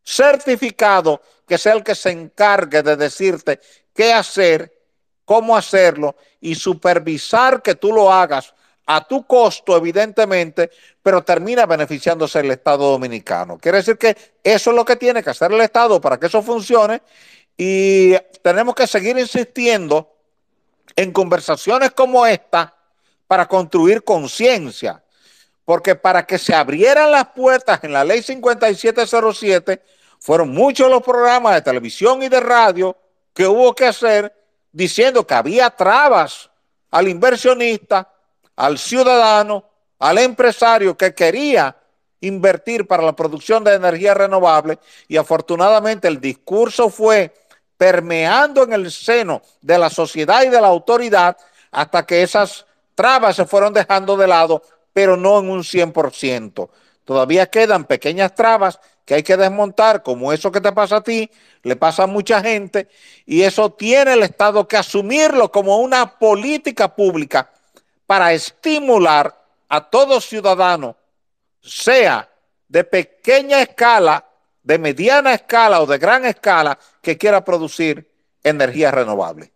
[0.03, 3.59] certificado que sea el que se encargue de decirte
[3.93, 4.73] qué hacer,
[5.25, 8.53] cómo hacerlo y supervisar que tú lo hagas
[8.89, 10.71] a tu costo, evidentemente,
[11.03, 13.57] pero termina beneficiándose el Estado dominicano.
[13.57, 16.41] Quiere decir que eso es lo que tiene que hacer el Estado para que eso
[16.41, 17.01] funcione
[17.57, 20.09] y tenemos que seguir insistiendo
[20.95, 22.73] en conversaciones como esta
[23.27, 25.03] para construir conciencia.
[25.65, 29.83] Porque para que se abrieran las puertas en la ley 5707,
[30.17, 32.95] fueron muchos los programas de televisión y de radio
[33.33, 34.33] que hubo que hacer
[34.71, 36.49] diciendo que había trabas
[36.89, 38.09] al inversionista
[38.57, 39.63] al ciudadano,
[39.99, 41.77] al empresario que quería
[42.19, 47.33] invertir para la producción de energía renovable y afortunadamente el discurso fue
[47.77, 51.37] permeando en el seno de la sociedad y de la autoridad
[51.71, 52.65] hasta que esas
[52.95, 56.69] trabas se fueron dejando de lado, pero no en un 100%.
[57.05, 61.29] Todavía quedan pequeñas trabas que hay que desmontar, como eso que te pasa a ti,
[61.61, 62.89] le pasa a mucha gente,
[63.25, 67.51] y eso tiene el Estado que asumirlo como una política pública
[68.07, 69.35] para estimular
[69.67, 70.95] a todo ciudadano,
[71.61, 72.27] sea
[72.67, 74.25] de pequeña escala,
[74.63, 78.09] de mediana escala o de gran escala, que quiera producir
[78.43, 79.51] energía renovable.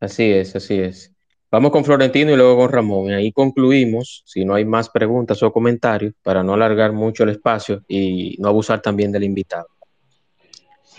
[0.00, 1.10] Así es, así es.
[1.50, 3.10] Vamos con Florentino y luego con Ramón.
[3.10, 7.30] Y ahí concluimos, si no hay más preguntas o comentarios, para no alargar mucho el
[7.30, 9.68] espacio y no abusar también del invitado.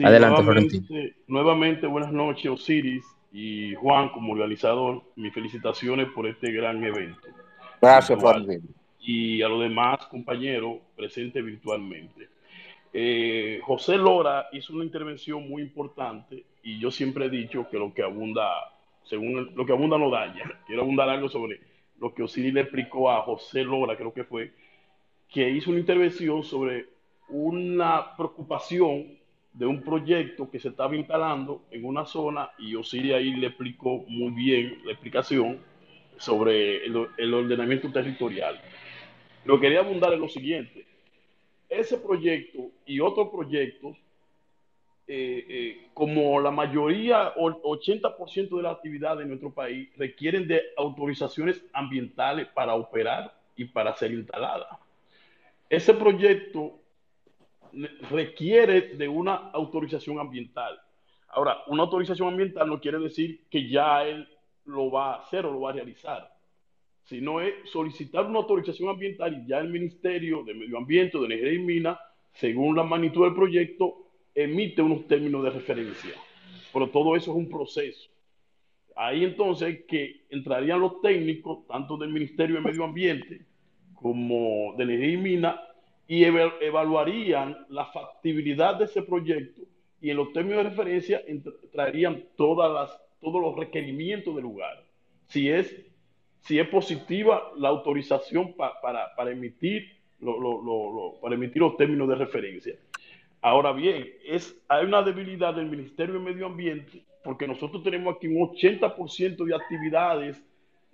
[0.04, 0.88] Adelante, Florentino.
[1.28, 3.04] Nuevamente, buenas noches, Osiris
[3.36, 5.04] y Juan como organizador.
[5.18, 7.28] Mis felicitaciones por este gran evento.
[7.82, 8.64] Gracias, Florentino.
[9.02, 12.30] Y a los demás compañeros presentes virtualmente.
[12.94, 17.94] Eh, José Lora hizo una intervención muy importante y yo siempre he dicho que lo
[17.94, 18.48] que abunda
[19.04, 20.44] según lo que abunda no daña.
[20.66, 21.60] Quiero abundar algo sobre
[22.00, 24.54] lo que Osiris le explicó a José Lora, creo que fue,
[25.30, 26.88] que hizo una intervención sobre
[27.28, 29.18] una preocupación
[29.56, 34.04] de un proyecto que se estaba instalando en una zona y Osiris ahí le explicó
[34.08, 35.60] muy bien la explicación
[36.18, 38.60] sobre el, el ordenamiento territorial.
[39.46, 40.86] Lo que quería abundar en lo siguiente.
[41.70, 43.98] Ese proyecto y otros proyectos
[45.08, 50.64] eh, eh, como la mayoría o 80% de las actividades en nuestro país requieren de
[50.78, 54.80] autorizaciones ambientales para operar y para ser instalada.
[55.70, 56.80] Ese proyecto
[58.10, 60.80] requiere de una autorización ambiental.
[61.30, 64.28] Ahora, una autorización ambiental no quiere decir que ya él
[64.66, 66.32] lo va a hacer o lo va a realizar,
[67.04, 71.54] sino es solicitar una autorización ambiental y ya el Ministerio de Medio Ambiente, de Energía
[71.54, 72.00] y Minas,
[72.34, 76.12] según la magnitud del proyecto, emite unos términos de referencia,
[76.74, 78.10] pero todo eso es un proceso.
[78.96, 83.42] Ahí entonces que entrarían los técnicos, tanto del Ministerio de Medio Ambiente
[83.94, 85.62] como de Energía y Mina,
[86.08, 89.62] y evaluarían la factibilidad de ese proyecto
[90.02, 94.84] y en los términos de referencia entrarían todas las, todos los requerimientos del lugar.
[95.28, 95.76] Si es,
[96.42, 99.96] si es positiva la autorización para, para, emitir
[101.22, 102.76] para emitir los términos de referencia.
[103.42, 108.28] Ahora bien, es, hay una debilidad del Ministerio de Medio Ambiente porque nosotros tenemos aquí
[108.28, 110.42] un 80% de actividades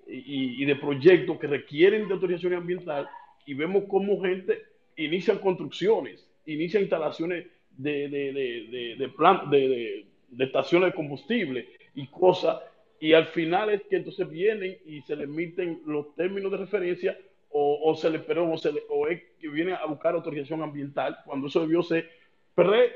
[0.07, 3.07] y, de proyectos que requieren de autorización ambiental
[3.45, 4.57] y vemos cómo gente
[4.97, 7.47] inicia construcciones, inicia instalaciones
[7.77, 12.61] de, de, de, de, de estaciones de combustible y cosas,
[12.99, 17.17] y al final es que entonces vienen y se le emiten los términos de referencia
[17.53, 21.17] o, se le, perdón, o, se le, o es que vienen a buscar autorización ambiental
[21.25, 22.09] cuando eso debió ser
[22.55, 22.93] PRD,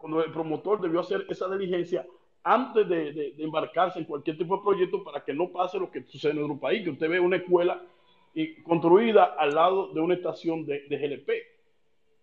[0.00, 2.04] cuando el promotor debió hacer esa diligencia
[2.42, 6.32] antes de, embarcarse en cualquier tipo de proyecto para que no pase lo que sucede
[6.32, 7.80] en nuestro país, que usted ve una escuela
[8.64, 11.30] construida al lado de una estación de, GLP.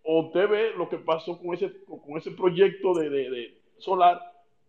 [0.04, 4.22] O usted ve lo que pasó con ese, con ese proyecto de, solar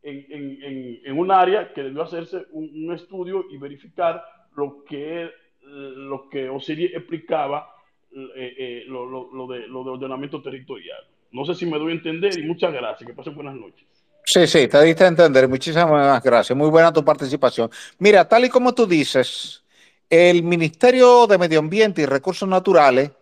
[0.03, 4.23] en, un área que debió hacerse un, estudio y verificar
[4.57, 5.31] lo que,
[5.63, 7.75] lo que Osiris explicaba,
[8.13, 11.05] eh, eh, lo, lo, de, lo de ordenamiento territorial.
[11.33, 13.07] No sé si me doy a entender y muchas gracias.
[13.07, 13.87] Que pasen buenas noches.
[14.25, 15.49] Sí, sí, te diste a entender.
[15.49, 16.57] Muchísimas gracias.
[16.57, 17.71] Muy buena tu participación.
[17.99, 19.65] Mira, tal y como tú dices,
[20.11, 23.13] el Ministerio de Medio Ambiente y Recursos Naturales,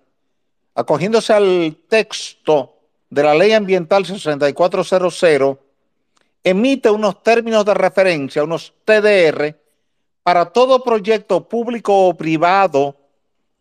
[0.74, 2.76] acogiéndose al texto
[3.10, 5.58] de la Ley Ambiental 6400,
[6.42, 9.54] emite unos términos de referencia, unos TDR,
[10.22, 12.96] para todo proyecto público o privado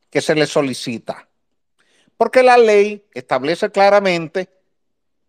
[0.09, 1.27] que se le solicita.
[2.15, 4.49] Porque la ley establece claramente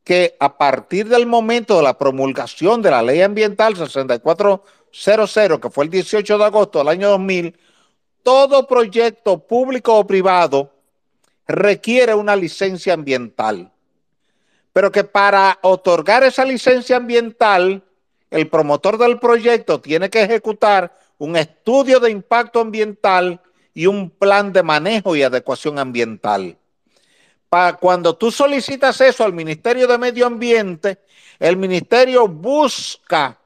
[0.05, 5.85] que a partir del momento de la promulgación de la ley ambiental 6400, que fue
[5.85, 7.59] el 18 de agosto del año 2000,
[8.23, 10.73] todo proyecto público o privado
[11.47, 13.73] requiere una licencia ambiental.
[14.73, 17.83] Pero que para otorgar esa licencia ambiental,
[18.31, 23.41] el promotor del proyecto tiene que ejecutar un estudio de impacto ambiental
[23.75, 26.59] y un plan de manejo y adecuación ambiental
[27.81, 30.99] cuando tú solicitas eso al Ministerio de Medio Ambiente,
[31.39, 33.39] el ministerio busca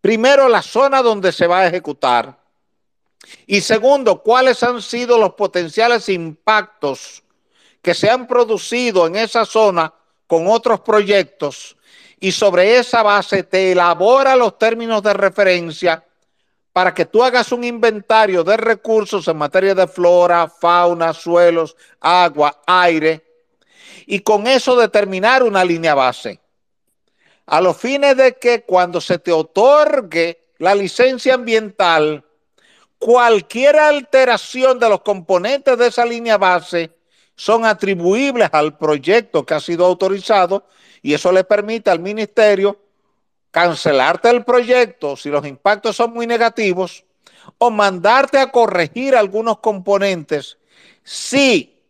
[0.00, 2.38] primero la zona donde se va a ejecutar
[3.46, 7.22] y segundo, cuáles han sido los potenciales impactos
[7.82, 9.92] que se han producido en esa zona
[10.26, 11.76] con otros proyectos
[12.20, 16.04] y sobre esa base te elabora los términos de referencia
[16.72, 22.60] para que tú hagas un inventario de recursos en materia de flora, fauna, suelos, agua,
[22.66, 23.24] aire,
[24.06, 26.40] y con eso determinar una línea base.
[27.46, 32.24] A los fines de que cuando se te otorgue la licencia ambiental,
[33.00, 36.90] cualquier alteración de los componentes de esa línea base
[37.34, 40.66] son atribuibles al proyecto que ha sido autorizado
[41.00, 42.78] y eso le permite al ministerio
[43.50, 47.04] cancelarte el proyecto si los impactos son muy negativos
[47.56, 50.58] o mandarte a corregir algunos componentes
[51.02, 51.80] si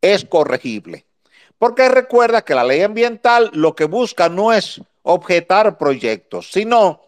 [0.00, 1.04] es corregible.
[1.58, 7.02] Porque recuerda que la ley ambiental lo que busca no es objetar proyectos, sino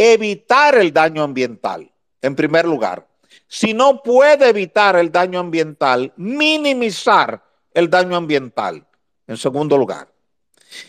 [0.00, 1.90] evitar el daño ambiental,
[2.22, 3.06] en primer lugar.
[3.46, 7.42] Si no puede evitar el daño ambiental, minimizar
[7.74, 8.86] el daño ambiental,
[9.26, 10.08] en segundo lugar.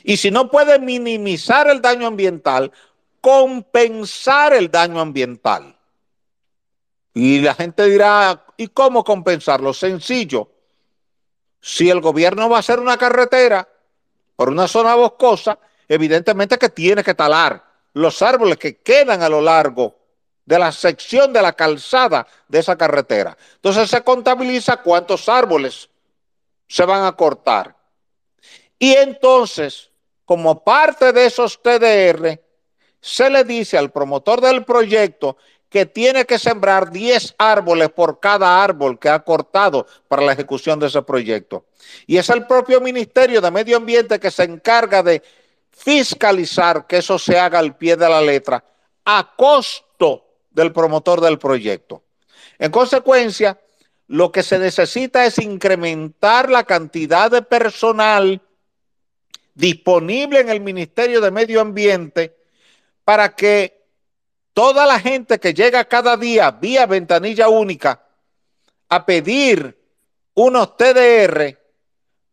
[0.06, 2.72] Y si no puede minimizar el daño ambiental,
[3.20, 5.76] compensar el daño ambiental.
[7.14, 9.74] Y la gente dirá, ¿y cómo compensarlo?
[9.74, 10.50] Sencillo.
[11.60, 13.68] Si el gobierno va a hacer una carretera
[14.38, 15.60] por una zona boscosa,
[15.90, 19.96] evidentemente que tiene que talar los árboles que quedan a lo largo
[20.46, 23.38] de la sección de la calzada de esa carretera.
[23.56, 25.90] Entonces se contabiliza cuántos árboles
[26.68, 27.76] se van a cortar.
[28.80, 29.92] Y entonces,
[30.26, 32.42] como parte de esos TDR,
[33.00, 35.38] se le dice al promotor del proyecto
[35.70, 40.80] que tiene que sembrar 10 árboles por cada árbol que ha cortado para la ejecución
[40.80, 41.66] de ese proyecto.
[42.06, 45.24] Y es el propio Ministerio de Medio Ambiente que se encarga de
[45.84, 48.64] fiscalizar que eso se haga al pie de la letra
[49.04, 52.04] a costo del promotor del proyecto.
[52.60, 53.60] En consecuencia,
[54.08, 58.42] lo que se necesita es incrementar la cantidad de personal
[59.56, 62.36] disponible en el Ministerio de Medio Ambiente
[63.04, 63.82] para que
[64.54, 68.04] toda la gente que llega cada día vía ventanilla única
[68.90, 69.80] a pedir
[70.36, 71.61] unos TDR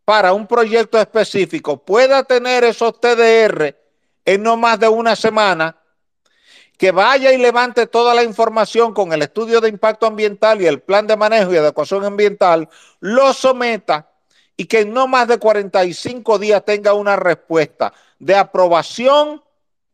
[0.08, 3.76] para un proyecto específico pueda tener esos TDR
[4.24, 5.76] en no más de una semana,
[6.78, 10.80] que vaya y levante toda la información con el estudio de impacto ambiental y el
[10.80, 12.70] plan de manejo y adecuación ambiental,
[13.00, 14.10] lo someta
[14.56, 19.44] y que en no más de 45 días tenga una respuesta de aprobación,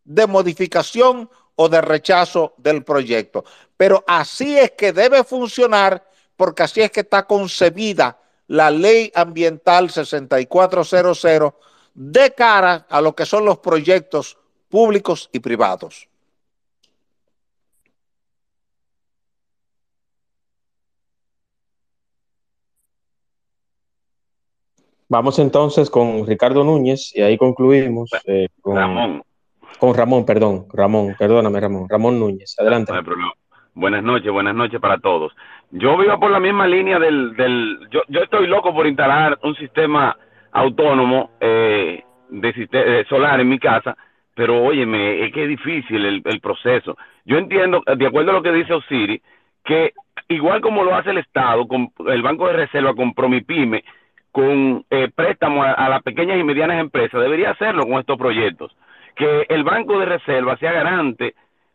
[0.04, 3.44] de modificación o de rechazo del proyecto.
[3.76, 9.90] Pero así es que debe funcionar porque así es que está concebida la ley ambiental
[9.90, 11.54] 6400
[11.94, 14.36] de cara a lo que son los proyectos
[14.68, 16.08] públicos y privados.
[25.08, 29.22] Vamos entonces con Ricardo Núñez y ahí concluimos eh, con Ramón.
[29.78, 32.92] Con Ramón, perdón, Ramón, perdóname Ramón, Ramón Núñez, adelante.
[33.74, 35.34] Buenas noches, buenas noches para todos.
[35.70, 40.16] Yo vivo por la misma línea del, del yo, estoy loco por instalar un sistema
[40.52, 43.96] autónomo eh, de, de, solar en mi casa,
[44.34, 46.96] pero óyeme, es que es difícil el, el, proceso.
[47.24, 49.20] Yo entiendo, de acuerdo a lo que dice Osiris,
[49.64, 49.92] que
[50.28, 53.84] igual como lo hace el Estado, con el Banco de Reserva con Promipyme,
[54.30, 58.76] con eh, préstamos a, las pequeñas y medianas empresas, debería hacerlo con estos proyectos.
[59.14, 61.34] Que el Banco de Reserva sea garante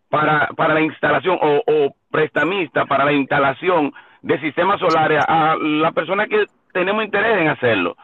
[0.09, 5.91] para, para la instalación o, o prestamista para la instalación de sistemas solares a la
[5.91, 7.95] persona que tenemos interés en hacerlo.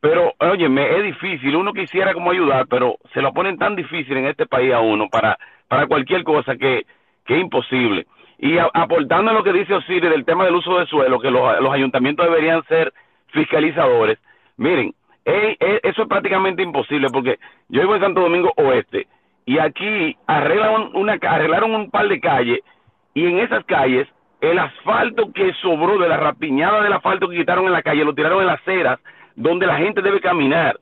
[0.00, 4.26] Pero, oye, es difícil, uno quisiera como ayudar, pero se lo ponen tan difícil en
[4.26, 5.38] este país a uno para,
[5.68, 6.86] para cualquier cosa que,
[7.26, 8.06] que es imposible.
[8.38, 11.60] Y aportando a lo que dice Osiris del tema del uso de suelo, que los,
[11.60, 12.94] los ayuntamientos deberían ser
[13.26, 14.18] fiscalizadores,
[14.56, 14.94] miren,
[15.24, 17.38] eso es prácticamente imposible porque
[17.68, 19.06] yo vivo en Santo Domingo Oeste
[19.46, 22.60] y aquí arreglaron, una, arreglaron un par de calles
[23.14, 24.08] y en esas calles
[24.40, 28.14] el asfalto que sobró de la rapiñada del asfalto que quitaron en la calle lo
[28.14, 28.98] tiraron en las aceras
[29.36, 30.78] donde la gente debe caminar.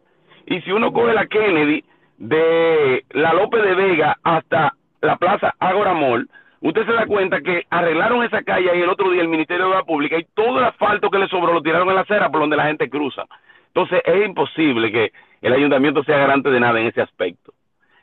[0.46, 1.84] Y si uno coge la Kennedy
[2.16, 6.28] de la López de Vega hasta la Plaza Agora Mall,
[6.60, 9.74] usted se da cuenta que arreglaron esa calle y el otro día el Ministerio de
[9.76, 12.40] la Pública y todo el asfalto que le sobró lo tiraron en la acera por
[12.40, 13.24] donde la gente cruza.
[13.68, 15.12] Entonces es imposible que
[15.42, 17.52] el ayuntamiento sea garante de nada en ese aspecto.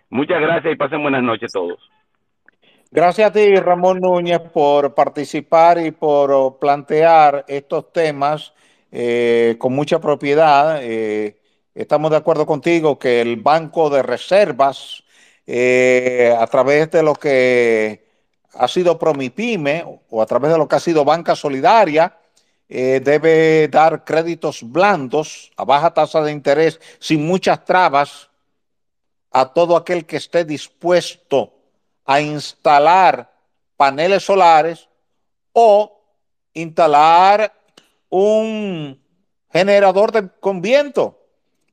[0.10, 1.80] Muchas gracias y pasen buenas noches todos.
[2.92, 8.54] Gracias a ti, Ramón Núñez, por participar y por plantear estos temas
[8.92, 10.80] eh, con mucha propiedad.
[10.82, 11.38] Eh,
[11.74, 15.04] estamos de acuerdo contigo que el Banco de Reservas,
[15.46, 18.06] eh, a través de lo que
[18.54, 22.16] ha sido Promipyme o a través de lo que ha sido Banca Solidaria,
[22.68, 28.30] eh, debe dar créditos blandos a baja tasa de interés sin muchas trabas
[29.38, 31.54] a todo aquel que esté dispuesto
[32.06, 33.34] a instalar
[33.76, 34.88] paneles solares
[35.52, 35.92] o
[36.54, 37.54] instalar
[38.08, 38.98] un
[39.52, 41.20] generador de, con viento,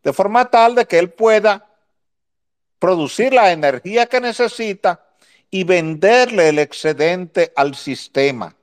[0.02, 1.70] de forma tal de que él pueda
[2.80, 5.06] producir la energía que necesita
[5.48, 8.56] y venderle el excedente al sistema.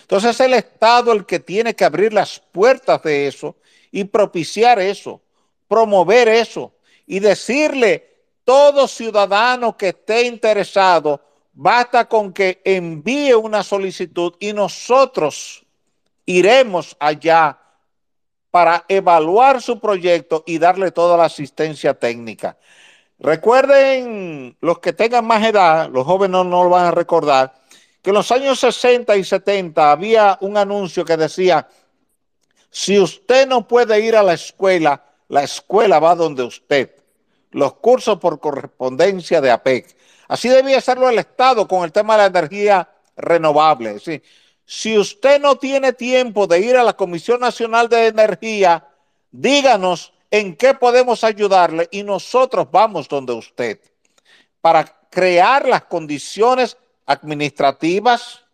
[0.00, 3.56] Entonces es el Estado el que tiene que abrir las puertas de eso
[3.90, 5.20] y propiciar eso,
[5.68, 6.72] promover eso
[7.06, 8.15] y decirle
[8.46, 11.20] todo ciudadano que esté interesado,
[11.52, 15.66] basta con que envíe una solicitud y nosotros
[16.24, 17.58] iremos allá
[18.52, 22.56] para evaluar su proyecto y darle toda la asistencia técnica.
[23.18, 27.52] Recuerden, los que tengan más edad, los jóvenes no, lo van a recordar,
[28.00, 31.66] que en los años 60 y 70 había un anuncio que decía,
[32.70, 37.05] si usted no puede ir a la escuela, la escuela va donde usted.
[37.56, 39.96] Los cursos por correspondencia de APEC.
[40.28, 43.96] Así debía hacerlo el Estado con el tema de la energía renovable.
[44.66, 48.86] Si usted no tiene tiempo de ir a la Comisión Nacional de Energía,
[49.30, 53.80] díganos en qué podemos ayudarle y nosotros vamos donde usted
[54.60, 56.76] para crear las condiciones
[57.06, 58.44] administrativas,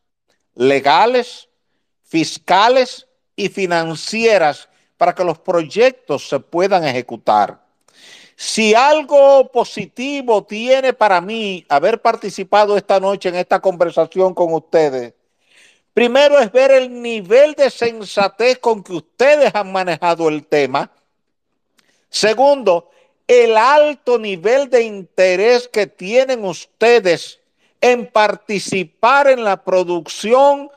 [0.55, 1.49] legales,
[2.05, 7.62] fiscales y financieras para que los proyectos se puedan ejecutar.
[8.37, 15.15] Si algo positivo tiene para mí haber participado esta noche en esta conversación con ustedes,
[15.95, 20.91] primero es ver el nivel de sensatez con que ustedes han manejado el tema
[22.13, 22.91] Segundo,
[23.27, 27.41] el alto nivel de interés que tienen ustedes
[27.81, 30.71] en participar en la producción,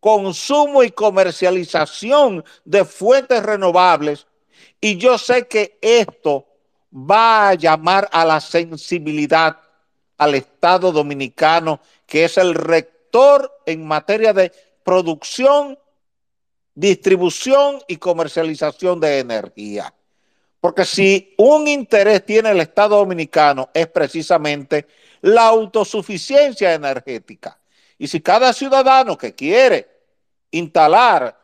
[0.00, 4.26] consumo y comercialización de fuentes renovables.
[4.82, 6.46] Y yo sé que esto
[6.92, 9.58] va a llamar a la sensibilidad
[10.18, 14.52] al Estado dominicano, que es el rector en materia de
[14.84, 15.78] producción,
[16.74, 19.92] distribución y comercialización de energía.
[20.60, 24.86] Porque si un interés tiene el Estado Dominicano es precisamente
[25.22, 27.58] la autosuficiencia energética.
[27.98, 29.88] Y si cada ciudadano que quiere
[30.52, 31.36] instalar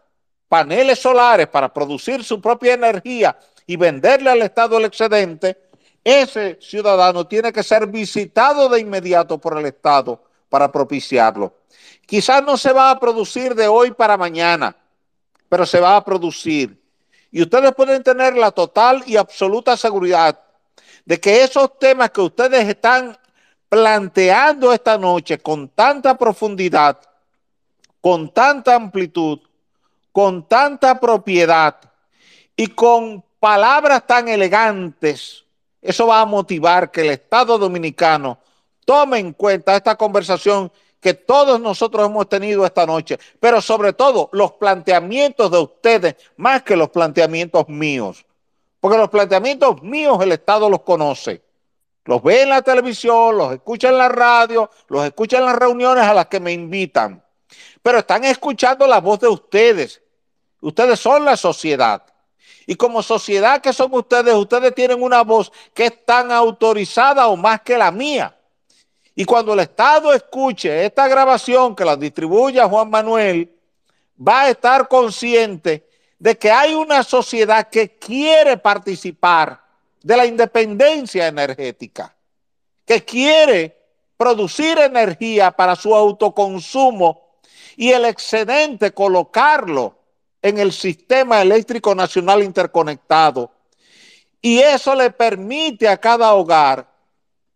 [0.48, 3.36] paneles solares para producir su propia energía
[3.69, 5.59] y venderle al Estado el excedente,
[6.03, 11.53] ese ciudadano tiene que ser visitado de inmediato por el Estado para propiciarlo.
[12.07, 14.74] Quizás no se va a producir de hoy para mañana,
[15.51, 16.81] pero se va a producir
[17.31, 20.40] y ustedes pueden tener la total y absoluta seguridad
[21.05, 23.19] de que esos temas que ustedes están
[23.69, 26.99] planteando esta noche con tanta profundidad,
[28.01, 29.40] con tanta amplitud,
[30.11, 31.77] con tanta propiedad
[32.57, 35.44] y con palabras tan elegantes,
[35.81, 38.39] eso va a motivar que el Estado dominicano
[38.85, 44.28] tome en cuenta esta conversación que todos nosotros hemos tenido esta noche, pero sobre todo
[44.32, 48.24] los planteamientos de ustedes más que los planteamientos míos.
[48.81, 51.43] Porque los planteamientos míos el Estado los conoce.
[52.05, 56.05] Los ve en la televisión, los escucha en la radio, los escucha en las reuniones
[56.05, 57.23] a las que me invitan.
[57.82, 60.01] Pero están escuchando la voz de ustedes.
[60.60, 62.02] Ustedes son la sociedad.
[62.70, 67.35] Y como sociedad que son ustedes, ustedes tienen una voz que es tan autorizada o
[67.35, 68.36] más que la mía.
[69.15, 73.51] Y cuando el Estado escuche esta grabación que la distribuya Juan Manuel,
[74.20, 75.89] va a estar consciente
[76.19, 79.62] de que hay una sociedad que quiere participar
[80.03, 82.15] de la independencia energética,
[82.85, 83.78] que quiere
[84.19, 87.39] producir energía para su autoconsumo
[87.77, 89.97] y el excedente colocarlo
[90.43, 93.51] en el sistema eléctrico nacional interconectado.
[94.40, 96.89] Y eso le permite a cada hogar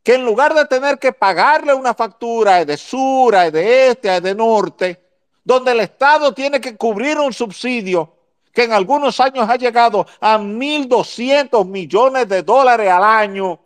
[0.03, 5.01] que en lugar de tener que pagarle una factura de sur, de este, de norte,
[5.45, 8.17] donde el Estado tiene que cubrir un subsidio
[8.53, 13.59] que en algunos años ha llegado a 1.200 millones de dólares al año,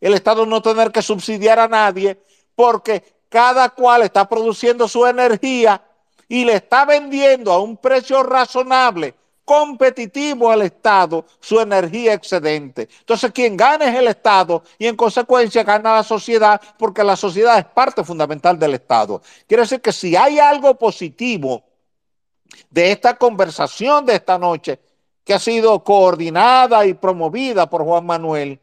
[0.00, 2.20] el Estado no tener que subsidiar a nadie
[2.54, 5.82] porque cada cual está produciendo su energía
[6.30, 12.88] y le está vendiendo a un precio razonable competitivo al Estado su energía excedente.
[13.00, 17.58] Entonces, quien gana es el Estado y en consecuencia gana la sociedad porque la sociedad
[17.58, 19.20] es parte fundamental del Estado.
[19.48, 21.64] Quiere decir que si hay algo positivo
[22.70, 24.78] de esta conversación de esta noche,
[25.24, 28.60] que ha sido coordinada y promovida por Juan Manuel,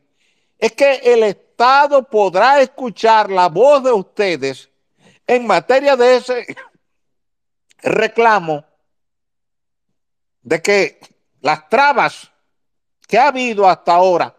[0.57, 4.69] es que el Estado podrá escuchar la voz de ustedes
[5.27, 6.45] en materia de ese
[7.81, 8.65] reclamo
[10.41, 10.99] de que
[11.41, 12.31] las trabas
[13.07, 14.35] que ha habido hasta ahora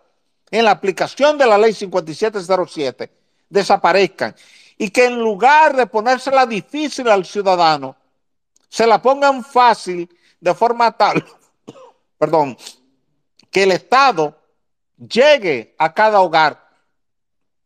[0.51, 3.11] en la aplicación de la ley 5707
[3.49, 4.35] desaparezcan
[4.77, 7.97] y que en lugar de ponérsela difícil al ciudadano,
[8.69, 10.09] se la pongan fácil
[10.41, 11.25] de forma tal,
[12.19, 12.57] perdón,
[13.51, 14.39] que el Estado
[14.97, 16.69] llegue a cada hogar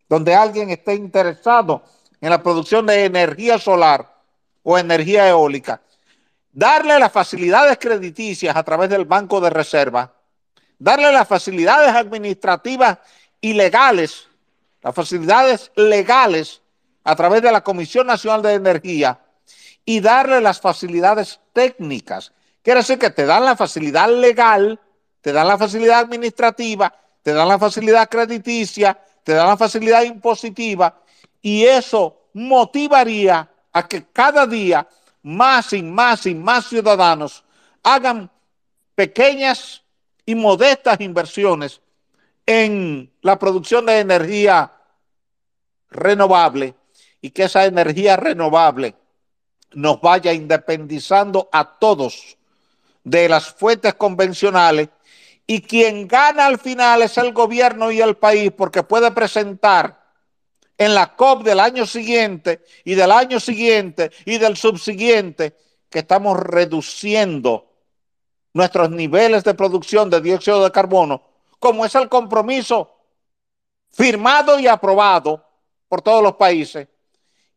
[0.09, 1.83] donde alguien esté interesado
[2.21, 4.12] en la producción de energía solar
[4.63, 5.81] o energía eólica,
[6.53, 10.13] darle las facilidades crediticias a través del Banco de Reserva,
[10.79, 12.99] darle las facilidades administrativas
[13.41, 14.29] y legales,
[14.83, 16.61] las facilidades legales
[17.05, 19.21] a través de la Comisión Nacional de Energía
[19.85, 22.33] y darle las facilidades técnicas.
[22.63, 24.79] Quiere decir que te dan la facilidad legal,
[25.21, 31.01] te dan la facilidad administrativa, te dan la facilidad crediticia, te dan la facilidad impositiva
[31.41, 34.87] y eso motivaría a que cada día
[35.23, 37.45] más y más y más ciudadanos
[37.83, 38.31] hagan
[38.95, 39.83] pequeñas
[40.27, 41.81] y modestas inversiones
[42.47, 44.73] en la producción de energía
[45.91, 46.75] renovable
[47.21, 48.95] y que esa energía renovable
[49.73, 52.37] nos vaya independizando a todos
[53.05, 54.89] de las fuentes convencionales.
[55.47, 60.02] Y quien gana al final es el gobierno y el país porque puede presentar
[60.85, 65.57] en la COP del año siguiente y del año siguiente y del subsiguiente
[65.89, 67.71] que estamos reduciendo
[68.55, 71.23] nuestros niveles de producción de dióxido de carbono,
[71.59, 72.91] como es el compromiso
[73.91, 75.45] firmado y aprobado
[75.89, 76.89] por todos los países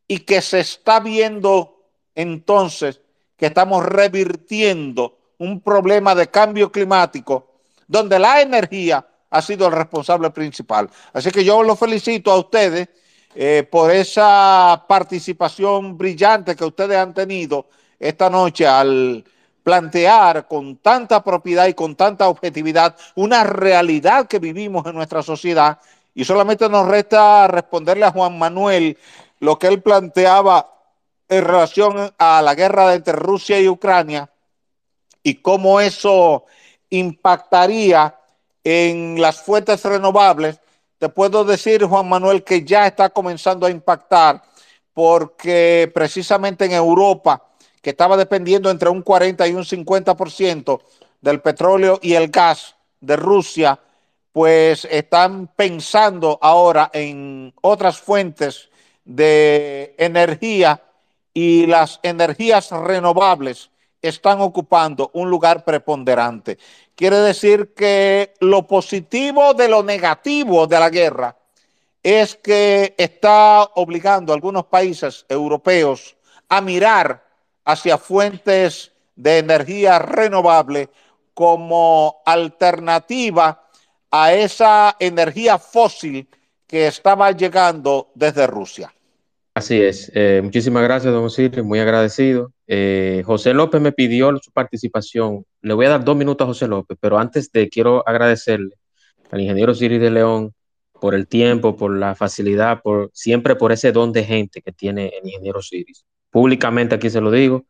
[0.08, 1.84] y que se está viendo
[2.14, 3.02] entonces
[3.38, 7.56] que estamos revirtiendo un problema de cambio climático
[7.88, 10.90] donde la energía ha sido el responsable principal.
[11.12, 12.88] Así que yo los felicito a ustedes
[13.36, 17.68] eh, por esa participación brillante que ustedes han tenido
[18.00, 19.26] esta noche al
[19.62, 25.80] plantear con tanta propiedad y con tanta objetividad una realidad que vivimos en nuestra sociedad.
[26.14, 28.98] Y solamente nos resta responderle a Juan Manuel
[29.40, 30.72] lo que él planteaba
[31.28, 34.30] en relación a la guerra entre Rusia y Ucrania
[35.24, 36.46] y cómo eso
[36.90, 38.16] impactaría
[38.64, 40.60] en las fuentes renovables
[41.06, 44.42] te puedo decir, Juan Manuel, que ya está comenzando a impactar
[44.92, 47.48] porque precisamente en Europa,
[47.80, 50.82] que estaba dependiendo entre un 40 y un 50%
[51.22, 53.80] del petróleo y el gas de Rusia,
[54.32, 58.70] pues están pensando ahora en otras fuentes
[59.04, 60.82] de energía
[61.36, 63.70] y las energías renovables
[64.08, 66.58] están ocupando un lugar preponderante.
[66.96, 71.36] Quiere decir que lo positivo de lo negativo de la guerra
[72.02, 76.16] es que está obligando a algunos países europeos
[76.50, 77.26] a mirar
[77.66, 80.90] hacia fuentes de energía renovable
[81.34, 83.64] como alternativa
[84.12, 86.30] a esa energía fósil
[86.68, 88.95] que estaba llegando desde Rusia.
[89.56, 90.12] Así es.
[90.14, 91.64] Eh, muchísimas gracias, don Osiris.
[91.64, 92.52] Muy agradecido.
[92.68, 95.46] Eh, José López me pidió su participación.
[95.62, 98.76] Le voy a dar dos minutos a José López, pero antes de quiero agradecerle
[99.32, 100.54] al ingeniero Osiris de León
[101.00, 105.14] por el tiempo, por la facilidad, por siempre por ese don de gente que tiene
[105.22, 106.04] el ingeniero Osiris.
[106.30, 107.64] Públicamente aquí se lo digo,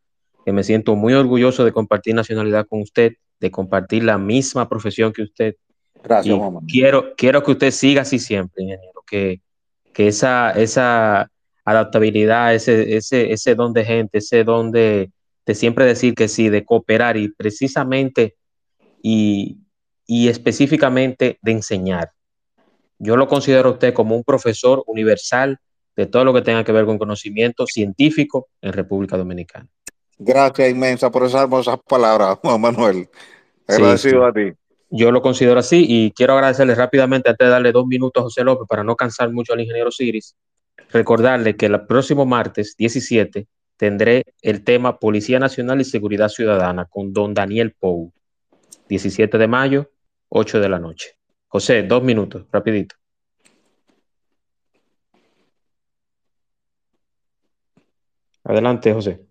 [0.44, 5.14] que me siento muy orgulloso de compartir nacionalidad con usted, de compartir la misma profesión
[5.14, 5.56] que usted.
[6.04, 6.62] Gracias, mamá.
[6.68, 9.42] Quiero, quiero que usted siga así siempre, ingeniero, que,
[9.94, 11.30] que esa, esa
[11.66, 15.12] adaptabilidad, ese, ese, ese don de gente, ese don de,
[15.54, 18.36] siempre decir que sí, de cooperar y precisamente
[19.02, 19.58] y,
[20.08, 22.12] específicamente de enseñar.
[23.00, 25.60] Yo lo considero a usted como un profesor universal
[25.96, 29.68] de todo lo que tenga que ver con conocimiento científico en República Dominicana.
[30.18, 33.10] Gracias inmensa por esas hermosas palabras, Juan Manuel.
[33.68, 34.52] Agradecido a ti.
[34.92, 38.44] Yo lo considero así y quiero agradecerle rápidamente antes de darle dos minutos a José
[38.44, 40.36] López para no cansar mucho al ingeniero Siris
[40.90, 43.48] recordarle que el próximo martes 17
[43.78, 48.14] tendré el tema Policía Nacional y Seguridad Ciudadana con don Daniel Pou.
[48.88, 49.92] 17 de mayo,
[50.30, 51.18] 8 de la noche.
[51.48, 52.96] José, dos minutos, rapidito.
[58.44, 59.26] Adelante, José.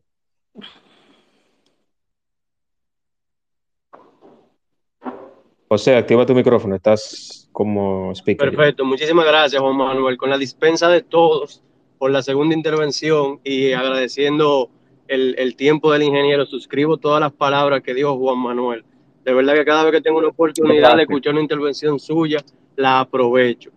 [5.74, 8.48] José, activa tu micrófono, estás como speaker.
[8.48, 10.16] Perfecto, muchísimas gracias Juan Manuel.
[10.16, 11.64] Con la dispensa de todos
[11.98, 14.70] por la segunda intervención y agradeciendo
[15.08, 18.84] el, el tiempo del ingeniero, suscribo todas las palabras que dijo Juan Manuel.
[19.24, 22.38] De verdad que cada vez que tengo una oportunidad de escuchar una intervención suya,
[22.76, 23.72] la aprovecho.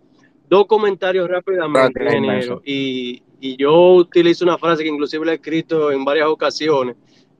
[0.48, 2.62] Dos comentarios rápidamente, ingeniero.
[2.64, 6.94] Y, y yo utilizo una frase que inclusive la he escrito en varias ocasiones,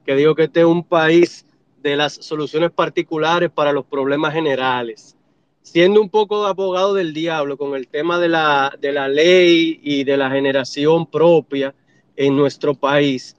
[0.05, 1.45] que digo que este es un país
[1.81, 5.15] de las soluciones particulares para los problemas generales.
[5.61, 10.03] siendo un poco abogado del diablo con el tema de la, de la ley y
[10.03, 11.75] de la generación propia
[12.15, 13.35] en nuestro país,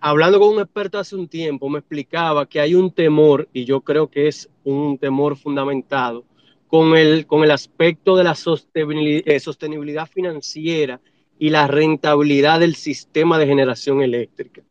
[0.00, 3.80] hablando con un experto hace un tiempo, me explicaba que hay un temor, y yo
[3.80, 6.24] creo que es un temor fundamentado,
[6.66, 11.00] con el, con el aspecto de la sostenibilidad, eh, sostenibilidad financiera
[11.38, 14.62] y la rentabilidad del sistema de generación eléctrica.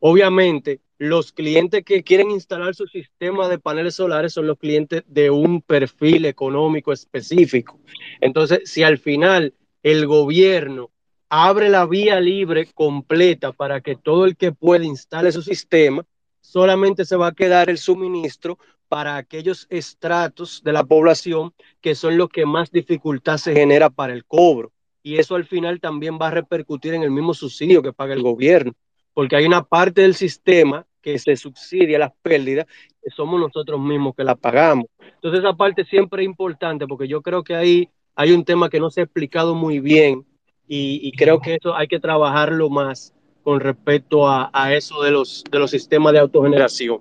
[0.00, 5.30] Obviamente, los clientes que quieren instalar su sistema de paneles solares son los clientes de
[5.30, 7.78] un perfil económico específico.
[8.20, 10.90] Entonces, si al final el gobierno
[11.28, 16.04] abre la vía libre completa para que todo el que pueda instale su sistema,
[16.40, 18.58] solamente se va a quedar el suministro
[18.88, 24.14] para aquellos estratos de la población que son los que más dificultad se genera para
[24.14, 24.72] el cobro.
[25.02, 28.22] Y eso al final también va a repercutir en el mismo subsidio que paga el
[28.22, 28.72] gobierno,
[29.18, 32.66] porque hay una parte del sistema que se subsidia las pérdidas,
[33.02, 34.86] que somos nosotros mismos que la pagamos.
[35.00, 38.78] Entonces esa parte siempre es importante porque yo creo que ahí hay un tema que
[38.78, 40.24] no se ha explicado muy bien
[40.68, 43.12] y, creo que eso hay que trabajarlo más
[43.42, 47.00] con respecto a, eso de los, de los sistemas de autogeneración.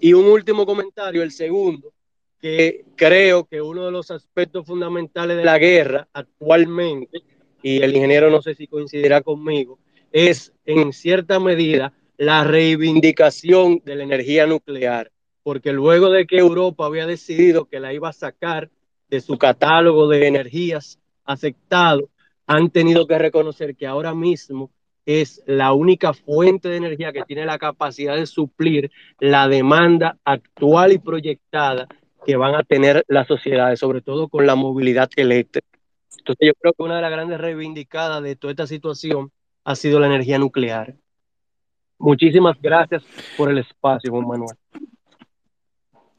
[0.00, 1.92] Y un último comentario, el segundo,
[2.40, 7.22] que creo que uno de los aspectos fundamentales de la guerra actualmente,
[7.62, 9.78] y el ingeniero no sé si coincidirá conmigo,
[10.12, 15.10] es en cierta medida la reivindicación de la energía nuclear,
[15.42, 18.70] porque luego de que Europa había decidido que la iba a sacar
[19.08, 22.08] de su catálogo de energías aceptado,
[22.46, 24.70] han tenido que reconocer que ahora mismo
[25.04, 30.92] es la única fuente de energía que tiene la capacidad de suplir la demanda actual
[30.92, 31.88] y proyectada
[32.24, 35.66] que van a tener las sociedades, sobre todo con la movilidad eléctrica.
[36.18, 39.32] Entonces yo creo que una de las grandes reivindicadas de toda esta situación
[39.64, 40.94] ha sido la energía nuclear.
[41.98, 43.02] Muchísimas gracias
[43.36, 44.56] por el espacio, Juan Manuel.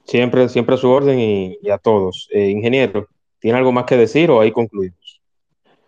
[0.06, 2.28] Siempre, siempre a su orden y, a todos.
[2.32, 3.08] Eh, ingeniero,
[3.40, 5.22] ¿tiene algo más que decir o ahí concluimos?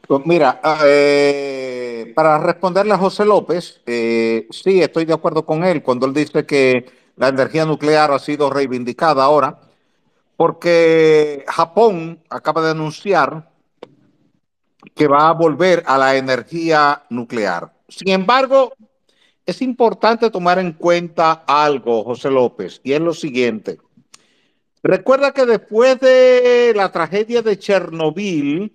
[0.07, 5.81] Pues mira, eh, para responderle a José López, eh, sí, estoy de acuerdo con él
[5.81, 9.59] cuando él dice que la energía nuclear ha sido reivindicada ahora,
[10.37, 13.49] porque Japón acaba de anunciar
[14.93, 17.73] que va a volver a la energía nuclear.
[17.87, 18.73] Sin embargo,
[19.45, 23.77] es importante tomar en cuenta algo, José López, y es lo siguiente.
[24.81, 28.71] Recuerda que después de la tragedia de Chernobyl,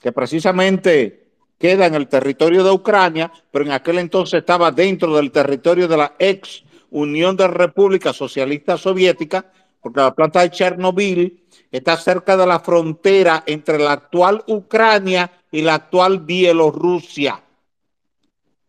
[0.00, 1.28] que precisamente
[1.58, 5.96] queda en el territorio de Ucrania, pero en aquel entonces estaba dentro del territorio de
[5.96, 9.44] la ex Unión de Repúblicas Socialistas Soviéticas,
[9.80, 15.62] porque la planta de Chernobyl está cerca de la frontera entre la actual Ucrania y
[15.62, 17.40] la actual Bielorrusia.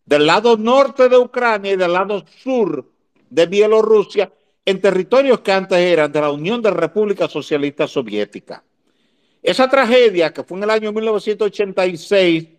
[0.06, 2.91] Del lado norte de Ucrania y del lado sur
[3.28, 4.32] de Bielorrusia,
[4.64, 8.62] en territorios que antes eran de la Unión de Repúblicas Socialistas Soviéticas.
[9.41, 12.49] Esa tragedia, que fue en el año 1986,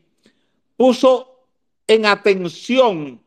[0.77, 1.47] puso
[1.87, 3.23] en atención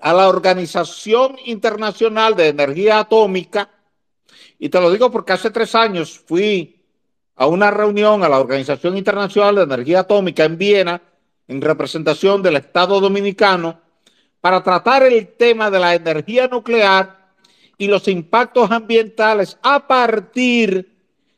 [0.00, 3.68] a la Organización Internacional de Energía Atómica,
[4.58, 6.82] y te lo digo porque hace tres años fui
[7.36, 11.02] a una reunión a la Organización Internacional de Energía Atómica en Viena,
[11.48, 13.80] en representación del Estado Dominicano,
[14.40, 17.32] para tratar el tema de la energía nuclear
[17.78, 20.94] y los impactos ambientales a partir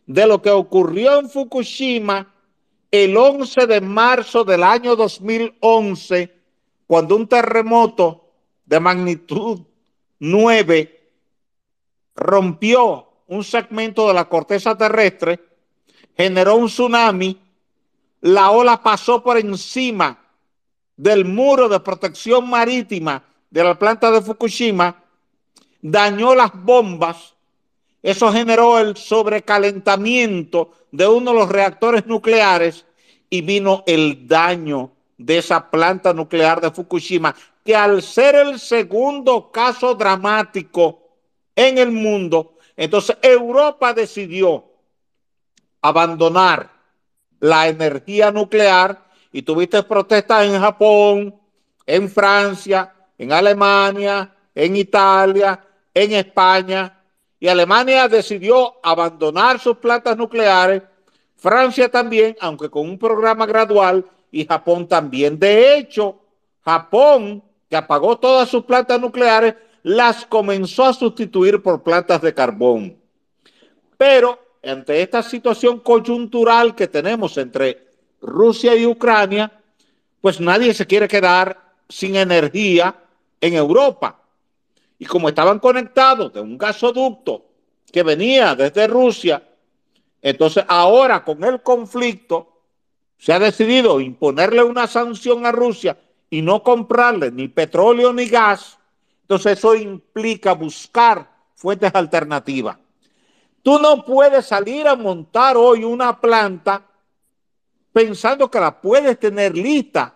[0.07, 2.33] de lo que ocurrió en Fukushima
[2.91, 6.33] el 11 de marzo del año 2011,
[6.87, 8.29] cuando un terremoto
[8.65, 9.61] de magnitud
[10.19, 11.11] 9
[12.15, 15.41] rompió un segmento de la corteza terrestre,
[16.17, 17.39] generó un tsunami,
[18.21, 20.19] la ola pasó por encima
[20.97, 25.03] del muro de protección marítima de la planta de Fukushima,
[25.83, 27.37] dañó las bombas
[28.07, 32.87] eso generó el sobrecalentamiento de uno de los reactores nucleares
[33.29, 37.35] y vino el daño de esa planta nuclear de Fukushima,
[37.65, 41.01] que al ser el segundo caso dramático
[41.57, 44.66] en el mundo, entonces Europa decidió
[45.89, 46.71] abandonar
[47.41, 51.35] la energía nuclear y tuviste protestas en Japón,
[51.85, 56.93] en Francia, en Alemania, en Italia, en España,
[57.39, 60.83] y Alemania decidió abandonar sus plantas nucleares,
[61.37, 65.39] Francia también, aunque con un programa gradual, y Japón también.
[65.39, 66.19] De hecho,
[66.65, 72.97] Japón, que apagó todas sus plantas nucleares, las comenzó a sustituir por plantas de carbón.
[73.97, 74.39] Pero
[74.69, 77.87] ante esta situación coyuntural que tenemos entre
[78.21, 79.53] Rusia y Ucrania,
[80.21, 82.97] pues nadie se quiere quedar sin energía
[83.41, 84.21] en Europa.
[84.99, 87.47] Y como estaban conectados de un gasoducto
[87.93, 89.43] que venía desde Rusia
[90.23, 92.63] Entonces, ahora con el conflicto,
[93.17, 95.97] se ha decidido imponerle una sanción a Rusia
[96.29, 98.77] y no comprarle ni petróleo ni gas.
[99.23, 102.77] Entonces, eso implica buscar fuentes alternativas.
[103.67, 106.87] Tú no puedes salir a montar hoy una planta
[107.93, 110.15] pensando que la puedes tener lista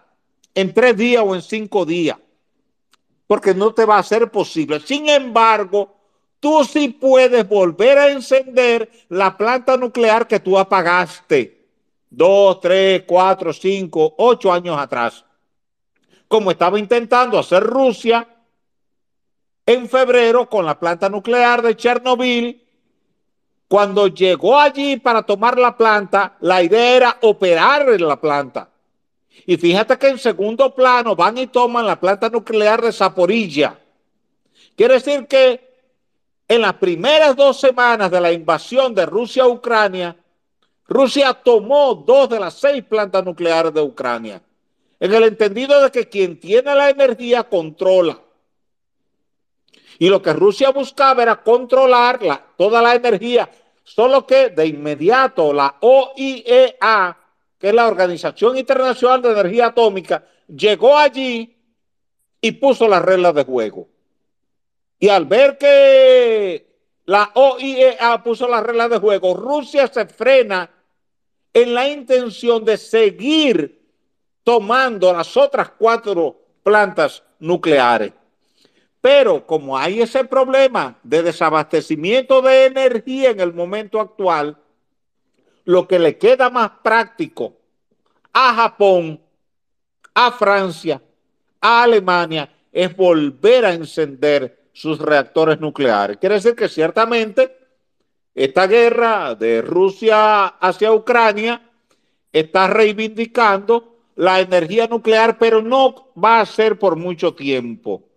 [0.54, 2.16] en tres días o en cinco días,
[3.26, 4.78] porque no te va a ser posible.
[4.78, 5.96] Sin embargo,
[6.38, 11.66] tú sí puedes volver a encender la planta nuclear que tú apagaste
[12.08, 15.24] dos, tres, cuatro, cinco, ocho años atrás,
[16.28, 18.28] como estaba intentando hacer Rusia
[19.66, 22.69] en febrero con la planta nuclear de Chernobyl.
[23.70, 28.68] Cuando llegó allí para tomar la planta, la idea era operar en la planta.
[29.46, 33.78] Y fíjate que en segundo plano van y toman la planta nuclear de Zaporilla.
[34.74, 35.60] Quiere decir que
[36.48, 40.16] en las primeras dos semanas de la invasión de Rusia a Ucrania,
[40.88, 44.42] Rusia tomó dos de las seis plantas nucleares de Ucrania,
[44.98, 48.18] en el entendido de que quien tiene la energía controla.
[50.00, 52.18] Y lo que Rusia buscaba era controlar
[52.56, 53.50] toda la energía,
[53.84, 57.16] solo que de inmediato la OIEA,
[57.58, 61.56] que es la Organización Internacional de Energía Atómica, llegó allí
[62.40, 63.88] y puso las reglas de juego.
[64.98, 66.66] Y al ver que
[67.06, 70.70] la OIEA puso las reglas de juego, Rusia se frena
[71.52, 73.80] en la intención de seguir
[74.44, 78.12] tomando las otras cuatro plantas nucleares.
[79.00, 84.58] Pero como hay ese problema de desabastecimiento de energía en el momento actual,
[85.64, 87.54] lo que le queda más práctico
[88.32, 89.20] a Japón,
[90.14, 91.00] a Francia,
[91.60, 96.18] a Alemania, es volver a encender sus reactores nucleares.
[96.18, 97.56] Quiere decir que ciertamente
[98.34, 101.62] esta guerra de Rusia hacia Ucrania
[102.32, 108.09] está reivindicando la energía nuclear, pero no va a ser por mucho tiempo.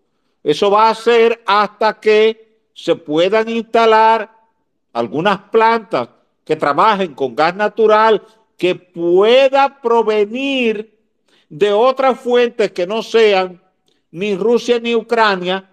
[0.43, 4.29] Eso va a ser hasta que se puedan instalar
[4.91, 6.09] algunas plantas
[6.43, 8.21] que trabajen con gas natural
[8.57, 10.99] que pueda provenir
[11.49, 13.61] de otras fuentes que no sean
[14.11, 15.69] ni Rusia ni Ucrania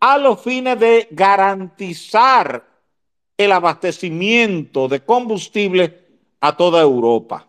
[0.00, 2.64] a los fines de garantizar
[3.36, 6.04] el abastecimiento de combustible
[6.40, 7.46] a toda Europa.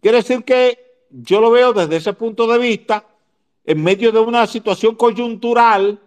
[0.00, 3.04] Quiere decir que yo lo veo desde ese punto de vista,
[3.64, 6.00] en medio de una situación coyuntural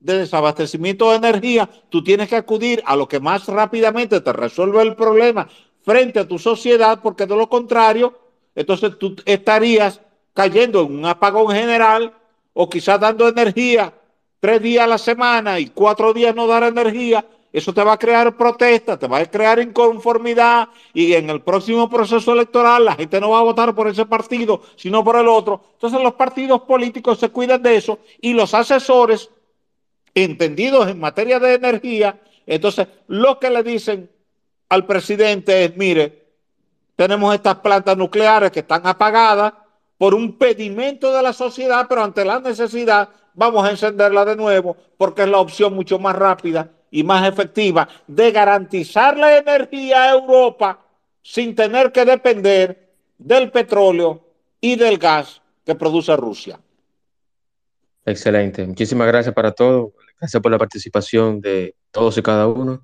[0.00, 4.82] de desabastecimiento de energía, tú tienes que acudir a lo que más rápidamente te resuelve
[4.82, 5.48] el problema
[5.82, 8.18] frente a tu sociedad, porque de lo contrario,
[8.54, 10.00] entonces tú estarías
[10.34, 12.14] cayendo en un apagón general
[12.52, 13.92] o quizás dando energía
[14.40, 17.98] tres días a la semana y cuatro días no dar energía, eso te va a
[17.98, 23.20] crear protesta, te va a crear inconformidad y en el próximo proceso electoral la gente
[23.20, 25.62] no va a votar por ese partido, sino por el otro.
[25.74, 29.28] Entonces los partidos políticos se cuidan de eso y los asesores
[30.14, 34.10] entendidos en materia de energía, entonces lo que le dicen
[34.70, 36.22] al presidente es, mire,
[36.96, 39.52] tenemos estas plantas nucleares que están apagadas
[39.98, 44.76] por un pedimento de la sociedad, pero ante la necesidad vamos a encenderla de nuevo
[44.96, 50.12] porque es la opción mucho más rápida y más efectiva de garantizar la energía a
[50.12, 50.78] Europa
[51.22, 54.28] sin tener que depender del petróleo
[54.60, 56.60] y del gas que produce Rusia.
[58.04, 58.66] Excelente.
[58.66, 59.92] Muchísimas gracias para todos.
[60.20, 62.82] Gracias por la participación de todos y cada uno.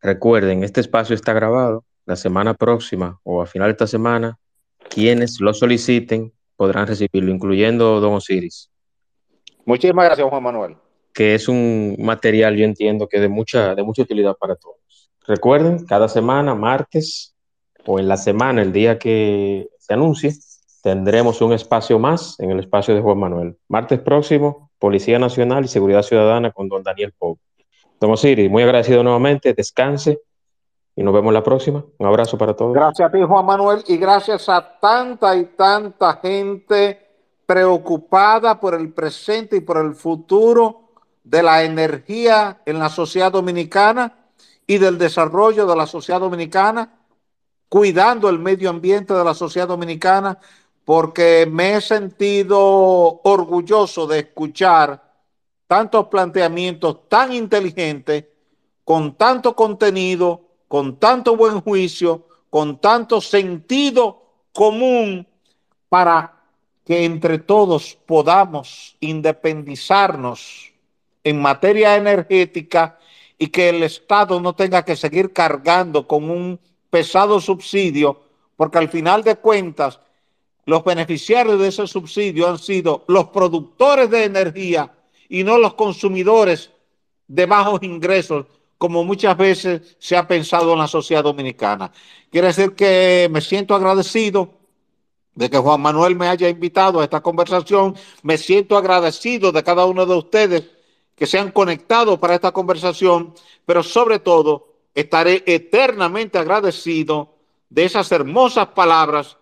[0.00, 1.84] Recuerden, este espacio está grabado.
[2.04, 4.38] La semana próxima o a final de esta semana,
[4.88, 8.70] quienes lo soliciten podrán recibirlo, incluyendo Don Osiris.
[9.64, 10.76] Muchísimas gracias, Juan Manuel.
[11.18, 14.76] Que es un material, yo entiendo, que de mucha, de mucha utilidad para todos.
[15.26, 17.34] Recuerden, cada semana, martes
[17.84, 20.32] o en la semana, el día que se anuncie,
[20.80, 23.58] tendremos un espacio más en el espacio de Juan Manuel.
[23.66, 27.36] Martes próximo, Policía Nacional y Seguridad Ciudadana con don Daniel Pau.
[27.98, 30.20] Don Osiris, muy agradecido nuevamente, descanse
[30.94, 31.84] y nos vemos la próxima.
[31.98, 32.74] Un abrazo para todos.
[32.74, 37.08] Gracias a ti, Juan Manuel, y gracias a tanta y tanta gente
[37.44, 40.87] preocupada por el presente y por el futuro
[41.24, 44.16] de la energía en la sociedad dominicana
[44.66, 46.94] y del desarrollo de la sociedad dominicana,
[47.68, 50.38] cuidando el medio ambiente de la sociedad dominicana,
[50.84, 52.58] porque me he sentido
[53.22, 55.08] orgulloso de escuchar
[55.66, 58.24] tantos planteamientos tan inteligentes,
[58.84, 64.22] con tanto contenido, con tanto buen juicio, con tanto sentido
[64.52, 65.26] común
[65.88, 66.42] para
[66.84, 70.67] que entre todos podamos independizarnos
[71.28, 72.98] en materia energética
[73.38, 76.58] y que el Estado no tenga que seguir cargando con un
[76.90, 78.22] pesado subsidio,
[78.56, 80.00] porque al final de cuentas,
[80.64, 84.92] los beneficiarios de ese subsidio han sido los productores de energía
[85.28, 86.70] y no los consumidores
[87.26, 88.46] de bajos ingresos,
[88.78, 91.92] como muchas veces se ha pensado en la sociedad dominicana.
[92.30, 94.54] Quiere decir que me siento agradecido
[95.34, 97.94] de que Juan Manuel me haya invitado a esta conversación.
[98.22, 100.77] Me siento agradecido de cada uno de ustedes
[101.18, 103.34] que se han conectado para esta conversación,
[103.66, 107.34] pero sobre todo estaré eternamente agradecido
[107.68, 109.36] de esas hermosas palabras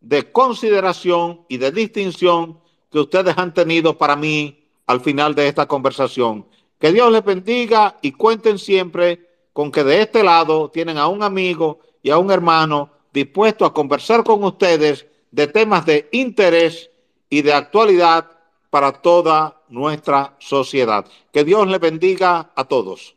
[0.00, 2.60] de consideración y de distinción
[2.90, 6.46] que ustedes han tenido para mí al final de esta conversación.
[6.78, 11.22] Que Dios les bendiga y cuenten siempre con que de este lado tienen a un
[11.22, 16.90] amigo y a un hermano dispuesto a conversar con ustedes de temas de interés
[17.30, 18.30] y de actualidad
[18.68, 21.04] para toda nuestra sociedad.
[21.32, 23.16] Que Dios les bendiga a todos.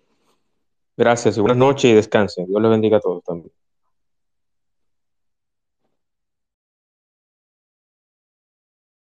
[0.97, 2.47] Gracias y buenas noches y descansen.
[2.47, 3.51] Dios les bendiga a todos también.